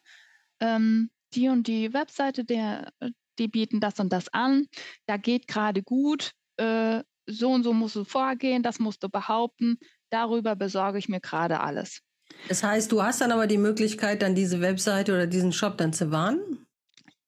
ähm, 0.60 1.10
die 1.34 1.48
und 1.48 1.66
die 1.66 1.92
Webseite, 1.92 2.44
der, 2.44 2.92
äh, 3.00 3.10
die 3.38 3.48
bieten 3.48 3.80
das 3.80 4.00
und 4.00 4.10
das 4.10 4.32
an. 4.32 4.68
Da 5.06 5.18
geht 5.18 5.48
gerade 5.48 5.82
gut. 5.82 6.32
Äh, 6.56 7.02
so 7.26 7.50
und 7.50 7.62
so 7.62 7.72
musst 7.72 7.96
du 7.96 8.04
vorgehen, 8.04 8.62
das 8.62 8.78
musst 8.78 9.02
du 9.02 9.08
behaupten, 9.08 9.78
darüber 10.10 10.56
besorge 10.56 10.98
ich 10.98 11.08
mir 11.08 11.20
gerade 11.20 11.60
alles. 11.60 12.00
Das 12.48 12.62
heißt, 12.62 12.90
du 12.90 13.02
hast 13.02 13.20
dann 13.20 13.32
aber 13.32 13.46
die 13.46 13.58
Möglichkeit, 13.58 14.22
dann 14.22 14.34
diese 14.34 14.60
Webseite 14.60 15.12
oder 15.12 15.26
diesen 15.26 15.52
Shop 15.52 15.76
dann 15.78 15.92
zu 15.92 16.10
warnen? 16.10 16.66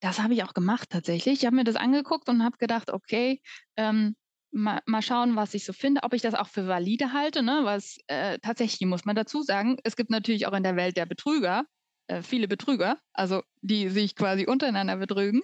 Das 0.00 0.20
habe 0.20 0.34
ich 0.34 0.42
auch 0.44 0.54
gemacht 0.54 0.90
tatsächlich. 0.90 1.40
Ich 1.40 1.46
habe 1.46 1.56
mir 1.56 1.64
das 1.64 1.76
angeguckt 1.76 2.28
und 2.28 2.42
habe 2.42 2.58
gedacht, 2.58 2.90
okay, 2.90 3.40
ähm, 3.76 4.16
mal, 4.50 4.80
mal, 4.86 5.02
schauen, 5.02 5.36
was 5.36 5.54
ich 5.54 5.64
so 5.64 5.72
finde, 5.72 6.02
ob 6.02 6.14
ich 6.14 6.22
das 6.22 6.34
auch 6.34 6.48
für 6.48 6.66
valide 6.66 7.12
halte. 7.12 7.42
Ne? 7.42 7.60
Was 7.62 7.98
äh, 8.06 8.38
tatsächlich 8.40 8.86
muss 8.88 9.04
man 9.04 9.16
dazu 9.16 9.42
sagen, 9.42 9.78
es 9.84 9.96
gibt 9.96 10.10
natürlich 10.10 10.46
auch 10.46 10.52
in 10.52 10.62
der 10.62 10.76
Welt 10.76 10.96
der 10.96 11.06
Betrüger 11.06 11.64
äh, 12.06 12.22
viele 12.22 12.48
Betrüger, 12.48 12.98
also 13.12 13.42
die 13.62 13.88
sich 13.88 14.14
quasi 14.14 14.46
untereinander 14.46 14.96
betrügen. 14.96 15.42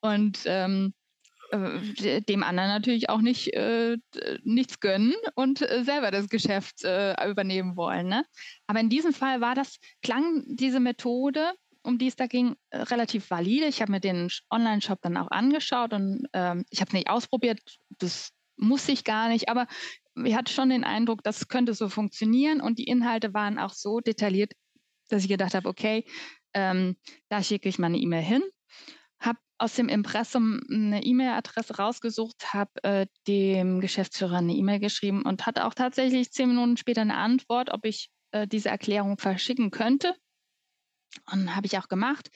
Und 0.00 0.40
ähm, 0.46 0.94
äh, 1.50 2.20
dem 2.22 2.42
anderen 2.42 2.68
natürlich 2.68 3.08
auch 3.08 3.20
nicht 3.20 3.54
äh, 3.54 3.96
nichts 4.44 4.80
gönnen 4.80 5.14
und 5.34 5.62
äh, 5.62 5.82
selber 5.84 6.10
das 6.10 6.28
Geschäft 6.28 6.84
äh, 6.84 7.14
übernehmen 7.28 7.76
wollen. 7.76 8.08
Ne? 8.08 8.24
Aber 8.66 8.80
in 8.80 8.88
diesem 8.88 9.12
Fall 9.12 9.40
war 9.40 9.54
das, 9.54 9.78
klang 10.02 10.44
diese 10.46 10.80
Methode, 10.80 11.52
um 11.82 11.98
die 11.98 12.08
es 12.08 12.16
da 12.16 12.26
ging, 12.26 12.56
relativ 12.72 13.30
valide. 13.30 13.66
Ich 13.66 13.80
habe 13.80 13.92
mir 13.92 14.00
den 14.00 14.28
Online-Shop 14.50 14.98
dann 15.00 15.16
auch 15.16 15.30
angeschaut 15.30 15.92
und 15.92 16.26
ähm, 16.34 16.64
ich 16.70 16.80
habe 16.80 16.88
es 16.88 16.94
nicht 16.94 17.08
ausprobiert, 17.08 17.60
das 17.98 18.30
muss 18.56 18.88
ich 18.88 19.04
gar 19.04 19.28
nicht, 19.28 19.48
aber 19.48 19.66
ich 20.24 20.34
hatte 20.34 20.52
schon 20.52 20.70
den 20.70 20.84
Eindruck, 20.84 21.22
das 21.22 21.48
könnte 21.48 21.74
so 21.74 21.88
funktionieren 21.88 22.60
und 22.60 22.78
die 22.78 22.88
Inhalte 22.88 23.32
waren 23.32 23.58
auch 23.58 23.72
so 23.72 24.00
detailliert, 24.00 24.52
dass 25.08 25.22
ich 25.22 25.28
gedacht 25.28 25.54
habe, 25.54 25.68
okay, 25.68 26.04
ähm, 26.52 26.96
da 27.28 27.42
schicke 27.42 27.68
ich 27.68 27.78
mal 27.78 27.86
eine 27.86 27.98
E-Mail 27.98 28.22
hin 28.22 28.42
aus 29.58 29.74
dem 29.74 29.88
Impressum 29.88 30.60
eine 30.70 31.02
E-Mail-Adresse 31.02 31.76
rausgesucht, 31.76 32.54
habe 32.54 32.70
äh, 32.84 33.06
dem 33.26 33.80
Geschäftsführer 33.80 34.38
eine 34.38 34.54
E-Mail 34.54 34.78
geschrieben 34.78 35.22
und 35.22 35.46
hatte 35.46 35.66
auch 35.66 35.74
tatsächlich 35.74 36.32
zehn 36.32 36.48
Minuten 36.48 36.76
später 36.76 37.00
eine 37.00 37.16
Antwort, 37.16 37.72
ob 37.72 37.84
ich 37.84 38.10
äh, 38.30 38.46
diese 38.46 38.68
Erklärung 38.68 39.18
verschicken 39.18 39.70
könnte. 39.70 40.14
Und 41.32 41.56
habe 41.56 41.66
ich 41.66 41.78
auch 41.78 41.88
gemacht 41.88 42.30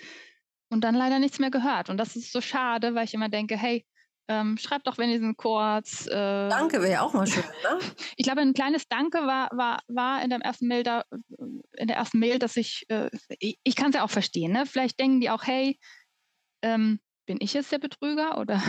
und 0.71 0.83
dann 0.83 0.95
leider 0.95 1.19
nichts 1.19 1.39
mehr 1.39 1.51
gehört. 1.51 1.91
Und 1.91 1.99
das 1.99 2.17
ist 2.17 2.33
so 2.33 2.41
schade, 2.41 2.95
weil 2.95 3.05
ich 3.05 3.15
immer 3.15 3.29
denke, 3.29 3.57
hey, 3.57 3.85
ähm, 4.29 4.57
schreibt 4.57 4.87
doch 4.87 4.99
wenigstens 4.99 5.37
kurz. 5.37 6.07
Äh, 6.07 6.49
Danke 6.49 6.81
wäre 6.81 6.93
ja 6.93 7.01
auch 7.03 7.13
mal 7.13 7.27
schön, 7.27 7.45
ne? 7.45 7.79
ich 8.17 8.25
glaube, 8.25 8.41
ein 8.41 8.55
kleines 8.55 8.89
Danke 8.89 9.19
war, 9.19 9.51
war, 9.53 9.81
war 9.89 10.23
in, 10.23 10.31
der 10.31 10.41
ersten 10.41 10.69
Mail 10.69 10.83
da, 10.83 11.05
in 11.77 11.89
der 11.89 11.97
ersten 11.97 12.19
Mail, 12.19 12.39
dass 12.39 12.57
ich, 12.57 12.87
äh, 12.89 13.11
ich, 13.39 13.59
ich 13.63 13.77
kann 13.77 13.91
es 13.91 13.97
ja 13.97 14.05
auch 14.05 14.11
verstehen, 14.11 14.53
ne? 14.53 14.65
Vielleicht 14.65 14.99
denken 14.99 15.21
die 15.21 15.31
auch, 15.31 15.45
hey, 15.45 15.79
ähm, 16.63 17.01
bin 17.27 17.39
ich 17.41 17.55
jetzt 17.55 17.73
der 17.73 17.79
Betrüger 17.79 18.39
oder 18.39 18.63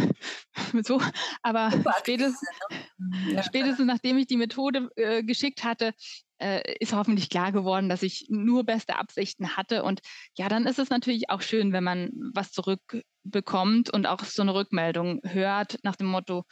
so? 0.84 1.02
Aber 1.42 1.72
spätestens, 2.00 2.42
ne? 2.70 3.34
ja. 3.34 3.44
spätestens, 3.44 3.86
nachdem 3.86 4.18
ich 4.18 4.28
die 4.28 4.38
Methode 4.38 4.90
äh, 4.96 5.24
geschickt 5.24 5.64
hatte, 5.64 5.94
äh, 6.40 6.76
ist 6.80 6.94
hoffentlich 6.94 7.30
klar 7.30 7.52
geworden, 7.52 7.90
dass 7.90 8.04
ich 8.04 8.28
nur 8.30 8.64
beste 8.64 8.98
Absichten 8.98 9.56
hatte. 9.56 9.84
Und 9.84 10.02
ja, 10.38 10.50
dann 10.50 10.66
ist 10.66 10.80
es 10.80 10.90
natürlich 10.90 11.30
auch 11.30 11.42
schön, 11.42 11.72
wenn 11.74 11.84
man 11.84 12.12
was 12.34 12.52
zurückbekommt 12.52 13.90
und 13.92 14.06
auch 14.06 14.24
so 14.24 14.42
eine 14.42 14.54
Rückmeldung 14.54 15.22
hört 15.24 15.80
nach 15.84 15.96
dem 15.96 16.08
Motto, 16.08 16.44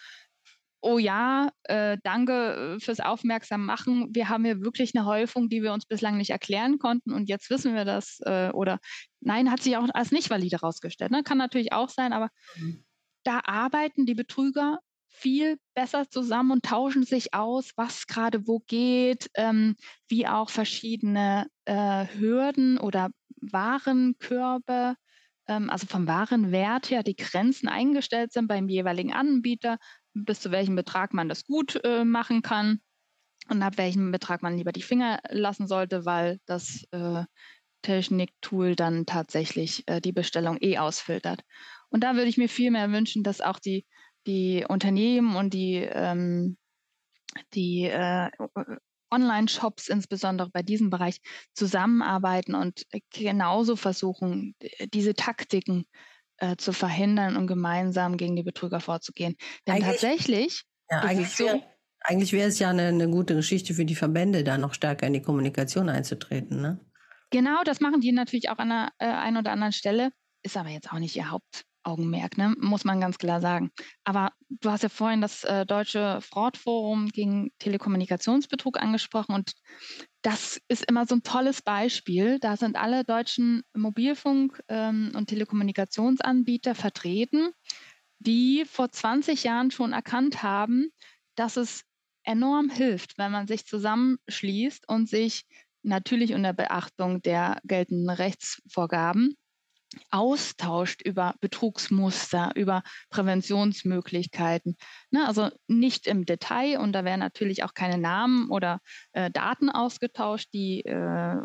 oh 0.81 0.97
ja, 0.97 1.49
äh, 1.63 1.97
danke 2.03 2.75
äh, 2.75 2.79
fürs 2.79 2.99
Aufmerksam 2.99 3.65
machen. 3.65 4.09
Wir 4.13 4.29
haben 4.29 4.45
hier 4.45 4.61
wirklich 4.61 4.95
eine 4.95 5.05
Häufung, 5.05 5.49
die 5.49 5.61
wir 5.63 5.73
uns 5.73 5.85
bislang 5.85 6.17
nicht 6.17 6.31
erklären 6.31 6.79
konnten 6.79 7.11
und 7.13 7.29
jetzt 7.29 7.49
wissen 7.49 7.75
wir 7.75 7.85
das. 7.85 8.19
Äh, 8.25 8.49
oder 8.51 8.79
nein, 9.19 9.51
hat 9.51 9.61
sich 9.61 9.77
auch 9.77 9.87
als 9.93 10.11
nicht 10.11 10.29
valide 10.29 10.57
herausgestellt. 10.57 11.11
Ne? 11.11 11.23
Kann 11.23 11.37
natürlich 11.37 11.71
auch 11.71 11.89
sein, 11.89 12.13
aber 12.13 12.29
mhm. 12.55 12.83
da 13.23 13.41
arbeiten 13.43 14.05
die 14.05 14.15
Betrüger 14.15 14.79
viel 15.07 15.57
besser 15.75 16.09
zusammen 16.09 16.51
und 16.51 16.65
tauschen 16.65 17.03
sich 17.03 17.33
aus, 17.33 17.71
was 17.75 18.07
gerade 18.07 18.47
wo 18.47 18.59
geht, 18.59 19.29
ähm, 19.35 19.75
wie 20.07 20.25
auch 20.25 20.49
verschiedene 20.49 21.47
äh, 21.65 22.05
Hürden 22.17 22.77
oder 22.77 23.09
Warenkörbe 23.41 24.95
ähm, 25.47 25.69
also 25.69 25.87
vom 25.87 26.07
Warenwert 26.07 26.89
her 26.89 27.03
die 27.03 27.15
Grenzen 27.15 27.67
eingestellt 27.67 28.31
sind 28.31 28.47
beim 28.47 28.69
jeweiligen 28.69 29.13
Anbieter, 29.13 29.77
bis 30.13 30.39
zu 30.39 30.51
welchem 30.51 30.75
Betrag 30.75 31.13
man 31.13 31.29
das 31.29 31.45
gut 31.45 31.79
äh, 31.83 32.03
machen 32.03 32.41
kann 32.41 32.81
und 33.49 33.61
ab 33.63 33.77
welchem 33.77 34.11
Betrag 34.11 34.41
man 34.41 34.57
lieber 34.57 34.71
die 34.71 34.81
Finger 34.81 35.19
lassen 35.29 35.67
sollte, 35.67 36.05
weil 36.05 36.39
das 36.45 36.85
äh, 36.91 37.23
Technik-Tool 37.81 38.75
dann 38.75 39.05
tatsächlich 39.05 39.83
äh, 39.87 40.01
die 40.01 40.11
Bestellung 40.11 40.57
eh 40.61 40.77
ausfiltert. 40.77 41.41
Und 41.89 42.03
da 42.03 42.15
würde 42.15 42.29
ich 42.29 42.37
mir 42.37 42.49
viel 42.49 42.71
mehr 42.71 42.91
wünschen, 42.91 43.23
dass 43.23 43.41
auch 43.41 43.59
die, 43.59 43.85
die 44.27 44.65
Unternehmen 44.67 45.35
und 45.35 45.53
die, 45.53 45.77
ähm, 45.77 46.57
die 47.53 47.83
äh, 47.83 48.29
Online-Shops 49.09 49.89
insbesondere 49.89 50.49
bei 50.49 50.61
diesem 50.61 50.89
Bereich 50.89 51.19
zusammenarbeiten 51.53 52.55
und 52.55 52.85
genauso 53.11 53.75
versuchen, 53.75 54.55
diese 54.93 55.13
Taktiken 55.13 55.85
äh, 56.41 56.57
zu 56.57 56.73
verhindern 56.73 57.37
und 57.37 57.47
gemeinsam 57.47 58.17
gegen 58.17 58.35
die 58.35 58.43
Betrüger 58.43 58.79
vorzugehen. 58.79 59.35
Denn 59.67 59.75
eigentlich, 59.75 59.91
tatsächlich 59.91 60.63
ja, 60.89 60.99
eigentlich 61.01 61.29
so, 61.29 61.45
wäre, 61.45 61.63
eigentlich 62.01 62.33
wäre 62.33 62.49
es 62.49 62.57
ja 62.57 62.69
eine, 62.69 62.87
eine, 62.87 63.09
gute 63.09 63.35
Geschichte 63.35 63.73
für 63.73 63.85
die 63.85 63.95
Verbände, 63.95 64.43
da 64.43 64.57
noch 64.57 64.73
stärker 64.73 65.05
in 65.05 65.13
die 65.13 65.21
Kommunikation 65.21 65.87
einzutreten. 65.87 66.59
Ne? 66.59 66.79
Genau, 67.29 67.63
das 67.63 67.79
machen 67.79 68.01
die 68.01 68.11
natürlich 68.11 68.49
auch 68.49 68.57
an 68.57 68.69
der 68.69 68.89
äh, 68.97 69.05
einen 69.05 69.37
oder 69.37 69.51
anderen 69.51 69.71
Stelle, 69.71 70.11
ist 70.43 70.57
aber 70.57 70.69
jetzt 70.69 70.91
auch 70.91 70.99
nicht 70.99 71.15
ihr 71.15 71.29
Haupt, 71.29 71.63
Augenmerk, 71.83 72.37
ne? 72.37 72.53
muss 72.59 72.83
man 72.83 72.99
ganz 72.99 73.17
klar 73.17 73.41
sagen. 73.41 73.71
Aber 74.03 74.31
du 74.49 74.69
hast 74.69 74.83
ja 74.83 74.89
vorhin 74.89 75.21
das 75.21 75.43
äh, 75.43 75.65
Deutsche 75.65 76.19
Fraudforum 76.21 77.09
gegen 77.09 77.51
Telekommunikationsbetrug 77.59 78.81
angesprochen 78.81 79.33
und 79.35 79.53
das 80.21 80.61
ist 80.67 80.85
immer 80.87 81.05
so 81.05 81.15
ein 81.15 81.23
tolles 81.23 81.61
Beispiel. 81.61 82.39
Da 82.39 82.55
sind 82.55 82.75
alle 82.75 83.03
deutschen 83.03 83.63
Mobilfunk- 83.73 84.61
ähm, 84.67 85.11
und 85.15 85.27
Telekommunikationsanbieter 85.27 86.75
vertreten, 86.75 87.51
die 88.19 88.65
vor 88.65 88.91
20 88.91 89.43
Jahren 89.43 89.71
schon 89.71 89.93
erkannt 89.93 90.43
haben, 90.43 90.89
dass 91.35 91.57
es 91.57 91.83
enorm 92.23 92.69
hilft, 92.69 93.17
wenn 93.17 93.31
man 93.31 93.47
sich 93.47 93.65
zusammenschließt 93.65 94.87
und 94.87 95.09
sich 95.09 95.45
natürlich 95.83 96.33
unter 96.33 96.53
Beachtung 96.53 97.21
der 97.23 97.59
geltenden 97.63 98.11
Rechtsvorgaben 98.11 99.35
austauscht 100.09 101.01
über 101.01 101.35
Betrugsmuster, 101.41 102.51
über 102.55 102.83
Präventionsmöglichkeiten. 103.09 104.77
Ne, 105.09 105.27
also 105.27 105.49
nicht 105.67 106.07
im 106.07 106.25
Detail 106.25 106.79
und 106.79 106.93
da 106.93 107.03
werden 107.03 107.19
natürlich 107.19 107.63
auch 107.63 107.73
keine 107.73 107.97
Namen 107.97 108.49
oder 108.49 108.79
äh, 109.13 109.29
Daten 109.31 109.69
ausgetauscht, 109.69 110.49
die 110.53 110.81
äh, 110.85 111.35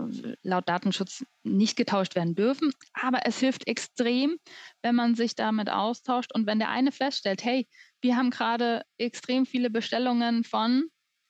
laut 0.42 0.68
Datenschutz 0.68 1.24
nicht 1.42 1.76
getauscht 1.76 2.14
werden 2.14 2.34
dürfen. 2.34 2.72
Aber 2.92 3.20
es 3.24 3.38
hilft 3.38 3.66
extrem, 3.66 4.36
wenn 4.82 4.94
man 4.94 5.14
sich 5.14 5.34
damit 5.34 5.70
austauscht 5.70 6.32
und 6.32 6.46
wenn 6.46 6.58
der 6.58 6.70
eine 6.70 6.92
feststellt, 6.92 7.44
hey, 7.44 7.68
wir 8.00 8.16
haben 8.16 8.30
gerade 8.30 8.82
extrem 8.98 9.46
viele 9.46 9.70
Bestellungen 9.70 10.44
von 10.44 10.84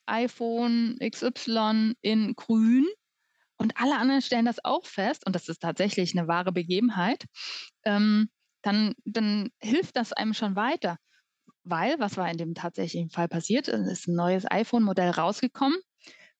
iPhone 0.05 0.97
XY 1.01 1.93
in 2.01 2.35
grün 2.35 2.85
und 3.57 3.77
alle 3.77 3.97
anderen 3.97 4.21
stellen 4.21 4.45
das 4.45 4.63
auch 4.63 4.85
fest, 4.85 5.25
und 5.25 5.35
das 5.35 5.47
ist 5.47 5.61
tatsächlich 5.61 6.17
eine 6.17 6.27
wahre 6.27 6.51
Begebenheit, 6.51 7.25
ähm, 7.83 8.29
dann, 8.61 8.93
dann 9.05 9.49
hilft 9.59 9.95
das 9.95 10.13
einem 10.13 10.33
schon 10.33 10.55
weiter. 10.55 10.97
Weil, 11.63 11.99
was 11.99 12.17
war 12.17 12.29
in 12.29 12.37
dem 12.37 12.53
tatsächlichen 12.53 13.09
Fall 13.09 13.27
passiert? 13.27 13.67
Ist 13.67 14.07
ein 14.07 14.15
neues 14.15 14.49
iPhone-Modell 14.49 15.09
rausgekommen. 15.11 15.77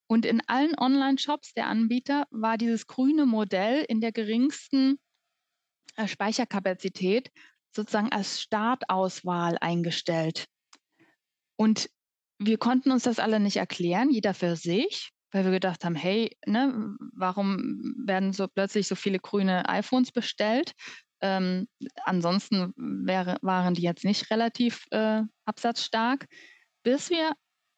Und 0.07 0.26
in 0.26 0.41
allen 0.47 0.78
Online-Shops 0.78 1.53
der 1.53 1.68
Anbieter 1.68 2.28
war 2.32 2.57
dieses 2.57 2.88
grüne 2.88 3.26
Modell 3.26 3.84
in 3.89 3.99
der 3.99 4.13
geringsten 4.13 4.99
äh, 5.97 6.07
Speicherkapazität 6.07 7.30
sozusagen 7.76 8.11
als 8.11 8.41
Startauswahl 8.41 9.57
eingestellt. 9.59 10.47
Und 11.57 11.89
wir 12.39 12.57
konnten 12.57 12.91
uns 12.91 13.03
das 13.03 13.20
alle 13.20 13.39
nicht 13.39 13.57
erklären, 13.57 14.09
jeder 14.09 14.34
für 14.34 14.55
sich 14.55 15.11
weil 15.32 15.43
wir 15.43 15.51
gedacht 15.51 15.84
haben, 15.84 15.95
hey, 15.95 16.36
ne, 16.45 16.95
warum 17.13 17.80
werden 18.05 18.34
so 18.34 18.47
plötzlich 18.47 18.88
so 18.88 18.95
viele 18.95 19.19
grüne 19.19 19.67
iPhones 19.67 20.11
bestellt? 20.11 20.73
Ähm, 21.21 21.67
ansonsten 22.05 22.73
wäre, 22.75 23.38
waren 23.41 23.73
die 23.73 23.82
jetzt 23.82 24.05
nicht 24.05 24.30
relativ 24.32 24.86
äh, 24.91 25.23
absatzstark, 25.45 26.28
bis 26.84 27.09
wir 27.09 27.32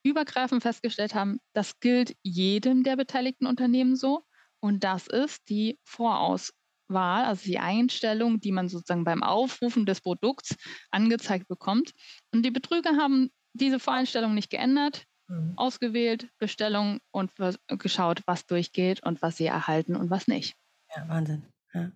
übergreifend 0.03 0.61
festgestellt 0.61 1.15
haben, 1.15 1.39
das 1.53 1.79
gilt 1.79 2.15
jedem 2.23 2.83
der 2.83 2.95
beteiligten 2.95 3.47
Unternehmen 3.47 3.95
so. 3.95 4.23
Und 4.61 4.83
das 4.83 5.07
ist 5.07 5.41
die 5.49 5.79
Vorauswahl, 5.83 7.25
also 7.25 7.43
die 7.43 7.59
Einstellung, 7.59 8.39
die 8.39 8.51
man 8.51 8.67
sozusagen 8.67 9.03
beim 9.03 9.23
Aufrufen 9.23 9.85
des 9.85 10.01
Produkts 10.01 10.55
angezeigt 10.91 11.47
bekommt. 11.47 11.91
Und 12.33 12.45
die 12.45 12.51
Betrüger 12.51 12.97
haben 12.97 13.29
diese 13.53 13.79
Voreinstellung 13.79 14.33
nicht 14.33 14.49
geändert 14.49 15.05
mhm. 15.29 15.53
ausgewählt, 15.55 16.27
Bestellung 16.37 16.99
und 17.11 17.31
geschaut, 17.67 18.21
was 18.25 18.45
durchgeht 18.45 19.03
und 19.03 19.21
was 19.21 19.37
sie 19.37 19.45
erhalten 19.45 19.95
und 19.95 20.09
was 20.09 20.27
nicht. 20.27 20.57
Ja, 20.95 21.07
Wahnsinn. 21.07 21.43
Ja. 21.73 21.91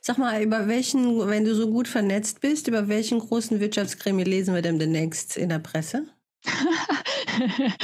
Sag 0.00 0.18
mal, 0.18 0.40
über 0.42 0.68
welchen, 0.68 1.28
wenn 1.28 1.44
du 1.44 1.54
so 1.54 1.70
gut 1.70 1.88
vernetzt 1.88 2.40
bist, 2.40 2.68
über 2.68 2.88
welchen 2.88 3.18
großen 3.18 3.58
Wirtschaftsgremie 3.58 4.24
lesen 4.24 4.54
wir 4.54 4.62
denn 4.62 4.78
demnächst 4.78 5.36
in 5.36 5.48
der 5.48 5.58
Presse? 5.58 6.06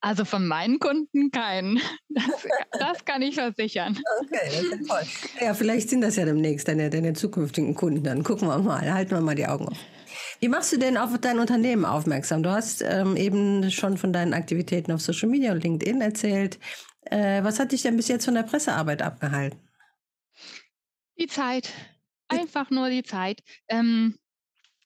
also 0.00 0.24
von 0.24 0.46
meinen 0.46 0.78
Kunden 0.78 1.32
keinen. 1.32 1.80
Das, 2.08 2.46
das, 2.78 3.04
kann 3.04 3.22
ich 3.22 3.34
versichern. 3.34 3.98
Okay, 4.20 4.38
das 4.44 4.62
ist 4.62 4.88
toll. 4.88 5.02
Ja, 5.40 5.54
vielleicht 5.54 5.90
sind 5.90 6.02
das 6.02 6.14
ja 6.16 6.24
demnächst 6.24 6.68
deine, 6.68 6.90
deine 6.90 7.14
zukünftigen 7.14 7.74
Kunden. 7.74 8.04
Dann 8.04 8.22
gucken 8.22 8.46
wir 8.48 8.58
mal, 8.58 8.92
halten 8.92 9.10
wir 9.10 9.20
mal 9.20 9.34
die 9.34 9.46
Augen 9.46 9.66
auf. 9.68 9.78
Wie 10.42 10.48
machst 10.48 10.72
du 10.72 10.76
denn 10.76 10.96
auf 10.96 11.16
dein 11.20 11.38
Unternehmen 11.38 11.84
aufmerksam? 11.84 12.42
Du 12.42 12.50
hast 12.50 12.82
ähm, 12.82 13.16
eben 13.16 13.70
schon 13.70 13.96
von 13.96 14.12
deinen 14.12 14.34
Aktivitäten 14.34 14.90
auf 14.90 15.00
Social 15.00 15.28
Media 15.28 15.52
und 15.52 15.62
LinkedIn 15.62 16.00
erzählt. 16.00 16.58
Äh, 17.02 17.44
was 17.44 17.60
hat 17.60 17.70
dich 17.70 17.82
denn 17.82 17.96
bis 17.96 18.08
jetzt 18.08 18.24
von 18.24 18.34
der 18.34 18.42
Pressearbeit 18.42 19.02
abgehalten? 19.02 19.60
Die 21.16 21.28
Zeit. 21.28 21.72
Einfach 22.26 22.70
nur 22.70 22.90
die 22.90 23.04
Zeit. 23.04 23.44
Ähm, 23.68 24.18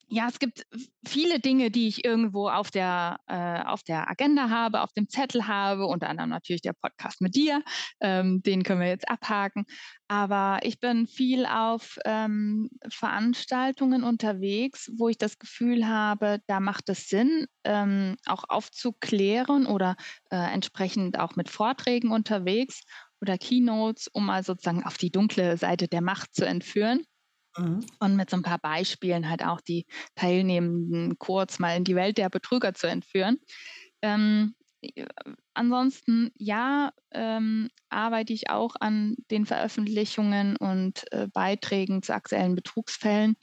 ja, 0.08 0.28
es 0.28 0.38
gibt 0.38 0.64
viele 1.06 1.40
Dinge, 1.40 1.70
die 1.70 1.88
ich 1.88 2.04
irgendwo 2.04 2.48
auf 2.48 2.70
der, 2.70 3.18
äh, 3.26 3.62
auf 3.64 3.82
der 3.82 4.08
Agenda 4.08 4.50
habe, 4.50 4.82
auf 4.82 4.92
dem 4.92 5.08
Zettel 5.08 5.48
habe, 5.48 5.86
unter 5.86 6.08
anderem 6.08 6.30
natürlich 6.30 6.62
der 6.62 6.74
Podcast 6.74 7.20
mit 7.20 7.34
dir. 7.34 7.62
Ähm, 8.00 8.40
den 8.42 8.62
können 8.62 8.80
wir 8.80 8.88
jetzt 8.88 9.08
abhaken. 9.08 9.64
Aber 10.06 10.60
ich 10.62 10.78
bin 10.78 11.08
viel 11.08 11.44
auf 11.44 11.98
ähm, 12.04 12.70
Veranstaltungen 12.88 14.04
unterwegs, 14.04 14.92
wo 14.96 15.08
ich 15.08 15.18
das 15.18 15.38
Gefühl 15.38 15.88
habe, 15.88 16.40
da 16.46 16.60
macht 16.60 16.88
es 16.88 17.08
Sinn, 17.08 17.46
ähm, 17.64 18.16
auch 18.26 18.44
aufzuklären 18.48 19.66
oder 19.66 19.96
äh, 20.30 20.36
entsprechend 20.36 21.18
auch 21.18 21.34
mit 21.34 21.50
Vorträgen 21.50 22.12
unterwegs 22.12 22.82
oder 23.20 23.38
Keynotes, 23.38 24.06
um 24.08 24.26
mal 24.26 24.44
sozusagen 24.44 24.84
auf 24.84 24.98
die 24.98 25.10
dunkle 25.10 25.56
Seite 25.56 25.88
der 25.88 26.02
Macht 26.02 26.32
zu 26.34 26.46
entführen. 26.46 27.02
Mhm. 27.58 27.86
Und 28.00 28.16
mit 28.16 28.30
so 28.30 28.36
ein 28.36 28.42
paar 28.42 28.58
Beispielen 28.58 29.28
halt 29.28 29.44
auch 29.44 29.60
die 29.60 29.86
Teilnehmenden 30.14 31.18
kurz 31.18 31.58
mal 31.58 31.76
in 31.76 31.84
die 31.84 31.96
Welt 31.96 32.18
der 32.18 32.28
Betrüger 32.28 32.74
zu 32.74 32.86
entführen. 32.86 33.38
Ähm, 34.02 34.54
äh, 34.82 35.06
ansonsten, 35.54 36.30
ja, 36.36 36.92
ähm, 37.12 37.68
arbeite 37.88 38.32
ich 38.32 38.50
auch 38.50 38.74
an 38.80 39.16
den 39.30 39.46
Veröffentlichungen 39.46 40.56
und 40.56 41.10
äh, 41.12 41.28
Beiträgen 41.32 42.02
zu 42.02 42.14
aktuellen 42.14 42.54
Betrugsfällen. 42.54 43.36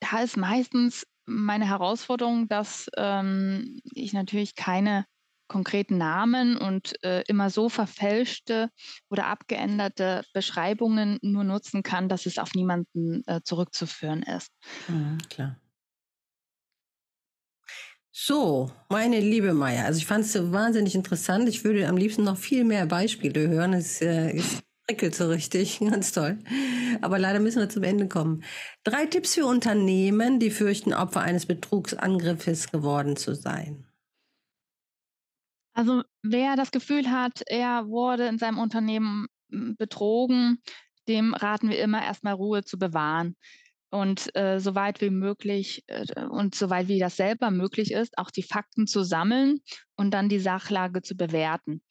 Da 0.00 0.20
ist 0.22 0.36
meistens 0.36 1.06
meine 1.26 1.68
Herausforderung, 1.68 2.48
dass 2.48 2.88
ähm, 2.96 3.80
ich 3.94 4.12
natürlich 4.12 4.56
keine 4.56 5.06
konkreten 5.52 5.98
Namen 5.98 6.56
und 6.56 6.94
äh, 7.04 7.22
immer 7.28 7.50
so 7.50 7.68
verfälschte 7.68 8.70
oder 9.10 9.26
abgeänderte 9.26 10.24
Beschreibungen 10.32 11.18
nur 11.20 11.44
nutzen 11.44 11.82
kann, 11.82 12.08
dass 12.08 12.26
es 12.26 12.38
auf 12.38 12.54
niemanden 12.54 13.22
äh, 13.26 13.40
zurückzuführen 13.44 14.22
ist. 14.22 14.50
Mhm, 14.88 15.18
klar. 15.28 15.56
So, 18.14 18.70
meine 18.88 19.20
liebe 19.20 19.54
Maya, 19.54 19.84
also 19.84 19.98
ich 19.98 20.06
fand 20.06 20.24
es 20.24 20.52
wahnsinnig 20.52 20.94
interessant. 20.94 21.48
Ich 21.48 21.64
würde 21.64 21.88
am 21.88 21.96
liebsten 21.96 22.24
noch 22.24 22.36
viel 22.36 22.64
mehr 22.64 22.86
Beispiele 22.86 23.48
hören. 23.48 23.72
Es, 23.74 24.00
äh, 24.00 24.36
es 24.36 24.62
prickelt 24.86 25.14
so 25.14 25.28
richtig, 25.28 25.80
ganz 25.90 26.12
toll. 26.12 26.38
Aber 27.00 27.18
leider 27.18 27.40
müssen 27.40 27.60
wir 27.60 27.68
zum 27.68 27.82
Ende 27.82 28.08
kommen. 28.08 28.42
Drei 28.84 29.06
Tipps 29.06 29.34
für 29.34 29.46
Unternehmen, 29.46 30.40
die 30.40 30.50
fürchten, 30.50 30.92
Opfer 30.92 31.20
eines 31.20 31.46
Betrugsangriffes 31.46 32.70
geworden 32.70 33.16
zu 33.16 33.34
sein. 33.34 33.86
Also 35.74 36.02
wer 36.22 36.56
das 36.56 36.70
Gefühl 36.70 37.10
hat, 37.10 37.42
er 37.46 37.88
wurde 37.88 38.26
in 38.26 38.38
seinem 38.38 38.58
Unternehmen 38.58 39.26
hm, 39.50 39.76
betrogen, 39.76 40.62
dem 41.08 41.34
raten 41.34 41.68
wir 41.68 41.80
immer 41.80 42.02
erstmal 42.02 42.34
Ruhe 42.34 42.62
zu 42.62 42.78
bewahren 42.78 43.36
und 43.90 44.34
äh, 44.36 44.58
so 44.58 44.74
weit 44.74 45.00
wie 45.00 45.10
möglich 45.10 45.84
äh, 45.86 46.24
und 46.24 46.54
soweit 46.54 46.88
wie 46.88 46.98
das 46.98 47.16
selber 47.16 47.50
möglich 47.50 47.92
ist, 47.92 48.16
auch 48.18 48.30
die 48.30 48.42
Fakten 48.42 48.86
zu 48.86 49.02
sammeln 49.02 49.60
und 49.96 50.12
dann 50.12 50.28
die 50.28 50.38
Sachlage 50.38 51.02
zu 51.02 51.16
bewerten. 51.16 51.82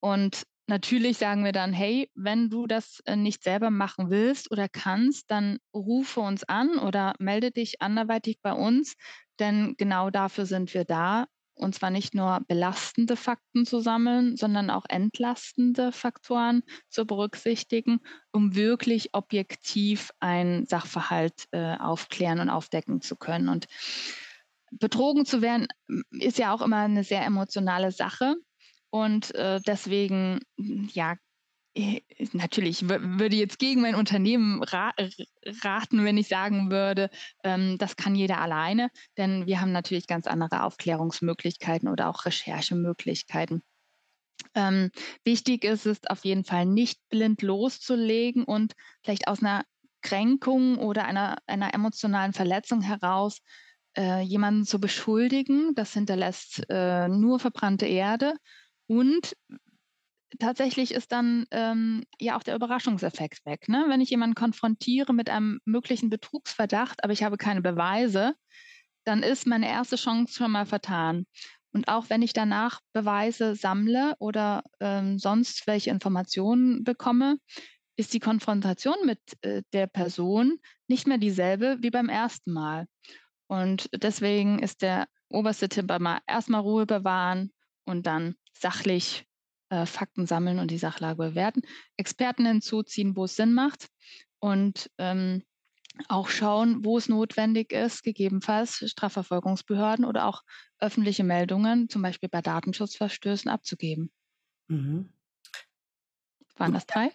Und 0.00 0.44
natürlich 0.68 1.18
sagen 1.18 1.44
wir 1.44 1.52
dann, 1.52 1.72
hey, 1.72 2.10
wenn 2.14 2.50
du 2.50 2.66
das 2.66 3.00
äh, 3.06 3.16
nicht 3.16 3.42
selber 3.42 3.70
machen 3.70 4.10
willst 4.10 4.50
oder 4.52 4.68
kannst, 4.68 5.30
dann 5.30 5.58
rufe 5.74 6.20
uns 6.20 6.44
an 6.44 6.78
oder 6.78 7.14
melde 7.18 7.50
dich 7.50 7.80
anderweitig 7.82 8.38
bei 8.42 8.52
uns, 8.52 8.94
denn 9.40 9.74
genau 9.78 10.10
dafür 10.10 10.46
sind 10.46 10.72
wir 10.74 10.84
da, 10.84 11.26
und 11.58 11.74
zwar 11.74 11.90
nicht 11.90 12.14
nur 12.14 12.40
belastende 12.46 13.16
Fakten 13.16 13.66
zu 13.66 13.80
sammeln, 13.80 14.36
sondern 14.36 14.70
auch 14.70 14.84
entlastende 14.88 15.92
Faktoren 15.92 16.62
zu 16.88 17.06
berücksichtigen, 17.06 18.00
um 18.32 18.54
wirklich 18.54 19.10
objektiv 19.12 20.10
einen 20.20 20.66
Sachverhalt 20.66 21.44
äh, 21.50 21.76
aufklären 21.76 22.40
und 22.40 22.50
aufdecken 22.50 23.00
zu 23.00 23.16
können. 23.16 23.48
Und 23.48 23.66
betrogen 24.70 25.26
zu 25.26 25.42
werden 25.42 25.66
ist 26.10 26.38
ja 26.38 26.54
auch 26.54 26.62
immer 26.62 26.78
eine 26.78 27.04
sehr 27.04 27.24
emotionale 27.24 27.92
Sache. 27.92 28.36
Und 28.90 29.34
äh, 29.34 29.60
deswegen, 29.66 30.40
ja, 30.56 31.12
äh, 31.12 31.16
natürlich 32.32 32.88
würde 32.88 33.36
jetzt 33.36 33.58
gegen 33.58 33.82
mein 33.82 33.94
Unternehmen 33.94 34.62
ra 34.62 34.92
raten, 35.62 36.04
wenn 36.04 36.16
ich 36.16 36.28
sagen 36.28 36.70
würde, 36.70 37.10
ähm, 37.44 37.78
das 37.78 37.96
kann 37.96 38.14
jeder 38.14 38.40
alleine, 38.40 38.90
denn 39.16 39.46
wir 39.46 39.60
haben 39.60 39.72
natürlich 39.72 40.06
ganz 40.06 40.26
andere 40.26 40.64
Aufklärungsmöglichkeiten 40.64 41.88
oder 41.88 42.08
auch 42.08 42.24
Recherchemöglichkeiten. 42.24 43.62
Ähm, 44.54 44.90
wichtig 45.24 45.64
ist 45.64 45.86
es 45.86 45.98
auf 46.06 46.24
jeden 46.24 46.44
Fall 46.44 46.66
nicht 46.66 47.00
blind 47.08 47.42
loszulegen 47.42 48.44
und 48.44 48.74
vielleicht 49.02 49.28
aus 49.28 49.40
einer 49.40 49.64
Kränkung 50.02 50.78
oder 50.78 51.04
einer, 51.04 51.38
einer 51.46 51.74
emotionalen 51.74 52.32
Verletzung 52.32 52.80
heraus 52.80 53.38
äh, 53.96 54.20
jemanden 54.20 54.64
zu 54.64 54.80
beschuldigen. 54.80 55.74
Das 55.74 55.92
hinterlässt 55.92 56.64
äh, 56.68 57.08
nur 57.08 57.40
verbrannte 57.40 57.86
Erde. 57.86 58.34
Und 58.86 59.36
tatsächlich 60.38 60.92
ist 60.92 61.12
dann 61.12 61.46
ähm, 61.50 62.04
ja 62.18 62.36
auch 62.36 62.42
der 62.42 62.54
Überraschungseffekt 62.54 63.44
weg. 63.46 63.68
Ne? 63.68 63.86
Wenn 63.88 64.00
ich 64.00 64.10
jemanden 64.10 64.34
konfrontiere 64.34 65.14
mit 65.14 65.30
einem 65.30 65.60
möglichen 65.64 66.10
Betrugsverdacht, 66.10 67.02
aber 67.04 67.12
ich 67.12 67.22
habe 67.22 67.36
keine 67.36 67.62
Beweise, 67.62 68.34
dann 69.04 69.22
ist 69.22 69.46
meine 69.46 69.68
erste 69.68 69.96
Chance 69.96 70.34
schon 70.34 70.50
mal 70.50 70.66
vertan. 70.66 71.26
Und 71.72 71.88
auch 71.88 72.10
wenn 72.10 72.22
ich 72.22 72.32
danach 72.32 72.80
Beweise 72.92 73.54
sammle 73.54 74.14
oder 74.18 74.62
ähm, 74.80 75.18
sonst 75.18 75.66
welche 75.66 75.90
Informationen 75.90 76.84
bekomme, 76.84 77.38
ist 77.96 78.14
die 78.14 78.20
Konfrontation 78.20 78.96
mit 79.04 79.20
äh, 79.42 79.62
der 79.72 79.86
Person 79.86 80.58
nicht 80.88 81.06
mehr 81.06 81.18
dieselbe 81.18 81.78
wie 81.80 81.90
beim 81.90 82.08
ersten 82.08 82.52
Mal. 82.52 82.86
Und 83.48 83.88
deswegen 83.94 84.60
ist 84.60 84.82
der 84.82 85.08
oberste 85.30 85.68
Tipp 85.68 85.90
einmal 85.90 86.20
erstmal 86.26 86.60
Ruhe 86.60 86.86
bewahren 86.86 87.52
und 87.84 88.06
dann 88.06 88.34
sachlich 88.52 89.27
äh, 89.70 89.86
Fakten 89.86 90.26
sammeln 90.26 90.58
und 90.58 90.70
die 90.70 90.78
Sachlage 90.78 91.16
bewerten, 91.16 91.62
Experten 91.96 92.46
hinzuziehen, 92.46 93.16
wo 93.16 93.24
es 93.24 93.36
Sinn 93.36 93.54
macht 93.54 93.88
und 94.40 94.90
ähm, 94.98 95.42
auch 96.08 96.28
schauen, 96.28 96.84
wo 96.84 96.96
es 96.96 97.08
notwendig 97.08 97.72
ist, 97.72 98.02
gegebenenfalls 98.02 98.84
Strafverfolgungsbehörden 98.86 100.04
oder 100.04 100.26
auch 100.26 100.42
öffentliche 100.78 101.24
Meldungen, 101.24 101.88
zum 101.88 102.02
Beispiel 102.02 102.28
bei 102.28 102.40
Datenschutzverstößen, 102.40 103.50
abzugeben. 103.50 104.12
Mhm. 104.68 105.12
Waren 106.56 106.72
das 106.72 106.86
drei? 106.86 107.10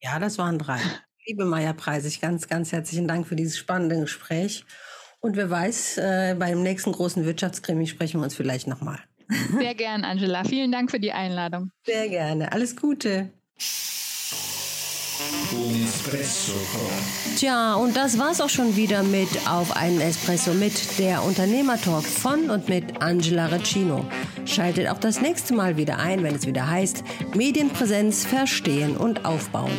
Ja, 0.00 0.18
das 0.18 0.38
waren 0.38 0.58
drei. 0.58 0.80
Liebe 1.26 1.44
Maya 1.44 1.72
Preisig, 1.72 2.20
ganz, 2.20 2.48
ganz 2.48 2.72
herzlichen 2.72 3.08
Dank 3.08 3.26
für 3.26 3.36
dieses 3.36 3.58
spannende 3.58 4.00
Gespräch. 4.00 4.64
Und 5.20 5.36
wer 5.36 5.50
weiß, 5.50 5.98
äh, 5.98 6.36
beim 6.38 6.62
nächsten 6.62 6.92
großen 6.92 7.24
Wirtschaftskrimi 7.24 7.86
sprechen 7.86 8.20
wir 8.20 8.24
uns 8.24 8.36
vielleicht 8.36 8.66
nochmal. 8.66 9.00
Sehr 9.58 9.74
gern, 9.74 10.04
Angela. 10.04 10.44
Vielen 10.44 10.72
Dank 10.72 10.90
für 10.90 11.00
die 11.00 11.12
Einladung. 11.12 11.70
Sehr 11.84 12.08
gerne. 12.08 12.52
Alles 12.52 12.76
Gute. 12.76 13.30
Tja, 17.36 17.74
und 17.74 17.96
das 17.96 18.18
war's 18.18 18.40
auch 18.40 18.48
schon 18.48 18.76
wieder 18.76 19.02
mit 19.02 19.28
Auf 19.48 19.76
einen 19.76 20.00
Espresso 20.00 20.54
mit 20.54 20.98
der 20.98 21.24
Unternehmertalk 21.24 22.04
von 22.04 22.50
und 22.50 22.68
mit 22.68 23.02
Angela 23.02 23.46
Recino. 23.46 24.04
Schaltet 24.44 24.88
auch 24.88 24.98
das 24.98 25.20
nächste 25.20 25.54
Mal 25.54 25.76
wieder 25.76 25.98
ein, 25.98 26.22
wenn 26.22 26.34
es 26.34 26.46
wieder 26.46 26.70
heißt 26.70 27.02
Medienpräsenz 27.34 28.24
verstehen 28.26 28.96
und 28.96 29.24
aufbauen. 29.24 29.72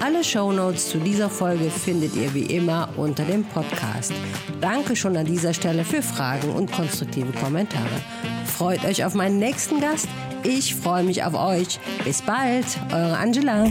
Alle 0.00 0.22
Shownotes 0.22 0.90
zu 0.90 0.98
dieser 0.98 1.30
Folge 1.30 1.70
findet 1.70 2.14
ihr 2.14 2.32
wie 2.34 2.44
immer 2.44 2.88
unter 2.96 3.24
dem 3.24 3.44
Podcast. 3.44 4.12
Danke 4.60 4.94
schon 4.94 5.16
an 5.16 5.24
dieser 5.24 5.54
Stelle 5.54 5.84
für 5.84 6.02
Fragen 6.02 6.50
und 6.50 6.70
konstruktive 6.70 7.32
Kommentare. 7.32 7.84
Freut 8.44 8.84
euch 8.84 9.04
auf 9.04 9.14
meinen 9.14 9.38
nächsten 9.38 9.80
Gast. 9.80 10.08
Ich 10.42 10.74
freue 10.74 11.02
mich 11.02 11.24
auf 11.24 11.34
euch. 11.34 11.80
Bis 12.04 12.22
bald, 12.22 12.66
eure 12.92 13.16
Angela. 13.16 13.66